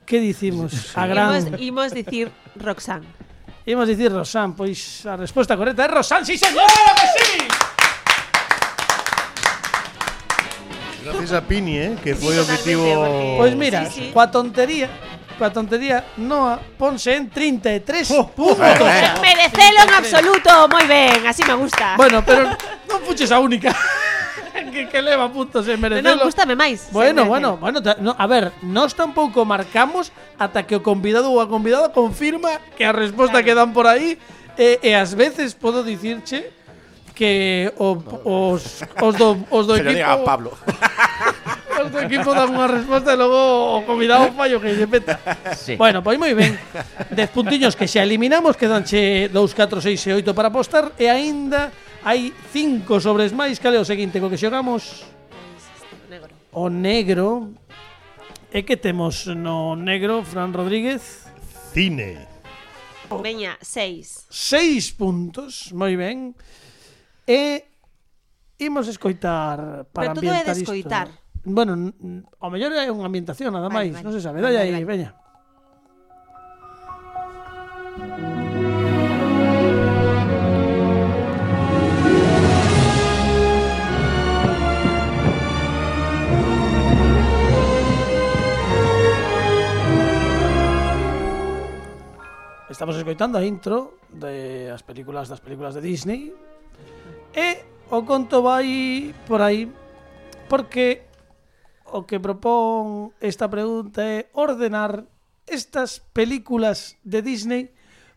Que 0.05 0.21
dicimos? 0.21 0.93
A 0.93 1.09
gran. 1.09 1.41
Imos, 1.57 1.89
imos 1.89 1.89
dicir 1.97 2.29
Roxanne. 2.55 3.09
Imos 3.65 3.89
dicir 3.89 4.13
Roxanne, 4.13 4.53
pois 4.53 5.01
a 5.05 5.17
resposta 5.17 5.57
correcta 5.57 5.85
é 5.85 5.89
Roxanne, 5.89 6.25
si 6.25 6.37
sí, 6.37 6.45
señora, 6.45 6.93
que 6.97 7.07
sí! 7.17 7.40
Gracias 11.11 11.33
a 11.33 11.41
Pini, 11.41 11.77
eh, 11.77 11.95
que 12.01 12.15
foi 12.15 12.39
o 12.39 12.45
que 12.47 12.55
totalmente, 12.57 12.63
tivo 12.63 12.85
porque- 12.95 13.35
Pois 13.37 13.53
mira, 13.55 13.85
Sí, 13.85 13.91
sí. 13.91 14.11
coa 14.15 14.27
tontería, 14.31 14.87
coa 15.37 15.49
tontería, 15.51 16.05
Noa 16.17 16.57
ponse 16.79 17.13
en 17.15 17.29
33 17.29 18.07
puntos. 18.35 18.57
eh. 18.87 19.11
Merecelo 19.21 19.79
en 19.85 19.91
absoluto, 19.93 20.51
moi 20.71 20.85
ben, 20.87 21.21
así 21.27 21.43
me 21.43 21.53
gusta. 21.59 21.95
Bueno, 21.99 22.23
pero 22.25 22.47
non 22.89 22.99
fuches 23.05 23.29
a 23.31 23.39
única 23.43 23.69
que, 24.71 24.87
que 24.87 24.99
leva 25.03 25.27
puntos 25.29 25.67
en 25.67 25.77
non, 25.77 25.91
merecelo. 25.91 26.23
gustame 26.25 26.55
máis. 26.55 26.87
Bueno, 26.95 27.25
bueno, 27.27 27.57
bueno, 27.59 27.81
ta- 27.83 27.97
no, 27.99 28.15
a 28.17 28.25
ver, 28.29 28.51
nós 28.63 28.95
tampouco 28.95 29.43
marcamos 29.43 30.09
ata 30.39 30.63
que 30.63 30.77
o 30.77 30.81
convidado 30.81 31.27
ou 31.33 31.41
a 31.43 31.47
convidada 31.49 31.91
confirma 31.91 32.61
que 32.79 32.85
a 32.87 32.93
resposta 32.95 33.41
Claro. 33.41 33.45
que 33.45 33.53
dan 33.57 33.71
por 33.75 33.85
aí 33.89 34.15
e, 34.55 34.79
e 34.83 34.91
ás 34.95 35.11
veces 35.17 35.53
podo 35.57 35.81
dicirche 35.83 36.49
que 37.11 37.69
o, 37.77 37.99
os, 38.25 38.81
os 39.01 39.13
do, 39.19 39.37
os 39.51 39.63
do 39.67 39.75
equipo 39.77 39.93
diga 39.93 40.13
a 40.15 40.23
Pablo. 40.23 40.53
os 41.83 41.91
do 41.91 41.99
equipo 41.99 42.31
dan 42.31 42.53
unha 42.53 42.69
resposta 42.69 43.13
e 43.13 43.17
logo 43.17 43.77
o 43.77 43.79
convidado 43.83 44.29
fallo 44.33 44.61
que 44.61 44.73
lle 44.73 44.87
peta. 44.87 45.17
Sí. 45.57 45.75
Bueno, 45.75 46.01
pois 46.05 46.17
moi 46.21 46.33
ben. 46.33 46.57
Dez 47.11 47.29
puntiños 47.33 47.73
que 47.73 47.89
xa 47.89 48.05
eliminamos, 48.05 48.55
quedanche 48.55 49.29
2, 49.29 49.33
4, 49.33 49.81
6 49.81 50.07
e 50.07 50.11
8 50.21 50.37
para 50.37 50.53
apostar 50.53 50.93
e 50.97 51.09
aínda 51.09 51.73
hai 52.05 52.33
5 52.53 52.85
sobres 53.01 53.33
máis. 53.33 53.57
Cale 53.57 53.77
o 53.77 53.85
seguinte 53.85 54.21
co 54.21 54.29
que 54.29 54.37
xogamos? 54.37 55.05
Negro. 56.09 56.33
O 56.53 56.65
negro. 56.69 57.27
E 58.51 58.67
que 58.67 58.75
temos 58.75 59.31
no 59.31 59.79
negro, 59.79 60.27
Fran 60.27 60.51
Rodríguez? 60.51 61.23
Cine. 61.71 62.27
Veña, 63.07 63.55
6. 63.63 64.27
6 64.27 64.91
puntos, 64.99 65.71
moi 65.71 65.95
ben. 65.95 66.35
E 67.23 67.63
imos 68.59 68.87
escoitar 68.87 69.87
para 69.91 70.11
Pero 70.11 70.19
ambientar. 70.19 70.19
Pero 70.19 70.21
todo 70.21 70.35
é 70.35 70.43
de 70.43 70.51
escoitar. 70.51 71.07
Isto. 71.07 71.20
Bueno, 71.43 71.73
ao 72.37 72.53
mellor 72.53 72.69
é 72.77 72.85
unha 72.93 73.09
ambientación 73.09 73.49
nada 73.49 73.65
máis, 73.65 73.97
vale, 73.97 74.05
non 74.05 74.13
se 74.13 74.21
sabe. 74.21 74.45
dai 74.45 74.53
vale, 74.53 74.61
aí, 74.61 74.85
vale. 74.85 74.85
veña. 74.85 75.09
Estamos 92.69 92.97
escoitando 92.97 93.41
a 93.41 93.45
intro 93.45 93.97
de 94.13 94.69
as 94.69 94.85
películas 94.85 95.25
das 95.25 95.41
películas 95.41 95.73
de 95.73 95.81
Disney 95.81 96.33
e 97.33 97.47
o 97.89 98.05
conto 98.05 98.45
vai 98.45 99.09
por 99.25 99.41
aí 99.41 99.65
porque 100.45 101.10
o 101.91 102.07
que 102.07 102.19
propón 102.19 103.11
esta 103.19 103.51
pregunta 103.51 104.01
é 104.01 104.31
ordenar 104.33 105.05
estas 105.47 105.99
películas 106.15 106.95
de 107.03 107.21
Disney 107.21 107.71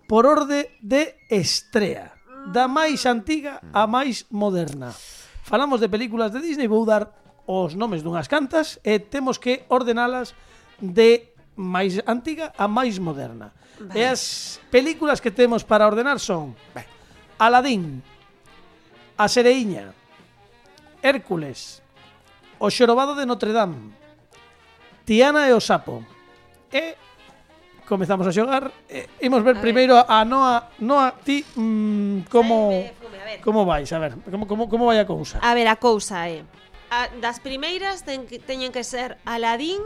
por 0.07 0.27
orde 0.27 0.71
de 0.81 1.19
estrea, 1.31 2.15
da 2.55 2.71
máis 2.71 3.03
antiga 3.05 3.61
a 3.75 3.91
máis 3.91 4.31
moderna. 4.31 4.95
Falamos 5.45 5.83
de 5.83 5.91
películas 5.91 6.33
de 6.33 6.41
Disney, 6.41 6.71
vou 6.71 6.87
dar 6.87 7.13
os 7.45 7.77
nomes 7.77 8.01
dunhas 8.01 8.31
cantas 8.31 8.81
e 8.81 8.97
temos 8.97 9.37
que 9.37 9.69
ordenalas 9.69 10.33
de 10.81 11.35
máis 11.59 12.01
antiga 12.09 12.55
a 12.57 12.67
máis 12.71 12.97
moderna. 12.97 13.53
Vale. 13.77 13.93
E 13.99 14.03
as 14.07 14.57
películas 14.71 15.21
que 15.21 15.35
temos 15.35 15.67
para 15.67 15.85
ordenar 15.85 16.23
son. 16.23 16.55
Aladín, 17.37 18.01
A 19.19 19.29
Sereiña, 19.29 19.95
Hércules, 21.03 21.84
O 22.59 22.71
xorobado 22.71 23.15
de 23.15 23.27
Notre 23.27 23.53
Dame, 23.53 23.93
Tiana 25.05 25.49
e 25.49 25.53
o 25.53 25.61
sapo. 25.61 26.05
E 26.73 26.97
comezamos 27.87 28.27
a 28.27 28.33
xogar. 28.33 28.73
E, 28.89 29.09
imos 29.21 29.45
ver 29.45 29.59
a 29.59 29.61
primeiro 29.61 29.95
ver. 29.95 30.07
a 30.09 30.25
Noa, 30.25 30.71
Noa 30.81 31.13
ti 31.21 31.45
mm, 31.57 32.31
como 32.33 32.73
fume, 32.99 33.19
a 33.21 33.25
ver. 33.25 33.39
como 33.45 33.65
vais, 33.65 33.91
a 33.93 33.99
ver, 33.99 34.17
como 34.31 34.47
como 34.47 34.69
como 34.69 34.87
vai 34.89 34.99
a 34.99 35.07
cousa? 35.07 35.39
A 35.45 35.53
ver, 35.53 35.69
a 35.69 35.77
cousa 35.77 36.27
é 36.29 36.41
eh. 36.41 36.45
a, 36.91 37.09
das 37.21 37.41
primeiras 37.41 38.03
ten 38.03 38.25
que, 38.25 38.41
teñen 38.41 38.73
que 38.73 38.83
ser 38.83 39.21
Aladín 39.29 39.83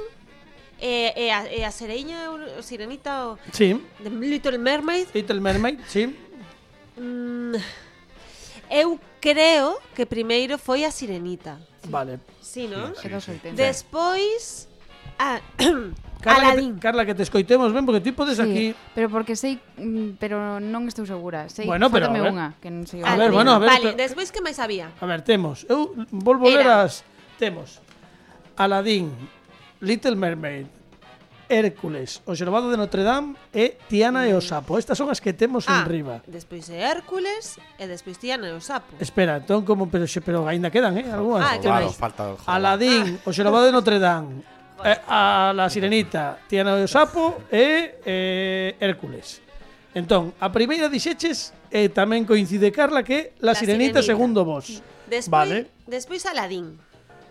e, 0.78 1.10
e, 1.16 1.26
a, 1.34 1.50
e 1.50 1.66
a 1.66 1.72
sereiña, 1.74 2.30
o 2.30 2.62
sirenita 2.62 3.34
o 3.34 3.38
Sí. 3.50 3.74
The 4.02 4.10
Little 4.10 4.58
Mermaid. 4.62 5.10
Little 5.10 5.40
Mermaid, 5.42 5.82
sí. 5.90 6.14
Mm, 6.94 7.58
eu 8.70 9.00
creo 9.20 9.78
que 9.94 10.06
primeiro 10.06 10.58
foi 10.58 10.86
a 10.86 10.90
Sirenita. 10.90 11.58
Vale. 11.86 12.18
Sí, 12.40 12.66
non? 12.66 12.94
Sí, 12.96 13.08
sí. 13.08 13.54
Despois 13.54 14.68
a 15.18 15.42
Carla, 16.20 16.50
Aladín. 16.50 16.74
Que 16.74 16.74
te, 16.74 16.80
Carla, 16.80 17.06
que 17.06 17.14
te 17.14 17.22
escoitemos 17.22 17.72
ben, 17.72 17.86
porque 17.86 18.00
ti 18.00 18.12
podes 18.12 18.36
sí, 18.36 18.42
aquí... 18.42 18.74
Pero 18.94 19.08
porque 19.10 19.36
sei, 19.36 19.60
mm, 19.76 20.18
pero 20.18 20.58
non 20.58 20.90
estou 20.90 21.06
segura. 21.06 21.46
Sei, 21.46 21.66
bueno, 21.66 21.90
pero, 21.94 22.10
ver, 22.10 22.26
unha, 22.26 22.58
que 22.58 22.74
non 22.74 22.90
sei 22.90 23.06
a, 23.06 23.14
a 23.14 23.14
ver, 23.14 23.30
bueno, 23.30 23.54
a 23.54 23.62
ver... 23.62 23.70
Vale, 23.70 23.94
pero, 23.94 24.02
despois 24.02 24.34
que 24.34 24.42
máis 24.42 24.58
había? 24.58 24.90
A 24.98 25.06
ver, 25.06 25.22
temos, 25.22 25.62
eu 25.70 25.94
volvo 26.10 26.50
ler 26.50 26.66
as... 26.66 27.06
Temos, 27.38 27.78
Aladín, 28.58 29.14
Little 29.78 30.18
Mermaid, 30.18 30.66
Hércules, 31.48 32.20
o 32.28 32.36
Xerobado 32.36 32.68
de 32.70 32.76
Notre 32.76 33.02
Dame 33.02 33.34
e 33.56 33.80
Tiana 33.88 34.28
e 34.28 34.36
o 34.36 34.40
Sapo. 34.44 34.76
Estas 34.76 35.00
son 35.00 35.08
as 35.08 35.18
que 35.18 35.32
temos 35.32 35.64
ah, 35.66 35.80
en 35.80 35.88
riba. 35.88 36.16
despois 36.28 36.68
é 36.68 36.84
Hércules 36.84 37.56
e 37.80 37.84
despois 37.88 38.20
Tiana 38.20 38.46
e 38.48 38.54
o 38.54 38.60
Sapo. 38.60 39.00
Espera, 39.00 39.40
entón 39.40 39.64
como 39.64 39.88
pero 39.88 40.04
xe, 40.04 40.20
pero 40.20 40.44
aínda 40.44 40.68
quedan, 40.68 41.00
eh, 41.00 41.08
algunhas. 41.08 41.48
Ah, 41.48 41.56
claro, 41.56 41.88
falta 41.90 42.36
Aladín, 42.44 43.18
ah. 43.18 43.28
o 43.28 43.30
Xerobado 43.32 43.64
de 43.64 43.72
Notre 43.72 43.96
Dame, 43.96 44.44
eh, 44.84 45.00
a 45.08 45.50
la 45.56 45.72
Sirenita, 45.72 46.44
Tiana 46.46 46.76
e 46.76 46.84
o 46.84 46.88
Sapo 46.88 47.48
e 47.48 47.98
eh, 48.04 48.76
Hércules. 48.78 49.40
Entón, 49.96 50.36
a 50.38 50.52
primeira 50.52 50.86
dixeches 50.92 51.56
e 51.72 51.84
eh, 51.84 51.88
tamén 51.88 52.28
coincide 52.28 52.68
Carla 52.70 53.00
que 53.00 53.34
La, 53.40 53.50
la 53.50 53.54
Sirenita, 53.56 53.98
Sirenita 53.98 54.00
segundo 54.04 54.44
vos. 54.44 54.84
Despois, 55.08 55.32
vale. 55.32 55.58
despois 55.88 56.22
Aladín. 56.28 56.76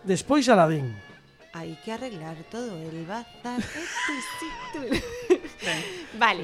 Despois 0.01 0.49
Aladín. 0.49 1.06
Hai 1.57 1.73
que 1.83 1.89
arreglar 1.91 2.37
todo 2.53 2.77
el 2.77 3.01
bazar. 3.09 3.57
vale. 6.21 6.43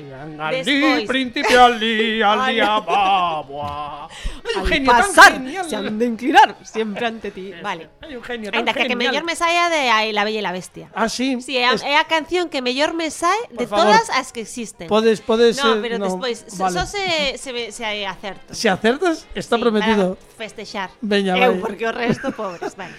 Ababa. 2.63 4.09
Hai 4.09 4.79
un 4.81 4.89
al 4.89 4.95
pasar, 4.97 5.41
se 5.69 5.75
han 5.75 5.99
de 5.99 6.05
inclinar 6.05 6.57
siempre 6.63 7.05
ante 7.05 7.29
ti. 7.29 7.53
Vale. 7.61 7.89
Hai 8.01 8.15
un 8.17 8.23
genio 8.23 8.49
tan 8.49 8.65
que 8.65 8.95
mellor 8.95 9.23
me 9.23 9.35
saia 9.35 9.69
de 9.69 9.89
Ai, 9.93 10.11
La 10.17 10.23
Bella 10.23 10.39
e 10.39 10.41
la 10.41 10.51
Bestia. 10.51 10.89
Ah, 10.95 11.09
sí. 11.09 11.37
Sí, 11.41 11.57
é 11.57 11.65
a, 11.69 11.73
Es- 11.73 11.83
é 11.85 11.95
a 11.97 12.05
canción 12.09 12.49
que 12.49 12.61
mellor 12.65 12.93
me 12.97 13.11
sae 13.11 13.37
de 13.53 13.67
Por 13.69 13.77
favor. 13.77 13.85
todas 13.93 14.09
as 14.09 14.33
que 14.33 14.41
existen. 14.41 14.87
Podes, 14.89 15.21
podes... 15.21 15.61
no, 15.61 15.75
eh, 15.75 15.79
pero 15.81 15.99
despois, 15.99 16.45
vale. 16.57 16.73
só 16.73 16.85
se, 16.89 17.37
se, 17.37 17.71
se 17.71 18.05
acerto. 18.05 18.53
Se 18.53 18.67
acertas, 18.69 19.27
está 19.35 19.57
Sí, 19.57 19.61
prometido. 19.61 20.15
Para 20.15 20.37
festexar. 20.41 20.89
Veña, 21.01 21.37
Eu, 21.37 21.61
porque 21.61 21.85
o 21.85 21.91
resto, 21.93 22.31
pobres. 22.33 22.73
Vale. 22.75 22.95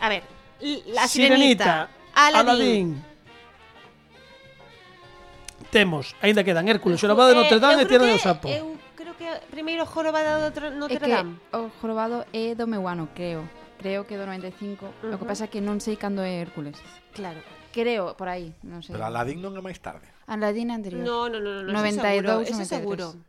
A 0.00 0.08
ver, 0.08 0.22
La 0.60 1.06
Sirenita, 1.06 1.08
Sirenita 1.08 1.88
Aladín. 2.14 3.04
Temos, 5.70 6.16
aínda 6.22 6.42
quedan 6.42 6.66
Hércules, 6.68 6.98
Xorobado 6.98 7.30
de 7.30 7.34
eh, 7.36 7.40
Notre 7.44 7.60
Dame 7.60 7.82
e 7.84 7.86
Tierra 7.86 8.08
do 8.08 8.18
Sapo. 8.18 8.48
Eu 8.48 8.74
creo 8.96 9.14
que 9.14 9.28
primeiro 9.52 9.84
Jorobado 9.84 10.50
de 10.50 10.70
Notre 10.74 10.98
Dame. 10.98 11.36
É 11.36 11.50
que 11.52 11.56
o 11.56 11.70
Jorobado 11.78 12.24
é 12.32 12.56
do 12.56 12.66
meu 12.66 12.88
ano, 12.88 13.12
creo. 13.14 13.44
Creo 13.78 14.08
que 14.08 14.16
do 14.16 14.26
95. 14.26 14.86
Uh 14.86 14.88
-huh. 14.88 15.14
O 15.14 15.18
que 15.20 15.26
pasa 15.28 15.46
é 15.46 15.48
que 15.52 15.60
non 15.60 15.78
sei 15.78 16.00
cando 16.00 16.24
é 16.24 16.40
Hércules. 16.40 16.80
Claro. 17.14 17.38
Creo, 17.70 18.16
por 18.16 18.26
aí, 18.32 18.50
non 18.64 18.80
sei. 18.80 18.96
Pero 18.96 19.06
Aladín 19.06 19.44
non 19.44 19.54
é 19.54 19.62
máis 19.62 19.78
tarde. 19.78 20.08
Aladín 20.26 20.72
anterior. 20.72 21.04
No, 21.04 21.28
no, 21.28 21.38
no, 21.38 21.62
no, 21.62 21.70
92, 21.70 22.48
eso 22.50 22.64
seguro. 22.64 23.12
Eso 23.12 23.20
seguro. 23.20 23.28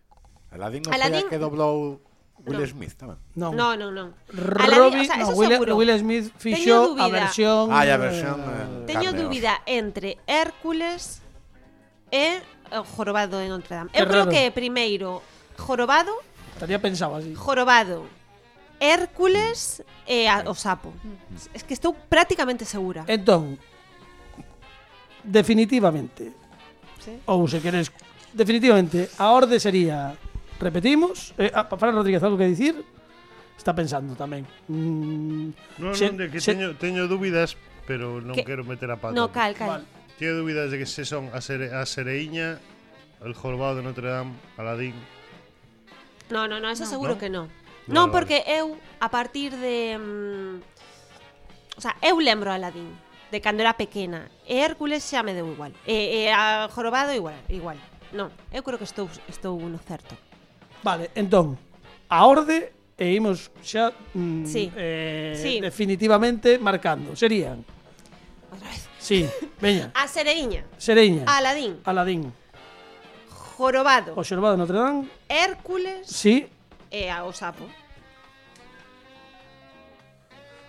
Aladdin 0.50 0.82
non 0.88 0.96
a 0.96 1.30
que 1.30 1.38
doblou 1.38 2.02
Will 2.46 2.60
no. 2.60 2.68
Smith 2.68 2.96
tamén. 2.96 3.18
Non, 3.36 3.52
non, 3.52 3.76
non. 3.76 3.92
non. 3.92 4.08
Robbie, 4.32 5.04
o 5.04 5.10
sea, 5.10 5.18
no, 5.18 5.36
Will, 5.36 5.52
seguro. 5.52 5.76
Will 5.76 5.92
Smith 6.00 6.32
fixo 6.40 6.96
a 6.96 7.08
versión... 7.12 7.68
Ah, 7.72 7.84
a 7.84 7.98
versión... 8.00 8.38
Eh, 8.40 8.88
Teño 8.88 9.12
dúbida 9.12 9.60
entre 9.68 10.18
Hércules 10.26 11.20
e 12.10 12.40
o 12.72 12.84
Jorobado 12.86 13.38
de 13.38 13.50
Notre 13.50 13.76
Dame. 13.76 13.90
Eu 13.92 14.08
creo 14.08 14.30
que 14.32 14.50
primeiro 14.56 15.22
Jorobado... 15.60 16.16
Estaría 16.56 16.80
pensado 16.80 17.16
así. 17.16 17.36
Jorobado, 17.36 18.08
Hércules 18.80 19.84
e 20.08 20.28
a, 20.28 20.48
o 20.48 20.56
sapo. 20.56 20.96
Mm. 21.04 21.56
Es 21.56 21.64
que 21.64 21.76
estou 21.76 21.92
prácticamente 21.92 22.64
segura. 22.64 23.04
Entón, 23.08 23.60
definitivamente, 25.24 26.32
sí. 27.04 27.20
ou 27.28 27.44
se 27.48 27.60
queres, 27.60 27.92
definitivamente, 28.32 29.12
a 29.20 29.32
orde 29.36 29.60
sería 29.60 30.16
Repetimos, 30.60 31.34
eh, 31.38 31.51
a 31.55 31.64
Fran 31.66 31.95
Rodríguez 31.95 32.22
algo 32.24 32.38
que 32.38 32.45
dicir? 32.45 32.84
Está 33.57 33.76
pensando 33.76 34.16
tamén. 34.16 34.43
Mm, 34.68 35.51
non, 35.80 35.91
non, 35.95 36.16
de 36.20 36.28
que 36.32 36.39
se... 36.39 36.55
teño, 36.55 36.76
teño 36.76 37.07
dúbidas, 37.07 37.55
pero 37.88 38.20
non 38.20 38.36
que... 38.36 38.43
quero 38.43 38.68
meter 38.68 38.91
a 38.91 38.99
pata. 38.99 39.16
No, 39.16 39.32
cal, 39.32 39.55
cal. 39.55 39.84
Vale. 39.84 39.86
Teño 40.20 40.36
dúbidas 40.36 40.72
de 40.72 40.80
que 40.80 40.88
se 40.88 41.07
son 41.07 41.32
a, 41.32 41.39
Sere, 41.39 41.72
a 41.72 41.84
Sereiña, 41.88 42.60
el 43.24 43.34
Jorobado 43.36 43.80
de 43.80 43.84
Notre 43.84 44.12
Dame, 44.12 44.36
Aladín. 44.60 44.95
No, 46.28 46.47
no, 46.47 46.60
no, 46.60 46.68
eso 46.70 46.84
no. 46.84 46.91
seguro 46.91 47.16
no? 47.16 47.20
que 47.20 47.30
no. 47.32 47.47
No, 47.88 47.95
non, 47.95 48.05
vale. 48.12 48.16
porque 48.20 48.38
eu 48.47 48.76
a 48.99 49.10
partir 49.10 49.55
de 49.55 49.95
mm, 49.95 50.80
O 51.80 51.82
sea, 51.82 51.95
eu 52.03 52.20
lembro 52.20 52.51
a 52.51 52.60
Aladín 52.60 52.91
de 53.32 53.39
cando 53.39 53.62
era 53.62 53.74
pequena. 53.80 54.28
E 54.43 54.60
Hércules 54.60 54.99
xa 54.99 55.24
me 55.24 55.32
deu 55.32 55.47
igual. 55.47 55.72
E, 55.88 56.28
e 56.28 56.32
a 56.34 56.68
Jorobado 56.68 57.16
igual, 57.16 57.39
igual. 57.47 57.80
Non, 58.12 58.28
eu 58.51 58.66
creo 58.68 58.76
que 58.76 58.84
estou 58.84 59.07
estou 59.32 59.55
no 59.55 59.80
certo. 59.80 60.18
Vale, 60.84 61.12
entón, 61.16 61.58
a 62.08 62.26
orde 62.26 62.74
e 63.00 63.16
imos 63.16 63.52
xa 63.64 63.92
mm, 64.14 64.46
sí. 64.46 64.72
Eh, 64.76 65.36
sí. 65.40 65.60
definitivamente 65.60 66.60
marcando. 66.60 67.16
Serían 67.16 67.64
Outra 68.52 68.70
vez. 68.70 68.90
Sí, 69.00 69.30
veña. 69.62 69.92
A 69.96 70.08
Sereiña. 70.08 70.66
Sereiña. 70.78 71.24
Aladín. 71.28 71.80
Aladín. 71.86 72.34
Jorobado. 73.30 74.14
O 74.16 74.24
Xorobado 74.24 74.56
de 74.56 74.60
Notre 74.60 74.78
Dame. 74.78 75.08
Hércules. 75.30 76.08
Sí. 76.08 76.48
E 76.90 77.08
a 77.08 77.24
o 77.24 77.32
sapo. 77.32 77.64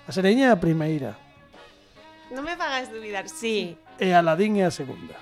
A 0.07 0.11
Sereiña 0.13 0.49
é 0.49 0.53
a 0.53 0.61
primeira. 0.61 1.17
Non 2.31 2.47
me 2.47 2.55
fagas 2.55 2.93
dubidar, 2.93 3.27
sí. 3.27 3.75
E 3.99 4.13
Aladín 4.15 4.61
é 4.61 4.69
a 4.69 4.75
segunda. 4.75 5.17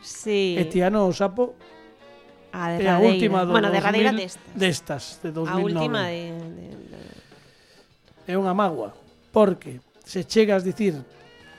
Sí. 0.00 0.56
E 0.56 0.64
Tiano 0.70 1.04
o 1.04 1.12
sapo 1.12 1.58
A 2.52 2.76
derradeira. 2.76 2.90
É 2.90 2.94
a 2.94 2.98
última 2.98 3.38
do 3.44 3.52
bueno, 3.52 3.70
derradeira 3.70 4.12
2000, 4.12 4.24
destas. 4.24 4.52
Destas, 4.54 5.02
de 5.22 5.30
2009. 5.32 5.52
A 5.52 5.64
última 5.64 6.02
de, 6.08 6.32
de, 6.32 6.66
de... 6.88 7.00
É 8.28 8.34
unha 8.36 8.52
mágoa, 8.56 8.96
porque 9.32 9.80
se 10.04 10.24
chegas 10.24 10.62
a 10.62 10.66
dicir 10.66 10.96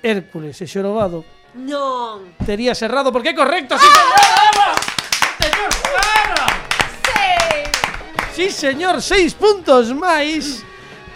Hércules 0.02 0.58
e 0.62 0.66
xorobado, 0.66 1.22
non 1.54 2.38
tería 2.46 2.78
errado 2.78 3.10
porque 3.10 3.34
é 3.34 3.36
correcto, 3.36 3.74
¡Ah! 3.74 3.82
sí, 3.82 3.90
señor. 3.90 4.76
Señor 5.42 5.72
Sara. 5.74 6.46
Sí. 7.10 7.30
Sí, 8.34 8.46
señor, 8.50 8.96
seis 9.02 9.34
puntos 9.34 9.90
máis. 9.94 10.64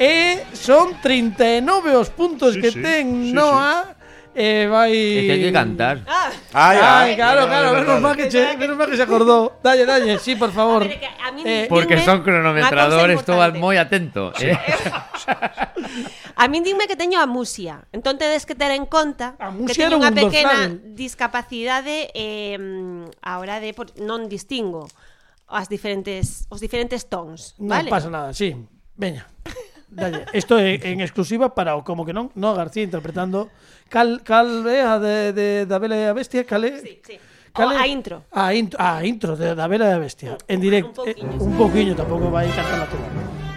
E 0.01 0.41
son 0.57 0.97
39 1.05 1.93
os 1.93 2.09
puntos 2.09 2.57
sí, 2.57 2.61
que 2.65 2.73
sí, 2.73 2.81
ten 2.81 3.29
sí, 3.29 3.31
Noa 3.31 3.92
E 4.33 4.65
eh, 4.65 4.67
vai... 4.67 4.89
É 4.89 5.21
que 5.29 5.31
hai 5.31 5.41
que 5.45 5.51
cantar. 5.53 6.01
Ah, 6.09 6.33
ay, 6.57 6.77
ay, 6.77 6.81
ay, 6.81 7.09
claro, 7.13 7.45
claro, 7.45 7.69
claro, 7.69 7.85
menos 7.85 8.01
mal 8.01 8.15
que, 8.17 8.25
che, 8.33 8.57
menos 8.57 8.73
mal 8.73 8.89
que 8.89 8.97
se 8.97 9.05
acordou. 9.05 9.61
Dalle, 9.61 9.85
dalle, 9.85 10.17
sí, 10.17 10.33
por 10.33 10.49
favor. 10.49 10.81
A 10.81 10.89
ver, 10.89 10.97
que 10.97 11.05
a 11.05 11.29
mí 11.29 11.41
eh, 11.45 11.67
Porque 11.69 12.01
son 12.01 12.25
cronometradores, 12.25 13.21
estou 13.21 13.37
moi 13.53 13.77
atento. 13.77 14.33
Sí. 14.33 14.49
Eh. 14.49 14.57
a 16.41 16.49
min 16.49 16.65
dime 16.65 16.89
que 16.89 16.97
teño 16.97 17.21
a 17.21 17.29
musia. 17.29 17.85
Entón 17.93 18.17
tedes 18.17 18.49
que 18.49 18.57
ter 18.57 18.73
en 18.73 18.89
conta 18.89 19.37
a 19.37 19.53
que 19.53 19.77
teño 19.77 20.01
unha 20.01 20.09
pequena 20.09 20.65
dorsal. 20.65 20.97
discapacidade 20.97 22.09
eh, 22.17 22.57
a 23.21 23.37
hora 23.37 23.61
de 23.61 23.77
por, 23.77 23.93
non 24.01 24.25
distingo 24.25 24.89
as 25.45 25.69
diferentes 25.69 26.49
os 26.49 26.57
diferentes 26.57 27.05
tons, 27.05 27.53
non 27.61 27.69
vale? 27.69 27.89
Non 27.89 27.93
pasa 27.93 28.09
nada, 28.09 28.33
sí. 28.33 28.57
Veña. 28.97 29.32
Dalle 29.93 30.25
é 30.33 30.91
en 30.91 30.99
exclusiva 30.99 31.53
para 31.53 31.77
o 31.77 31.85
como 31.85 32.05
que 32.05 32.13
non 32.13 32.33
No 32.33 32.57
García 32.57 32.83
interpretando 32.83 33.53
Cal, 33.87 34.25
cal 34.25 34.65
é 34.65 34.81
a 34.81 34.97
de, 34.97 35.31
de, 35.31 35.47
da 35.69 35.77
Bela 35.77 35.95
e 35.95 36.09
a 36.09 36.13
Bestia 36.17 36.43
Cal 36.43 36.65
é? 36.65 36.81
Sí, 36.81 36.99
sí. 37.05 37.15
Cal 37.53 37.69
O 37.69 37.77
é? 37.77 37.77
a 37.77 37.85
intro. 37.85 38.25
A 38.33 38.53
intro, 38.57 38.77
a 38.81 39.05
intro 39.05 39.31
de 39.37 39.53
da 39.53 39.69
Bela 39.69 39.85
e 39.87 39.93
a 39.93 39.99
Bestia 40.01 40.37
En 40.49 40.59
directo, 40.59 41.05
Un 41.05 41.09
eh, 41.09 41.15
poquiño, 41.15 41.43
un 41.45 41.53
poquinho 41.57 41.93
Tampouco 41.93 42.27
vai 42.33 42.49
cantarla 42.49 42.89
toda 42.89 43.05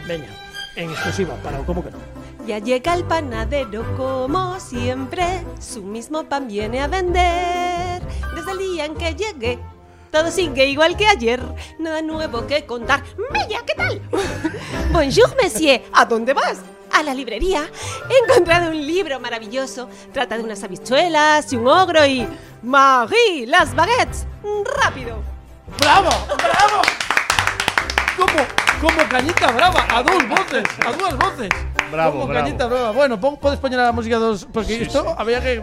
Veña, 0.04 0.30
en 0.76 0.92
exclusiva 0.92 1.34
para 1.42 1.58
o 1.60 1.64
como 1.64 1.80
que 1.82 1.90
non 1.90 2.04
Ya 2.46 2.60
llega 2.60 2.94
el 2.94 3.02
panadero 3.02 3.82
como 3.96 4.60
siempre, 4.60 5.42
su 5.58 5.82
mismo 5.82 6.22
pan 6.30 6.46
viene 6.46 6.80
a 6.80 6.86
vender. 6.86 8.00
Desde 8.36 8.52
el 8.52 8.58
día 8.58 8.84
en 8.84 8.94
que 8.94 9.16
llegué, 9.16 9.58
todo 10.16 10.30
sigue 10.30 10.64
igual 10.66 10.96
que 10.96 11.06
ayer, 11.06 11.42
nada 11.78 12.00
nuevo 12.00 12.46
que 12.46 12.64
contar. 12.64 13.02
Bella, 13.34 13.60
¿qué 13.66 13.74
tal? 13.74 14.00
Bonjour, 14.90 15.36
monsieur, 15.42 15.82
¿a 15.92 16.06
dónde 16.06 16.32
vas? 16.32 16.60
A 16.90 17.02
la 17.02 17.12
librería. 17.12 17.68
He 18.08 18.24
encontrado 18.32 18.70
un 18.70 18.86
libro 18.86 19.20
maravilloso. 19.20 19.90
Trata 20.14 20.38
de 20.38 20.44
unas 20.44 20.62
habichuelas 20.64 21.52
y 21.52 21.56
un 21.56 21.68
ogro 21.68 22.06
y... 22.06 22.26
Marie, 22.62 23.46
las 23.46 23.74
baguettes. 23.74 24.26
Rápido. 24.82 25.22
Bravo, 25.80 26.08
bravo 26.38 26.82
Como, 28.16 28.46
como 28.80 29.08
Cañita 29.08 29.50
Brava 29.50 29.84
A 29.90 30.00
dous 30.02 30.28
voces, 30.28 30.62
a 30.86 30.92
dúas 30.92 31.18
voces 31.18 31.48
Bravo, 31.90 32.12
Como 32.12 32.26
bravo. 32.28 32.44
Cañita 32.46 32.66
Brava 32.66 32.92
Bueno, 32.92 33.20
pon, 33.20 33.36
podes 33.36 33.58
poñer 33.58 33.80
a 33.80 33.90
música 33.90 34.16
dos 34.16 34.46
Porque 34.52 34.76
Sí, 34.76 34.82
isto 34.84 35.02
sí. 35.02 35.08
había 35.18 35.42
que 35.42 35.60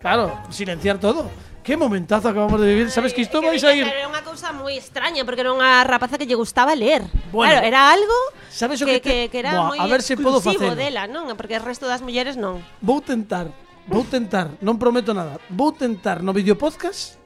Claro, 0.00 0.40
silenciar 0.50 0.98
todo 0.98 1.30
Qué 1.70 1.76
momentazo 1.76 2.28
acabamos 2.28 2.60
de 2.60 2.66
vivir. 2.66 2.90
Sabes 2.90 3.14
que 3.14 3.20
isto 3.20 3.40
vais 3.40 3.62
a 3.62 3.72
ir... 3.72 3.86
Era 3.86 4.10
unha 4.10 4.26
cousa 4.26 4.50
moi 4.50 4.74
extraña, 4.74 5.22
porque 5.22 5.46
era 5.46 5.54
unha 5.54 5.86
rapaza 5.86 6.18
que 6.18 6.26
lle 6.26 6.34
gustaba 6.34 6.74
ler. 6.74 7.06
Bueno, 7.30 7.46
claro, 7.46 7.62
era 7.62 7.94
algo 7.94 8.18
sabes 8.50 8.82
o 8.82 8.90
que, 8.90 8.98
que, 8.98 8.98
te... 8.98 9.10
que, 9.14 9.18
que 9.30 9.38
era 9.38 9.54
Boa, 9.54 9.70
moi 9.70 9.78
a 9.78 9.86
ver 9.86 10.02
se 10.02 10.18
podo 10.18 10.42
facelo. 10.42 10.74
dela, 10.74 11.06
non? 11.06 11.30
Porque 11.38 11.54
o 11.54 11.62
resto 11.62 11.86
das 11.86 12.02
mulleres 12.02 12.34
non. 12.34 12.58
Vou 12.82 12.98
tentar, 12.98 13.54
vou 13.86 14.02
tentar, 14.02 14.50
non 14.58 14.82
prometo 14.82 15.14
nada. 15.14 15.38
Vou 15.46 15.70
tentar 15.70 16.26
no 16.26 16.34
videopodcast 16.34 17.22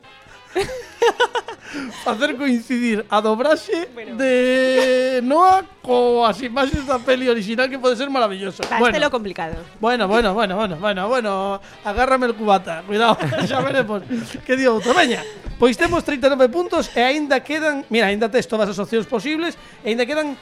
Facer 2.05 2.37
coincidir 2.37 3.05
a 3.11 3.21
dobraxe 3.21 3.89
Bueno. 3.95 4.17
de 4.17 5.21
Noah 5.25 5.65
coas 5.83 6.41
imaxes 6.43 6.87
da 6.87 6.99
peli 6.99 7.29
original 7.29 7.69
que 7.69 7.79
pode 7.79 7.97
ser 7.97 8.09
maravilloso 8.09 8.63
Está 8.63 8.79
bueno, 8.79 8.99
lo 8.99 9.11
complicado. 9.11 9.57
bueno, 9.81 10.09
bueno, 10.09 10.35
bueno, 10.35 10.57
bueno, 10.57 10.77
bueno, 10.79 11.09
bueno 11.09 11.61
Agárrame 11.85 12.27
el 12.27 12.35
cubata, 12.35 12.83
cuidado 12.87 13.19
Xa 13.49 13.61
veremos 13.61 14.03
que 14.45 14.57
dio 14.57 14.75
outro 14.75 14.95
Veña, 14.95 15.23
pois 15.59 15.77
temos 15.77 16.05
39 16.05 16.49
puntos 16.49 16.89
E 16.97 17.03
aínda 17.03 17.41
quedan, 17.43 17.85
mira, 17.91 18.07
aínda 18.09 18.31
tes 18.31 18.47
todas 18.49 18.69
as 18.71 18.79
opcións 18.79 19.07
posibles 19.11 19.59
E 19.85 19.91
aínda 19.93 20.07
quedan 20.07 20.37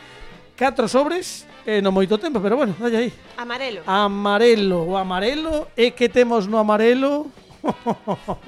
4 0.59 0.87
sobres 0.87 1.47
eh, 1.66 1.80
Non 1.83 1.95
moito 1.95 2.18
tempo, 2.18 2.39
pero 2.43 2.59
bueno, 2.59 2.74
dalle 2.78 3.09
aí 3.09 3.11
Amarelo. 3.39 3.83
Amarelo, 3.89 4.78
o 4.85 4.95
amarelo 5.01 5.70
E 5.74 5.95
que 5.97 6.07
temos 6.11 6.47
no 6.47 6.59
amarelo? 6.61 7.26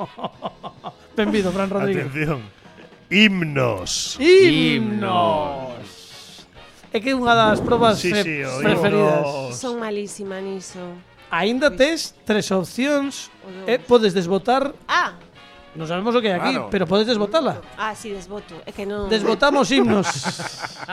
Benvido, 1.16 1.53
Fran 1.53 1.70
Rodríguez 1.70 2.07
Atención. 2.07 2.43
Himnos. 3.11 4.16
Himnos 4.20 5.74
É 6.94 7.00
que 7.02 7.11
é 7.11 7.14
unha 7.18 7.34
das 7.34 7.59
probas 7.59 7.98
Sí, 7.98 8.14
sí, 8.14 8.38
o 8.46 8.62
preferidas 8.62 9.26
himnos. 9.26 9.59
Son 9.59 9.74
malísima 9.82 10.38
niso. 10.38 10.78
Aínda 11.28 11.66
tes 11.74 12.14
tres 12.22 12.46
opcións. 12.55 13.34
E 13.66 13.82
podes 13.82 14.14
desbotar 14.14 14.70
Ah, 14.86 15.18
Non 15.74 15.90
sabemos 15.90 16.14
o 16.14 16.22
que 16.22 16.30
hai 16.30 16.38
aquí, 16.38 16.55
Claro. 16.55 16.70
pero 16.70 16.86
podes 16.86 17.11
desbotala 17.11 17.59
ah, 17.74 17.98
sí, 17.98 18.14
desvoto. 18.14 18.55
É 18.62 18.70
que 18.70 18.86
non... 18.86 19.11
Desbotamos 19.11 19.74
himnos 19.74 20.07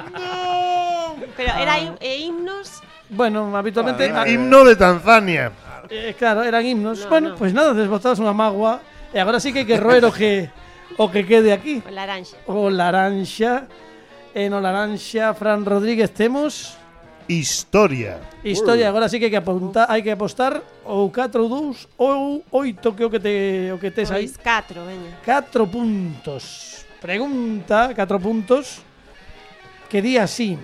Pero 1.38 1.52
era 1.54 1.78
eh, 2.02 2.18
himnos... 2.18 2.82
Bueno, 3.14 3.54
habitualmente 3.54 4.10
Ah, 4.10 4.26
Himno 4.26 4.66
de 4.66 4.74
Tanzania. 4.76 5.54
eh, 5.86 6.18
Claro, 6.18 6.42
eran 6.42 6.66
himnos 6.66 7.06
No, 7.06 7.10
Bueno, 7.14 7.30
no. 7.30 7.36
pues 7.38 7.54
nada, 7.54 7.78
desbotamos 7.78 8.18
unha 8.18 8.34
magua 8.34 8.82
E 9.14 9.22
agora 9.22 9.38
sí 9.38 9.54
que 9.54 9.62
hai 9.62 9.70
que 9.70 9.78
roer 9.78 10.02
o 10.02 10.10
que 10.10 10.50
o 10.98 11.12
que 11.12 11.24
quede 11.24 11.52
aquí. 11.54 11.84
O 11.86 11.92
laranxa. 11.92 12.38
O 12.48 12.70
laranxa. 12.70 13.68
E 14.32 14.48
no 14.48 14.64
laranxa, 14.64 15.36
Fran 15.36 15.64
Rodríguez, 15.68 16.12
temos... 16.16 16.80
Historia. 17.28 18.20
Historia, 18.44 18.90
agora 18.90 19.08
sí 19.08 19.20
que 19.20 19.28
hai 19.28 19.32
que 19.32 19.40
apuntar, 19.40 19.88
hai 19.88 20.04
que 20.04 20.12
apostar 20.12 20.60
ou 20.84 21.08
4 21.08 21.48
ou 21.48 21.72
2 21.72 21.88
ou 21.96 22.44
8 22.52 22.92
que 22.92 23.04
o 23.08 23.10
que 23.12 23.20
te 23.24 23.72
o 23.72 23.80
que 23.80 23.92
tes 23.92 24.12
aí. 24.12 24.28
Pois 24.28 24.36
4, 24.36 24.84
veña. 24.84 25.12
4 25.24 25.64
puntos. 25.68 26.44
Pregunta, 27.00 27.96
4 27.96 28.20
puntos. 28.20 28.84
Que 29.88 30.04
di 30.04 30.20
así. 30.20 30.60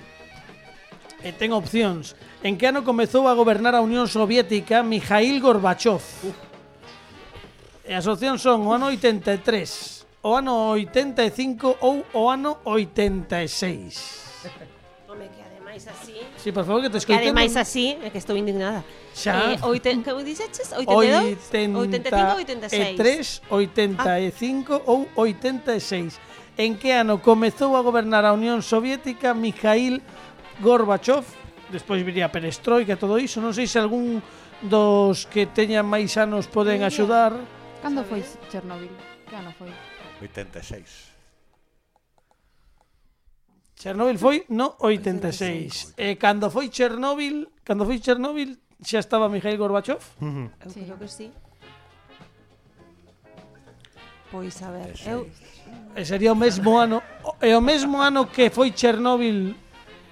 E 1.23 1.31
ten 1.31 1.55
opcións. 1.55 2.19
En 2.43 2.59
que 2.59 2.67
ano 2.67 2.83
comezou 2.83 3.31
a 3.31 3.37
gobernar 3.37 3.71
a 3.71 3.79
Unión 3.79 4.11
Soviética 4.11 4.83
Mikhail 4.83 5.39
Gorbachev? 5.39 6.03
E 7.87 7.95
as 7.95 8.03
opcións 8.11 8.43
son 8.43 8.67
o 8.67 8.75
ano 8.75 8.91
83, 8.91 9.96
o 10.27 10.35
ano 10.35 10.75
85 10.75 11.77
ou 11.79 12.03
o 12.11 12.27
ano 12.27 12.59
86. 12.65 14.43
Home, 15.07 15.29
que 15.29 15.41
ademais 15.41 15.87
así... 15.87 16.19
Sí, 16.35 16.51
por 16.51 16.65
favor, 16.65 16.81
que 16.81 16.89
te 16.89 16.97
escoiten. 16.97 17.23
Que 17.23 17.29
ademais 17.31 17.55
así, 17.55 17.97
é 18.03 18.09
que 18.09 18.17
estou 18.17 18.35
indignada. 18.35 18.83
Xa. 19.15 19.55
Eh, 19.55 19.59
oiten, 19.63 20.03
como 20.03 20.19
dixeches? 20.27 20.75
82? 20.75 21.39
85, 21.47 22.35
86. 22.43 22.97
3, 22.97 23.41
85 23.47 24.73
ah. 24.75 24.81
ou 24.83 25.07
86. 25.15 26.19
En 26.59 26.75
que 26.75 26.91
ano 26.91 27.23
comezou 27.23 27.79
a 27.79 27.81
gobernar 27.81 28.27
a 28.27 28.35
Unión 28.35 28.59
Soviética 28.59 29.31
Mikhail 29.31 30.03
Gorbachev? 30.59 31.23
Despois 31.71 32.03
viría 32.03 32.27
Perestroika, 32.27 32.93
e 32.93 32.99
todo 32.99 33.15
iso. 33.15 33.39
Non 33.39 33.55
sei 33.55 33.63
se 33.63 33.79
algún 33.79 34.19
dos 34.59 35.23
que 35.23 35.47
teñan 35.47 35.87
máis 35.87 36.19
anos 36.19 36.51
poden 36.51 36.83
axudar. 36.83 37.31
Cando 37.79 38.03
foi 38.03 38.27
Chernobyl? 38.51 38.91
Que 39.23 39.35
ano 39.39 39.55
foi? 39.55 39.71
86. 40.21 41.17
Chernobyl 43.75 44.17
foi 44.17 44.45
no 44.49 44.75
86. 44.79 45.93
85. 45.93 46.01
E 46.01 46.11
eh, 46.11 46.15
cando 46.15 46.49
foi 46.49 46.69
Chernobyl, 46.69 47.47
cando 47.63 47.85
foi 47.85 47.99
Chernobyl 47.99 48.57
xa 48.81 48.99
estaba 48.99 49.29
Mikhail 49.29 49.57
Gorbachev? 49.57 50.01
Uh 50.21 50.25
-huh. 50.25 50.49
Eu 50.65 50.69
sí. 50.69 50.81
creo 50.81 50.97
que 50.97 51.07
sí. 51.07 51.31
Pois 54.31 54.61
a 54.61 54.71
ver, 54.71 54.93
eu 55.05 55.29
e 55.95 56.05
sería 56.05 56.31
o 56.31 56.35
mesmo 56.35 56.77
ano, 56.77 57.01
E 57.41 57.53
o 57.55 57.61
mesmo 57.61 58.01
ano 58.01 58.27
que 58.27 58.49
foi 58.49 58.71
Chernóbil 58.71 59.55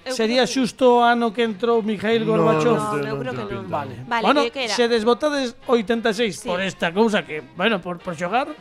Sería 0.06 0.46
xusto 0.46 0.98
o 0.98 1.02
ano 1.02 1.34
que 1.34 1.42
entrou 1.42 1.82
Mikhail 1.82 2.22
Gorbachev. 2.22 2.78
No, 2.78 2.94
no, 2.94 3.08
eu 3.10 3.18
creo 3.18 3.34
que 3.34 3.54
non. 3.58 3.66
Vale. 3.66 4.06
vale 4.06 4.22
bueno, 4.22 4.46
que 4.54 4.70
era? 4.70 4.74
se 4.74 4.86
desbotades 4.86 5.58
86 5.66 6.30
sí. 6.30 6.46
por 6.46 6.62
esta 6.62 6.94
cousa 6.94 7.26
que, 7.26 7.42
bueno, 7.58 7.82
por, 7.82 7.98
por 7.98 8.14
xogar, 8.14 8.54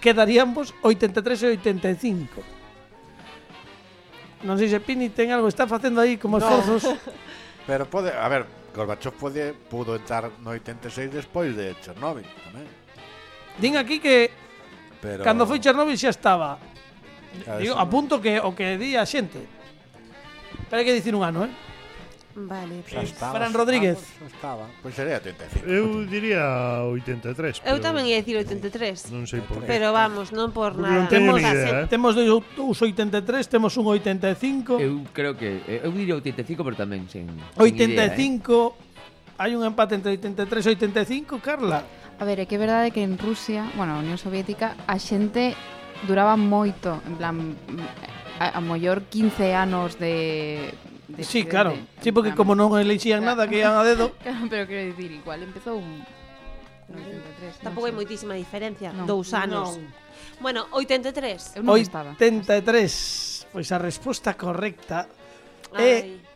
quedaríamos 0.00 0.74
83 0.82 1.42
e 1.42 1.46
85. 1.58 2.58
Non 4.46 4.54
sei 4.54 4.70
se 4.70 4.78
Pini 4.78 5.10
ten 5.10 5.34
algo, 5.34 5.50
está 5.50 5.66
facendo 5.66 5.98
aí 5.98 6.14
como 6.14 6.38
esforzos. 6.38 6.86
No. 6.86 6.94
Pero 7.68 7.84
pode, 7.90 8.14
a 8.14 8.28
ver, 8.30 8.46
Gorbachev 8.72 9.12
pode 9.18 9.52
pudo 9.66 9.98
entrar 9.98 10.30
no 10.40 10.54
86 10.54 11.10
despois 11.10 11.52
de 11.58 11.74
Chernobyl 11.82 12.24
tamén. 12.46 12.66
Din 13.58 13.74
aquí 13.74 13.98
que 13.98 14.30
Pero... 15.02 15.26
cando 15.26 15.44
foi 15.44 15.58
Chernobyl 15.58 15.98
xa 15.98 16.14
estaba. 16.14 16.62
Digo, 17.58 17.76
a 17.76 17.84
punto 17.90 18.22
que 18.22 18.38
o 18.38 18.54
que 18.54 18.78
di 18.78 18.94
a 18.94 19.02
xente. 19.02 19.42
Pero 20.70 20.78
hai 20.80 20.86
que 20.86 20.94
dicir 20.94 21.12
un 21.12 21.26
ano, 21.26 21.44
eh? 21.44 21.52
Vale, 22.46 22.86
xa 22.86 23.02
pois. 23.02 23.10
estaba, 23.10 23.34
Fran 23.34 23.50
Rodríguez. 23.50 23.98
Xa 23.98 24.26
estaba, 24.30 24.64
pois 24.78 24.94
sería 24.94 25.18
85. 25.18 25.66
Eu 25.66 26.06
diría 26.06 26.86
83. 26.86 27.34
Pero... 27.58 27.66
Eu 27.66 27.82
tamén 27.82 28.06
ia 28.06 28.22
dicir 28.22 28.38
83. 28.38 29.10
Non 29.10 29.26
sei 29.26 29.42
por 29.42 29.58
que. 29.58 29.66
Pero 29.66 29.90
vamos, 29.90 30.30
non 30.30 30.54
por 30.54 30.78
nada. 30.78 31.02
Non 31.02 31.10
teño 31.10 31.34
ni 31.34 31.42
idea. 31.42 31.82
Eh? 31.82 31.90
Temos 31.90 32.14
dous 32.14 32.78
83, 32.78 33.50
temos 33.50 33.74
un 33.74 33.90
85. 33.90 34.78
Eu 34.78 35.02
creo 35.10 35.34
que 35.34 35.66
eh, 35.66 35.82
eu 35.82 35.90
diría 35.90 36.14
85, 36.14 36.62
pero 36.62 36.76
tamén 36.78 37.10
sen 37.10 37.26
85. 37.58 37.66
Idea, 37.66 38.86
eh? 38.86 38.86
Hai 39.38 39.54
un 39.54 39.62
empate 39.62 39.94
entre 39.94 40.18
83 40.18 40.66
e 40.66 40.70
85, 40.74 41.38
Carla. 41.38 41.86
A 42.18 42.26
ver, 42.26 42.42
é 42.42 42.46
que 42.46 42.58
é 42.58 42.60
verdade 42.62 42.90
que 42.90 43.06
en 43.06 43.14
Rusia, 43.18 43.70
bueno, 43.78 43.94
a 43.94 44.02
Unión 44.02 44.18
Soviética, 44.18 44.74
a 44.90 44.98
xente 44.98 45.54
duraba 46.10 46.34
moito, 46.34 46.98
en 47.06 47.14
plan, 47.14 47.36
a, 48.42 48.58
a 48.58 48.60
mollor 48.62 49.06
15 49.06 49.54
anos 49.54 49.94
de 49.98 50.74
de 51.08 51.24
sí, 51.24 51.44
claro. 51.44 51.72
De, 51.72 51.84
sí, 52.04 52.12
porque 52.12 52.36
como 52.36 52.52
non 52.52 52.76
elixían 52.76 53.24
nada 53.24 53.48
que 53.48 53.64
iban 53.64 53.74
a 53.74 53.82
dedo. 53.82 54.12
Claro, 54.22 54.44
pero 54.52 54.68
quero 54.68 54.92
dicir, 54.92 55.10
igual 55.12 55.40
empezou 55.42 55.80
un 55.80 56.04
93. 56.88 57.64
Tampouco 57.64 57.88
hai 57.88 57.94
moitísima 57.96 58.32
diferencia, 58.36 58.92
no. 58.92 59.04
dous 59.04 59.32
anos. 59.36 59.76
No. 59.76 59.88
Bueno, 60.40 60.68
83. 60.72 61.60
Eu 61.60 61.62
non 61.64 61.76
estaba. 61.76 62.16
83. 62.16 63.48
Pois 63.52 63.68
a 63.72 63.78
resposta 63.80 64.36
correcta 64.36 65.08
Ai. 65.72 65.84
é 65.84 66.28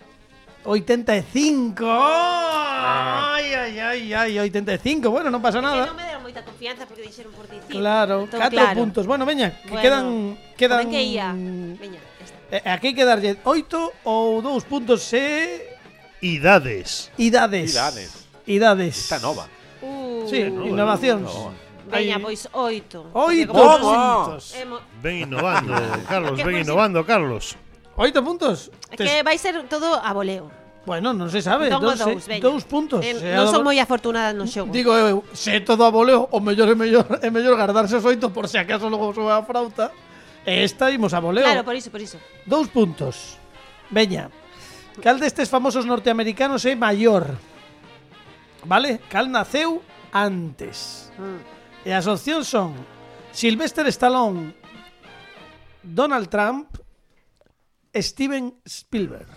85. 0.65 1.85
Ai, 1.85 3.55
ai, 3.55 3.81
ai, 3.81 4.03
ai, 4.15 4.33
85. 4.39 5.09
Bueno, 5.09 5.29
non 5.33 5.41
pasa 5.41 5.61
nada. 5.61 5.89
Non 5.89 5.97
me 5.97 6.05
deron 6.05 6.23
moita 6.23 6.45
confianza 6.45 6.85
porque 6.85 7.03
dixeron 7.03 7.33
por 7.33 7.49
dicir. 7.49 7.73
Claro, 7.73 8.29
4 8.29 8.53
claro. 8.53 8.77
puntos. 8.77 9.05
Bueno, 9.09 9.25
veña, 9.25 9.57
que 9.65 9.75
bueno, 9.75 9.83
quedan 9.83 10.05
quedan 10.55 10.85
que 10.93 11.03
ia. 11.03 11.33
Veña 11.33 12.01
eh, 12.53 12.63
aquí 12.69 12.93
que 12.93 13.09
darlle 13.09 13.41
8 13.41 14.05
ou 14.05 14.45
2 14.45 14.69
puntos 14.69 15.09
e... 15.17 15.73
Idades. 16.21 17.11
Idades. 17.17 17.73
Idades. 17.73 18.11
Idades. 18.47 18.95
Está 19.09 19.19
nova. 19.19 19.49
Uh, 19.81 20.29
sí, 20.29 20.45
nova, 20.47 20.69
innovacións. 20.69 21.33
Nova. 21.33 21.53
Veña, 21.93 22.21
pois 22.21 22.49
oito. 22.53 23.11
Oito 23.13 23.53
puntos. 23.53 24.55
Ven 25.03 25.29
innovando, 25.29 25.75
Carlos, 26.09 26.39
ven 26.39 26.63
innovando, 26.63 27.05
Carlos. 27.05 27.59
Oito 27.97 28.23
puntos. 28.23 28.71
É 28.89 28.97
que 28.97 29.23
vai 29.27 29.37
ser 29.37 29.59
todo 29.69 29.99
a 29.99 30.13
voleo. 30.15 30.49
Bueno, 30.83 31.15
non 31.15 31.31
se 31.31 31.39
sabe, 31.45 31.71
Tongo 31.71 31.95
dous, 31.95 32.01
dous, 32.03 32.27
eh, 32.27 32.43
dous 32.43 32.65
puntos. 32.67 33.07
Eh, 33.07 33.39
non 33.39 33.47
son 33.47 33.63
moi 33.63 33.79
afortunada 33.79 34.35
no 34.35 34.51
xogo. 34.51 34.75
Digo 34.75 34.91
eu, 34.99 35.23
se 35.31 35.63
todo 35.63 35.87
a 35.87 35.95
voleo, 35.95 36.27
o 36.35 36.39
mellor 36.43 36.75
é 36.75 36.77
mellor, 36.79 37.07
é 37.23 37.31
mellor 37.31 37.55
gardarse 37.55 37.95
os 37.95 38.03
oito 38.03 38.35
por 38.35 38.51
se 38.51 38.59
acaso 38.59 38.91
logo 38.91 39.15
soa 39.15 39.39
a 39.39 39.47
frauta. 39.47 39.95
E 40.43 40.67
esta 40.67 40.91
imos 40.91 41.15
a 41.15 41.21
voleo. 41.23 41.47
Claro, 41.47 41.63
por 41.63 41.77
iso, 41.77 41.91
por 41.91 42.03
iso. 42.03 42.19
Dous 42.47 42.67
puntos. 42.67 43.39
Veña. 43.91 44.31
Cal 45.01 45.23
destes 45.23 45.49
famosos 45.49 45.87
norteamericanos 45.87 46.67
é 46.67 46.75
maior? 46.75 47.39
Vale? 48.67 49.01
Cal 49.09 49.31
naceu 49.31 49.81
antes? 50.13 51.09
Mm. 51.17 51.41
E 51.87 51.91
as 51.95 52.07
opcións 52.11 52.51
son 52.51 52.75
Sylvester 53.33 53.87
Stallone, 53.89 54.53
Donald 55.83 56.29
Trump, 56.29 56.77
Steven 57.95 58.59
Spielberg. 58.67 59.31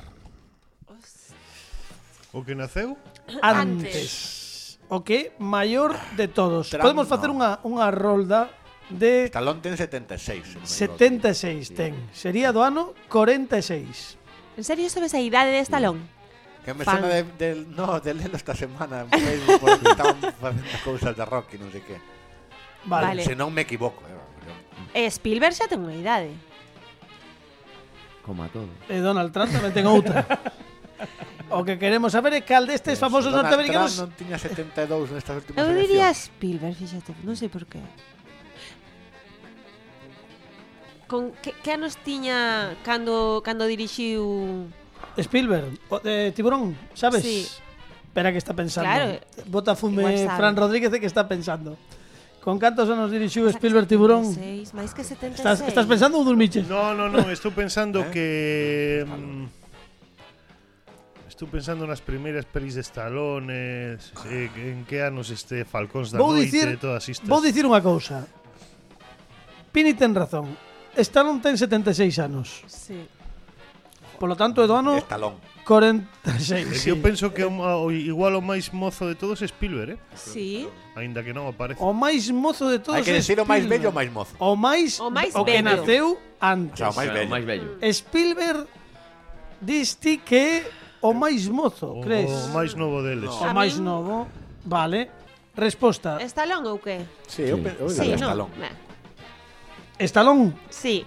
O 2.35 2.43
que 2.43 2.53
naceu 2.53 2.99
antes. 3.39 3.55
antes. 3.55 4.79
O 4.89 5.01
que 5.01 5.31
maior 5.39 5.95
de 6.19 6.27
todos. 6.27 6.69
Trump, 6.69 6.83
Podemos 6.83 7.07
facer 7.07 7.31
no. 7.31 7.39
unha 7.39 7.63
unha 7.63 7.87
rolda 7.89 8.51
de... 8.89 9.25
Stallone 9.31 9.61
ten 9.61 9.77
76. 9.77 10.57
76 10.63 11.73
ten. 11.73 11.93
Sería 12.13 12.51
do 12.51 12.61
ano 12.61 12.93
46. 13.09 14.17
En 14.57 14.63
serio 14.63 14.89
sabes 14.89 15.13
a 15.13 15.21
idade 15.21 15.51
de 15.51 15.61
Stallone? 15.63 15.99
Mm. 15.99 16.15
Que 16.65 16.73
me 16.73 16.83
Fan. 16.83 16.97
sona 16.97 17.07
de, 17.13 17.23
de, 17.37 17.49
no, 17.77 17.99
de 17.99 18.13
lelo 18.13 18.35
esta 18.35 18.55
semana 18.55 19.05
en 19.05 19.09
Facebook 19.09 19.59
porque 19.61 19.89
estaban 19.89 20.17
facendo 20.41 20.77
cousas 20.83 21.13
de 21.13 21.23
Rocky, 21.25 21.61
non 21.61 21.69
sei 21.69 21.85
que. 21.85 22.01
Vale. 22.89 23.21
vale. 23.21 23.21
Se 23.21 23.37
non 23.37 23.53
me 23.53 23.61
equivoco. 23.61 24.01
Eh, 24.95 25.05
Spielberg 25.11 25.53
xa 25.53 25.69
ten 25.69 25.77
unha 25.77 25.93
idade. 25.93 26.33
Como 28.25 28.41
a 28.41 28.49
todo. 28.49 28.73
E 28.89 28.97
eh, 28.97 29.01
Donald 29.03 29.29
Trump 29.29 29.53
tamén 29.53 29.73
ten 29.77 29.85
outra. 29.85 30.25
O 31.53 31.61
que 31.61 31.77
queremos 31.77 32.09
saber 32.09 32.33
é 32.33 32.41
cal 32.41 32.65
destes 32.65 32.97
famosos 32.97 33.29
Donald 33.29 33.45
norteamericanos... 33.45 34.01
Trump 34.01 34.09
non 34.09 34.17
tiña 34.17 34.37
72 34.41 35.13
nestas 35.13 35.35
últimas 35.37 35.61
Eu 35.61 35.69
diría 35.69 36.09
eleccións. 36.09 36.33
Spielberg, 36.33 36.73
fíxate, 36.73 37.11
non 37.21 37.37
sei 37.37 37.53
por 37.53 37.69
qué 37.69 37.77
con 41.07 41.31
que, 41.41 41.53
que 41.53 41.71
anos 41.71 41.97
tiña 42.01 42.75
cando 42.83 43.41
cando 43.43 43.65
dirixiu 43.65 44.67
Spielberg, 45.17 45.79
o, 45.89 46.01
eh, 46.03 46.31
Tiburón, 46.35 46.75
sabes? 46.93 47.23
Sí. 47.23 47.47
Espera 48.07 48.31
que 48.31 48.37
está 48.37 48.53
pensando. 48.53 48.87
Claro. 48.87 49.19
Bota 49.47 49.75
fume 49.75 50.27
Fran 50.27 50.55
Rodríguez 50.55 50.91
de 50.91 50.99
que 50.99 51.05
está 51.05 51.27
pensando. 51.27 51.77
Con 52.39 52.59
cantos 52.59 52.87
anos 52.89 53.11
dirixiu 53.11 53.49
Spielberg 53.49 53.89
76, 53.89 54.71
máis 54.77 54.93
que 54.93 55.03
76. 55.03 55.41
Estás, 55.41 55.59
estás 55.65 55.87
pensando 55.89 56.21
ou 56.21 56.23
dormiches? 56.23 56.69
No, 56.69 56.93
no, 56.93 57.09
no, 57.09 57.27
estou 57.33 57.51
pensando 57.51 58.05
¿Eh? 58.05 58.11
que 58.13 58.27
mm, 59.03 59.65
Estou 61.35 61.51
pensando 61.51 61.83
nas 61.83 61.99
primeiras 61.99 62.47
pelis 62.47 62.79
de 62.79 62.83
Stallone, 62.87 63.99
eh, 63.99 64.47
en 64.55 64.87
que 64.87 65.03
anos 65.03 65.27
este 65.27 65.67
Falcóns 65.67 66.15
da 66.15 66.15
vou 66.15 66.31
Noite, 66.31 66.47
dicir, 66.47 66.79
todas 66.79 67.03
estas. 67.11 67.27
Vou 67.27 67.43
dicir 67.43 67.67
unha 67.67 67.83
cousa. 67.83 68.23
Pini 69.75 69.91
ten 69.99 70.15
razón. 70.15 70.55
Stallone 71.01 71.39
ten 71.43 71.57
76 71.57 72.19
anos. 72.19 72.63
Sí. 72.67 73.07
Polo 74.19 74.35
tanto, 74.35 74.63
é 74.63 74.67
do 74.67 74.75
ano... 74.75 75.01
46. 75.65 76.77
Sí. 76.77 76.89
Eu 76.89 77.01
penso 77.01 77.33
que 77.33 77.43
o, 77.43 77.91
igual 77.91 78.37
o 78.37 78.41
máis 78.41 78.69
mozo 78.69 79.09
de 79.09 79.15
todos 79.15 79.41
é 79.41 79.47
Spielberg, 79.49 79.93
eh? 79.93 79.99
Sí. 80.13 80.69
Ainda 80.93 81.25
que 81.25 81.33
non 81.33 81.49
aparece. 81.49 81.81
O 81.81 81.89
máis 81.89 82.29
mozo 82.29 82.69
de 82.69 82.77
todos 82.77 83.01
Hai 83.01 83.03
que 83.03 83.17
decir 83.17 83.41
o 83.41 83.49
máis 83.49 83.65
bello 83.65 83.89
o 83.89 83.95
máis 83.95 84.13
mozo. 84.13 84.37
O 84.37 84.53
máis 84.53 85.01
o, 85.01 85.09
máis 85.09 85.33
o 85.33 85.41
bello. 85.41 85.57
que 85.57 85.59
naceu 85.65 86.05
antes. 86.37 86.77
O, 86.77 86.85
sea, 86.85 86.89
o 86.93 86.95
máis 86.95 87.09
bello. 87.09 87.29
Máis 87.33 87.45
bello. 87.49 87.69
Spielberg 87.81 88.69
diste 89.57 90.21
que 90.21 90.69
o 91.01 91.17
máis 91.17 91.49
mozo, 91.49 91.97
o, 91.97 92.05
crees? 92.05 92.29
O 92.29 92.53
máis 92.53 92.77
novo 92.77 93.01
deles. 93.01 93.33
No. 93.33 93.49
O 93.49 93.53
máis 93.57 93.73
novo, 93.81 94.29
vale. 94.69 95.09
Resposta. 95.57 96.21
Estalón 96.21 96.61
ou 96.69 96.77
que? 96.77 97.01
Sí, 97.25 97.41
sí. 97.41 97.49
eu, 97.49 97.57
eu 97.57 97.89
sí, 97.89 98.13
no. 98.13 98.21
Estalón. 98.21 98.53
Nah. 98.61 98.84
Estalón? 99.97 100.57
Sí. 100.69 101.05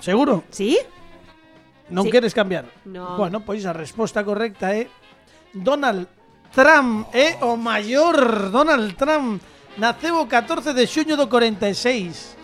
Seguro? 0.00 0.44
Sí. 0.50 0.78
Non 1.90 2.06
sí. 2.06 2.10
queres 2.14 2.32
cambiar? 2.32 2.70
No. 2.86 3.18
Bueno, 3.18 3.42
pois 3.42 3.66
a 3.66 3.74
resposta 3.74 4.22
correcta 4.22 4.70
é 4.72 4.86
Donald 5.52 6.06
Trump 6.54 7.10
é 7.14 7.38
o 7.42 7.58
maior 7.58 8.50
Donald 8.50 8.94
Trump 8.94 9.42
naceu 9.78 10.18
o 10.22 10.26
14 10.26 10.74
de 10.74 10.86
xuño 10.86 11.14
do 11.18 11.26
46 11.26 12.38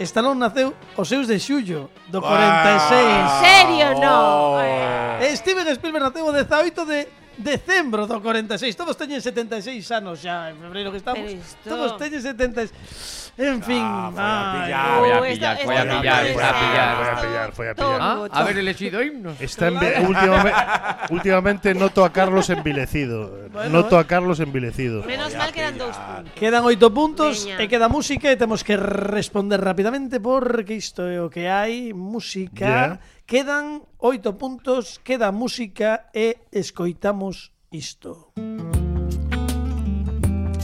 Stallone 0.00 0.40
naceu 0.40 0.74
o 0.96 1.04
6 1.04 1.28
de 1.28 1.38
xullo 1.38 1.92
do 2.08 2.20
46 2.20 3.00
En 3.00 3.28
serio, 3.40 3.88
no 4.00 4.58
oh. 4.58 5.36
Steven 5.36 5.68
Spielberg 5.76 6.04
naceu 6.04 6.26
o 6.26 6.32
18 6.32 6.84
de 6.84 7.08
decembro 7.38 8.06
do 8.06 8.20
46 8.22 8.76
Todos 8.76 8.96
teñen 8.96 9.20
76 9.20 9.82
anos 9.90 10.20
xa 10.22 10.50
en 10.50 10.56
febreiro 10.60 10.90
que 10.94 10.98
estamos 10.98 11.26
isto- 11.26 11.68
Todos 11.68 11.96
teñen 11.98 12.22
76 12.22 13.32
En 13.34 13.58
fin 13.66 13.82
Ah, 13.82 14.14
foi 14.14 14.22
a 14.22 14.46
pillar. 14.54 14.94
Voy 14.94 15.10
a 15.10 15.18
pillar, 15.26 15.54
voy 15.66 15.74
a 15.74 15.82
pillar, 15.82 16.22
voy 16.22 16.44
a 16.44 16.54
pillar. 16.54 16.94
Foi 16.94 17.10
a 17.10 17.16
pillar, 17.18 17.48
foi 17.50 17.66
a 17.66 17.74
pillar. 17.74 17.98
Ah, 17.98 18.14
Tongo, 18.14 18.30
haber 18.30 18.56
elegido 18.62 19.02
himnos. 19.02 19.34
Está 19.42 19.74
últimamente, 19.74 20.54
últimamente 21.10 21.74
noto 21.74 22.04
a 22.06 22.14
Carlos 22.14 22.46
envilecido. 22.54 23.50
Bueno, 23.50 23.82
noto 23.82 23.98
a 23.98 24.06
Carlos 24.06 24.38
envilecido. 24.38 25.02
Menos 25.02 25.34
mal 25.34 25.50
que 25.50 25.60
eran 25.66 25.74
dous 25.74 25.98
puntos. 25.98 26.30
Quedan 26.38 26.62
oito 26.62 26.94
puntos 26.94 27.42
Veña. 27.42 27.58
e 27.58 27.66
queda 27.66 27.90
música 27.90 28.30
e 28.30 28.38
temos 28.38 28.62
que 28.62 28.78
responder 28.78 29.58
rapidamente 29.58 30.22
porque 30.22 30.78
isto 30.78 31.02
é 31.02 31.18
o 31.18 31.26
que 31.26 31.50
hai, 31.50 31.90
música. 31.90 33.02
Quedan 33.24 33.88
oito 34.04 34.36
puntos, 34.36 35.00
queda 35.00 35.32
música 35.32 36.12
e 36.12 36.44
escoitamos 36.52 37.56
isto. 37.72 38.36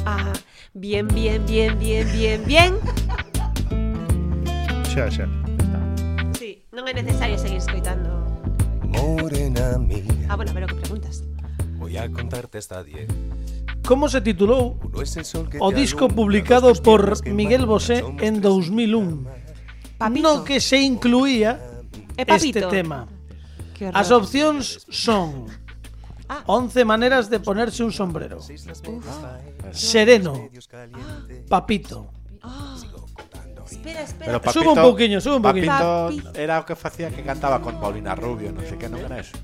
Ah, 0.05 0.37
Bien, 0.75 1.09
bien, 1.09 1.41
bien, 1.47 1.79
bien, 1.79 2.07
bien, 2.13 2.45
bien. 2.45 2.77
Xa, 4.93 5.09
xa. 5.09 5.25
Sí, 6.37 6.61
non 6.77 6.85
é 6.85 6.93
necesario 6.93 7.41
seguir 7.41 7.65
escoitando. 7.65 8.13
Morena 8.85 9.81
mía. 9.81 10.29
Ah, 10.29 10.37
bueno, 10.37 10.53
pero 10.53 10.69
que 10.69 10.77
preguntas? 10.85 11.25
Voy 11.81 11.97
a 11.97 12.13
contarte 12.13 12.61
esta 12.61 12.85
10. 12.85 13.09
Como 13.89 14.13
se 14.13 14.21
titulou 14.21 14.77
o 15.65 15.69
disco 15.73 16.13
publicado 16.13 16.77
por 16.77 17.25
Miguel 17.25 17.65
Bosé 17.65 18.05
en 18.21 18.45
2001 18.45 19.49
no 20.09 20.45
que 20.45 20.61
se 20.61 20.81
incluía 20.81 21.61
É 22.17 22.25
este 22.27 22.63
tema. 22.67 23.07
As 23.95 24.11
opcións 24.11 24.85
son 24.91 25.47
Ah. 26.31 26.45
11 26.47 26.85
maneras 26.87 27.27
de 27.27 27.41
ponerse 27.43 27.83
un 27.83 27.91
sombrero. 27.91 28.39
Sereno, 29.73 30.49
papito. 31.49 32.07
Espera, 33.67 34.03
espera. 34.03 34.27
Pero 34.27 34.41
Papito, 34.41 34.53
Sube 34.63 34.69
un 34.71 34.83
pouquiño, 34.83 35.21
sube 35.21 35.37
un 35.37 35.43
pouquiño. 35.43 35.67
Papito 35.67 36.23
Papito. 36.23 36.41
era 36.41 36.61
o 36.61 36.65
que 36.67 36.75
facía 36.79 37.11
que 37.11 37.23
cantaba 37.23 37.59
con 37.63 37.79
Paulina 37.83 38.15
Rubio, 38.15 38.55
non 38.55 38.63
sei 38.63 38.79
que 38.79 38.87
non 38.87 39.03
era 39.03 39.19
eso. 39.19 39.35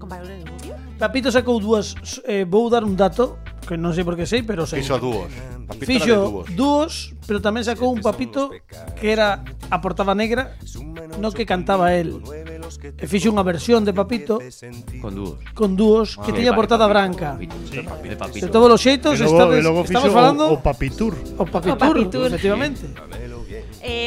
Con 0.00 0.08
en 0.16 0.48
rubio. 0.48 0.67
Papito 0.98 1.30
sacou 1.30 1.62
dúas 1.62 1.94
eh, 2.26 2.42
Vou 2.44 2.66
dar 2.68 2.82
un 2.82 2.98
dato 2.98 3.38
Que 3.68 3.78
non 3.78 3.94
sei 3.94 4.02
por 4.02 4.16
que 4.16 4.24
sei, 4.24 4.42
pero 4.42 4.64
sei. 4.64 4.80
Fixo 4.80 4.96
dúos. 4.98 5.28
Papito 5.68 5.86
Fixo 5.86 6.16
dúos. 6.56 7.12
Pero 7.28 7.38
tamén 7.44 7.62
sacou 7.62 7.92
un 7.94 8.00
papito 8.02 8.50
Que 8.98 9.12
era 9.14 9.44
a 9.70 9.78
portada 9.78 10.16
negra 10.16 10.56
No 11.20 11.30
que 11.30 11.44
cantaba 11.46 11.94
el. 11.94 12.18
E 12.98 13.06
fixo 13.08 13.30
unha 13.30 13.44
versión 13.46 13.84
de 13.86 13.92
Papito 13.92 14.40
Con 15.00 15.12
dúos. 15.14 15.38
Con 15.54 15.70
dúos 15.78 16.08
Que 16.20 16.32
ah, 16.32 16.36
tiña 16.36 16.52
portada 16.56 16.84
papito, 16.84 16.92
branca. 16.92 17.28
sí. 18.34 18.40
De 18.40 18.48
todos 18.50 18.68
os 18.72 18.80
xeitos 18.80 19.14
logo, 19.20 19.32
Estamos, 19.32 19.58
logo 19.64 19.80
estamos 19.84 20.12
falando 20.12 20.44
o, 20.50 20.58
o 20.58 20.62
Papitur. 20.64 21.14
O 21.38 21.44
Papitur, 21.46 21.74
o 21.74 21.78
papitur. 21.78 22.26
efectivamente. 22.28 22.84
Sí. 22.88 23.17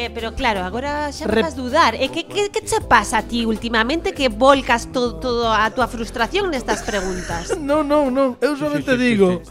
Eh, 0.02 0.10
pero 0.10 0.34
claro, 0.34 0.66
agora 0.66 1.14
xa 1.14 1.30
me 1.30 1.46
faz 1.46 1.54
dudar. 1.54 1.94
Eh, 1.94 2.06
e 2.06 2.08
que, 2.10 2.26
que, 2.26 2.50
que 2.50 2.62
che 2.66 2.82
pasa 2.82 3.22
a 3.22 3.24
ti 3.24 3.46
últimamente 3.46 4.18
que 4.18 4.34
volcas 4.34 4.90
todo, 4.90 5.22
todo 5.22 5.46
a 5.46 5.70
tua 5.70 5.86
frustración 5.86 6.50
nestas 6.50 6.82
preguntas? 6.82 7.54
non, 7.70 7.86
non, 7.86 8.10
non. 8.10 8.34
Eu 8.42 8.58
solamente 8.58 8.98
digo 9.06 9.46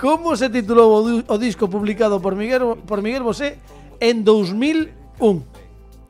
como 0.00 0.32
se 0.40 0.48
titulou 0.48 0.88
o, 0.88 1.00
o 1.20 1.36
disco 1.36 1.68
publicado 1.68 2.16
por 2.16 2.32
Miguel, 2.32 2.80
por 2.88 3.04
Miguel 3.04 3.20
Bosé 3.20 3.60
en 4.00 4.24
2001. 4.24 5.44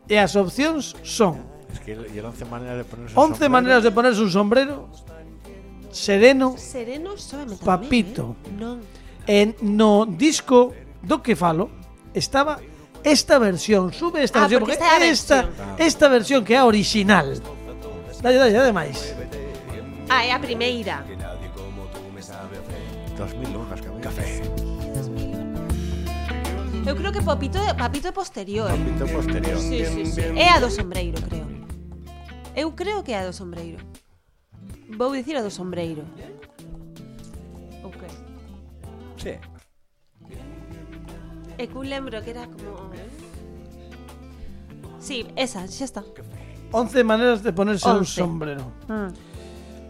E 0.07 0.15
as 0.15 0.39
opcións 0.39 0.95
son... 1.03 1.43
Es 1.75 1.83
que 1.83 1.99
eran 2.15 2.31
11 2.31 2.47
maneras 2.47 2.79
de 2.79 2.87
ponerse 2.87 3.15
11 3.19 3.19
un 3.19 3.35
sombrero. 3.35 3.51
maneras 3.51 3.83
de 3.83 3.91
ponerse 3.91 4.21
un 4.23 4.31
sombrero. 4.31 4.77
Sereno. 5.91 6.55
Sereno, 6.55 7.19
Papito. 7.59 8.39
Tamén, 8.47 8.55
eh? 8.55 8.63
Non. 8.63 8.79
En 9.27 9.49
no 9.67 10.07
disco 10.07 10.71
do 11.03 11.19
que 11.19 11.35
falo 11.35 11.67
estaba 12.15 12.63
esta 13.05 13.39
versión, 13.39 13.93
sube 13.93 14.23
esta 14.23 14.39
ah, 14.39 14.43
versión, 14.43 14.61
porque, 14.61 14.77
porque 14.77 14.85
esta, 14.85 14.99
versión. 14.99 15.51
esta, 15.51 15.85
esta 15.85 16.09
versión 16.09 16.45
que 16.45 16.55
é 16.55 16.59
a 16.59 16.65
original. 16.65 17.41
Dalle, 18.23 18.39
dalle, 18.39 18.57
dalle 18.59 18.73
máis. 18.73 19.15
Ah, 20.09 20.25
é 20.25 20.33
a 20.33 20.39
primeira. 20.39 21.05
2000 23.17 23.67
que 23.77 24.01
café. 24.01 24.41
Eu 26.87 26.97
creo 26.97 27.13
que 27.13 27.21
Papito, 27.21 27.59
Papito 27.77 28.09
é 28.09 28.13
posterior. 28.13 28.71
Papito 28.71 29.07
posterior. 29.07 29.59
Sí, 29.59 29.85
sí, 29.85 30.07
sí. 30.07 30.21
É 30.37 30.49
a 30.51 30.59
do 30.59 30.71
sombreiro, 30.71 31.21
creo. 31.23 31.47
Eu 32.57 32.73
creo 32.73 33.03
que 33.05 33.13
é 33.13 33.19
a 33.21 33.27
do 33.27 33.33
sombreiro. 33.33 33.79
Vou 34.97 35.13
dicir 35.13 35.37
a 35.37 35.43
do 35.43 35.51
sombreiro. 35.51 36.05
Ok. 37.85 38.03
Sí. 39.19 39.39
E 41.61 41.69
que 41.69 41.77
eu 41.77 41.85
lembro 41.85 42.17
que 42.25 42.31
era 42.33 42.49
como... 42.49 42.89
Sí, 44.97 45.29
esa, 45.37 45.69
xa 45.69 45.85
está. 45.85 46.01
11 46.73 47.05
maneras 47.05 47.43
de 47.45 47.53
ponerse 47.53 47.85
un 47.85 48.01
11. 48.01 48.09
sombrero. 48.09 48.65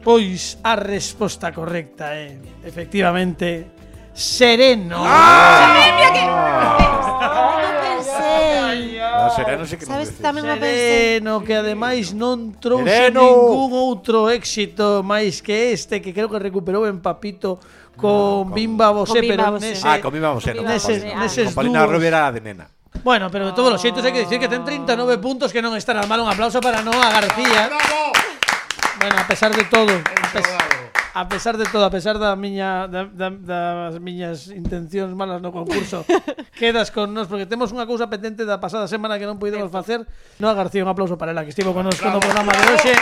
Pois 0.02 0.58
a 0.64 0.74
resposta 0.74 1.52
correcta 1.54 2.10
é 2.16 2.34
efectivamente 2.66 3.70
sereno. 4.10 4.98
Pensei. 7.80 8.98
No, 9.00 9.30
sereno 9.36 9.62
sí 9.66 9.76
que 9.76 9.84
non 9.86 9.92
Sabes, 9.94 10.08
decís. 10.10 10.22
tamén 10.24 10.44
o 10.48 10.56
pensei. 10.56 11.20
Sereno 11.20 11.32
que 11.44 11.54
ademais 11.54 12.10
non 12.16 12.56
trouxe 12.58 12.88
Sereno. 12.90 13.20
ningún 13.22 13.70
outro 13.76 14.26
éxito 14.32 15.04
máis 15.06 15.38
que 15.44 15.70
este 15.76 16.00
que 16.02 16.10
creo 16.16 16.26
que 16.32 16.40
recuperou 16.40 16.88
en 16.88 16.98
Papito 16.98 17.60
con 18.01 18.53
Bimba 18.55 18.90
Bosé, 18.90 19.12
con 19.12 19.20
Bimba 19.22 19.36
pero 19.36 19.53
Bosé. 19.53 19.70
nese, 19.70 19.84
Ah, 19.88 19.98
con 20.01 20.11
Bimba 20.12 20.30
Bosé, 20.32 20.51
non, 20.57 20.64
con 20.64 20.72
neses, 20.72 20.98
Paulina. 21.05 21.20
neses 21.20 21.44
con 21.46 21.55
Paulina 21.55 21.78
dúos. 21.84 21.90
Rubio 21.94 22.09
era 22.09 22.32
de 22.32 22.40
nena. 22.40 22.66
Bueno, 23.05 23.30
pero 23.30 23.46
de 23.46 23.53
todos 23.55 23.70
los 23.72 23.80
xeitos 23.80 24.03
hai 24.05 24.12
que 24.12 24.26
decir 24.26 24.36
que 24.42 24.51
ten 24.51 24.64
39 24.66 25.16
puntos 25.22 25.55
que 25.55 25.62
non 25.62 25.72
está 25.78 25.94
nada 25.94 26.11
mal. 26.11 26.20
Un 26.20 26.28
aplauso 26.28 26.59
para 26.61 26.82
Noa 26.82 27.09
García. 27.09 27.70
Bueno, 29.01 29.16
a 29.16 29.26
pesar 29.26 29.55
de 29.57 29.64
todo, 29.64 29.88
a 29.88 30.28
pesar, 30.32 30.61
a 31.14 31.24
pesar 31.28 31.55
de 31.57 31.64
todo, 31.72 31.84
a 31.86 31.90
pesar 31.90 32.18
da 32.20 32.36
miña 32.36 32.84
da, 32.84 33.09
da, 33.09 33.30
das 33.32 33.96
miñas 33.96 34.53
intencións 34.53 35.16
malas 35.16 35.40
no 35.40 35.48
concurso, 35.48 36.05
quedas 36.61 36.92
con 36.92 37.09
nós 37.16 37.24
porque 37.24 37.48
temos 37.48 37.72
unha 37.72 37.88
cousa 37.88 38.12
pendente 38.12 38.44
da 38.44 38.61
pasada 38.61 38.84
semana 38.84 39.16
que 39.16 39.24
non 39.24 39.40
puidemos 39.40 39.72
facer. 39.72 40.05
Noa 40.36 40.53
García, 40.53 40.84
un 40.84 40.92
aplauso 40.92 41.16
para 41.16 41.32
ela 41.32 41.40
que 41.48 41.55
estivo 41.57 41.72
connosco 41.72 42.05
no 42.12 42.20
programa 42.20 42.53
de 42.53 42.62
hoxe. 42.76 42.92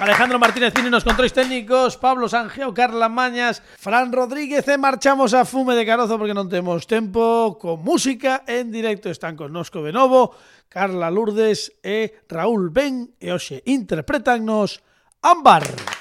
Alejandro 0.00 0.38
Martínez 0.38 0.72
Cine 0.74 0.94
nos 0.94 1.02
controis 1.02 1.34
técnicos, 1.34 1.98
Pablo 1.98 2.30
Sangeo, 2.30 2.70
Carla 2.70 3.10
Mañas, 3.10 3.66
Fran 3.82 4.14
Rodríguez 4.14 4.62
e 4.70 4.78
marchamos 4.78 5.34
a 5.34 5.42
fume 5.42 5.74
de 5.74 5.82
carozo 5.82 6.14
porque 6.14 6.38
non 6.38 6.46
temos 6.46 6.86
tempo 6.86 7.58
con 7.58 7.82
música 7.82 8.46
en 8.46 8.70
directo 8.70 9.10
están 9.10 9.34
con 9.34 9.50
Nosco 9.50 9.82
Benovo, 9.82 10.38
Carla 10.70 11.10
Lourdes 11.10 11.74
e 11.82 12.14
Raúl 12.30 12.70
Ben 12.70 13.10
e 13.18 13.34
hoxe 13.34 13.58
interpretannos 13.66 14.86
Ámbar. 15.18 15.66
Ámbar. 15.66 15.97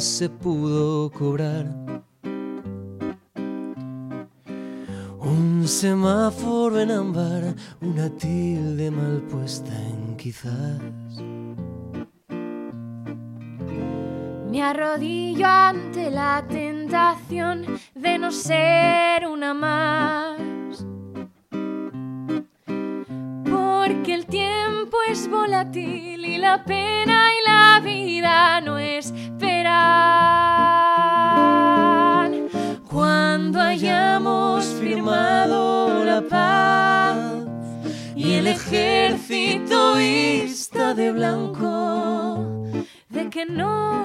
Se 0.00 0.28
pudo 0.28 1.10
cobrar. 1.10 1.66
Un 5.20 5.66
semáforo 5.66 6.80
en 6.80 6.90
ámbar, 6.90 7.54
una 7.80 8.10
tilde 8.10 8.90
mal 8.90 9.22
puesta 9.22 9.72
en 9.72 10.16
quizás. 10.16 10.80
Me 14.50 14.62
arrodillo 14.62 15.46
ante 15.46 16.10
la 16.10 16.44
tentación 16.48 17.66
de 17.94 18.18
no 18.18 18.30
ser 18.30 19.26
una 19.26 19.54
más. 19.54 20.38
Porque 23.44 24.14
el 24.14 24.26
tiempo 24.26 24.98
es 25.08 25.28
volátil 25.28 26.24
y 26.24 26.38
la 26.38 26.64
pena 26.64 27.30
y 27.32 27.44
la 27.44 27.80
vida 27.82 28.60
no 28.60 28.78
es 28.78 29.12
cuando 32.90 33.60
hayamos 33.60 34.64
firmado 34.80 36.04
la 36.04 36.22
paz 36.22 37.16
y 38.14 38.34
el 38.34 38.46
ejército 38.46 39.96
está 39.96 40.94
de 40.94 41.12
blanco 41.12 42.46
de 43.08 43.30
que 43.30 43.46
no 43.46 44.03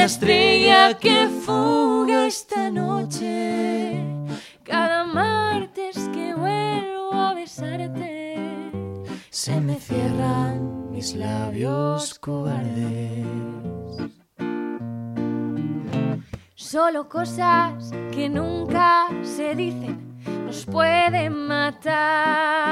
la 0.00 0.06
estrella 0.06 0.94
que 0.98 1.28
fuga 1.28 2.26
esta 2.26 2.70
noche, 2.70 4.02
cada 4.62 5.04
martes 5.04 6.08
que 6.14 6.32
vuelvo 6.34 7.12
a 7.12 7.34
besarte, 7.34 8.38
se 9.28 9.60
me 9.60 9.74
cierran 9.74 10.90
mis 10.90 11.14
labios 11.14 12.18
cobardes. 12.18 13.26
Solo 16.54 17.06
cosas 17.06 17.92
que 18.10 18.30
nunca 18.30 19.06
se 19.22 19.54
dicen 19.54 19.98
nos 20.46 20.64
pueden 20.64 21.46
matar. 21.46 22.69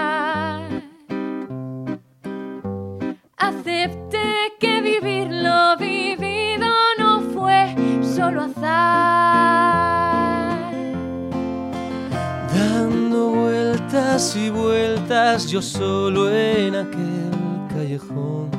Vueltas 14.19 14.37
y 14.37 14.51
vueltas 14.51 15.47
yo 15.47 15.63
solo 15.63 16.29
en 16.29 16.75
aquel 16.75 17.31
callejón. 17.73 18.51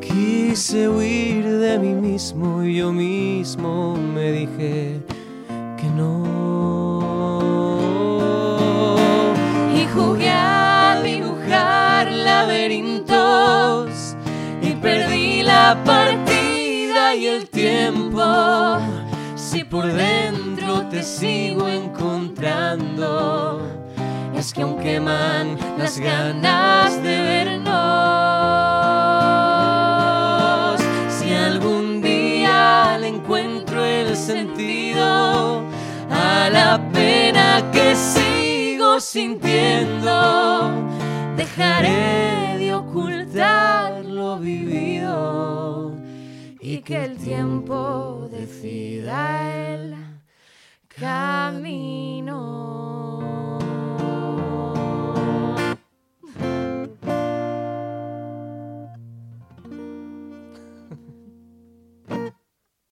Quise 0.00 0.88
huir 0.88 1.44
de 1.44 1.76
mí 1.80 1.92
mismo 1.92 2.62
y 2.62 2.76
yo 2.76 2.92
mismo 2.92 3.96
me 3.96 4.30
dije 4.30 5.00
que 5.76 5.88
no. 5.96 6.22
Y 9.74 9.86
jugué 9.92 10.30
a 10.30 11.00
dibujar 11.02 12.12
laberintos 12.12 13.88
y 14.62 14.70
perdí 14.74 15.42
la 15.42 15.82
partida 15.84 17.16
y 17.16 17.26
el 17.26 17.48
tiempo. 17.50 18.22
Si 19.34 19.64
por 19.64 19.92
dentro 19.92 20.43
te 20.94 21.02
sigo 21.02 21.68
encontrando, 21.68 23.60
es 24.36 24.52
que 24.52 24.62
aún 24.62 24.78
queman 24.78 25.58
las 25.76 25.98
ganas 25.98 27.02
de 27.02 27.20
vernos. 27.20 27.74
Si 31.08 31.32
algún 31.34 32.00
día 32.00 32.96
le 33.00 33.08
encuentro 33.08 33.84
el 33.84 34.16
sentido 34.16 35.64
a 36.12 36.48
la 36.52 36.80
pena 36.92 37.72
que 37.72 37.96
sigo 37.96 39.00
sintiendo, 39.00 40.70
dejaré 41.36 42.56
de 42.56 42.72
ocultar 42.72 44.04
lo 44.04 44.38
vivido 44.38 45.92
y 46.60 46.82
que 46.82 47.04
el 47.04 47.16
tiempo 47.16 48.28
decida 48.30 49.74
el 49.74 50.03
camino. 50.98 52.34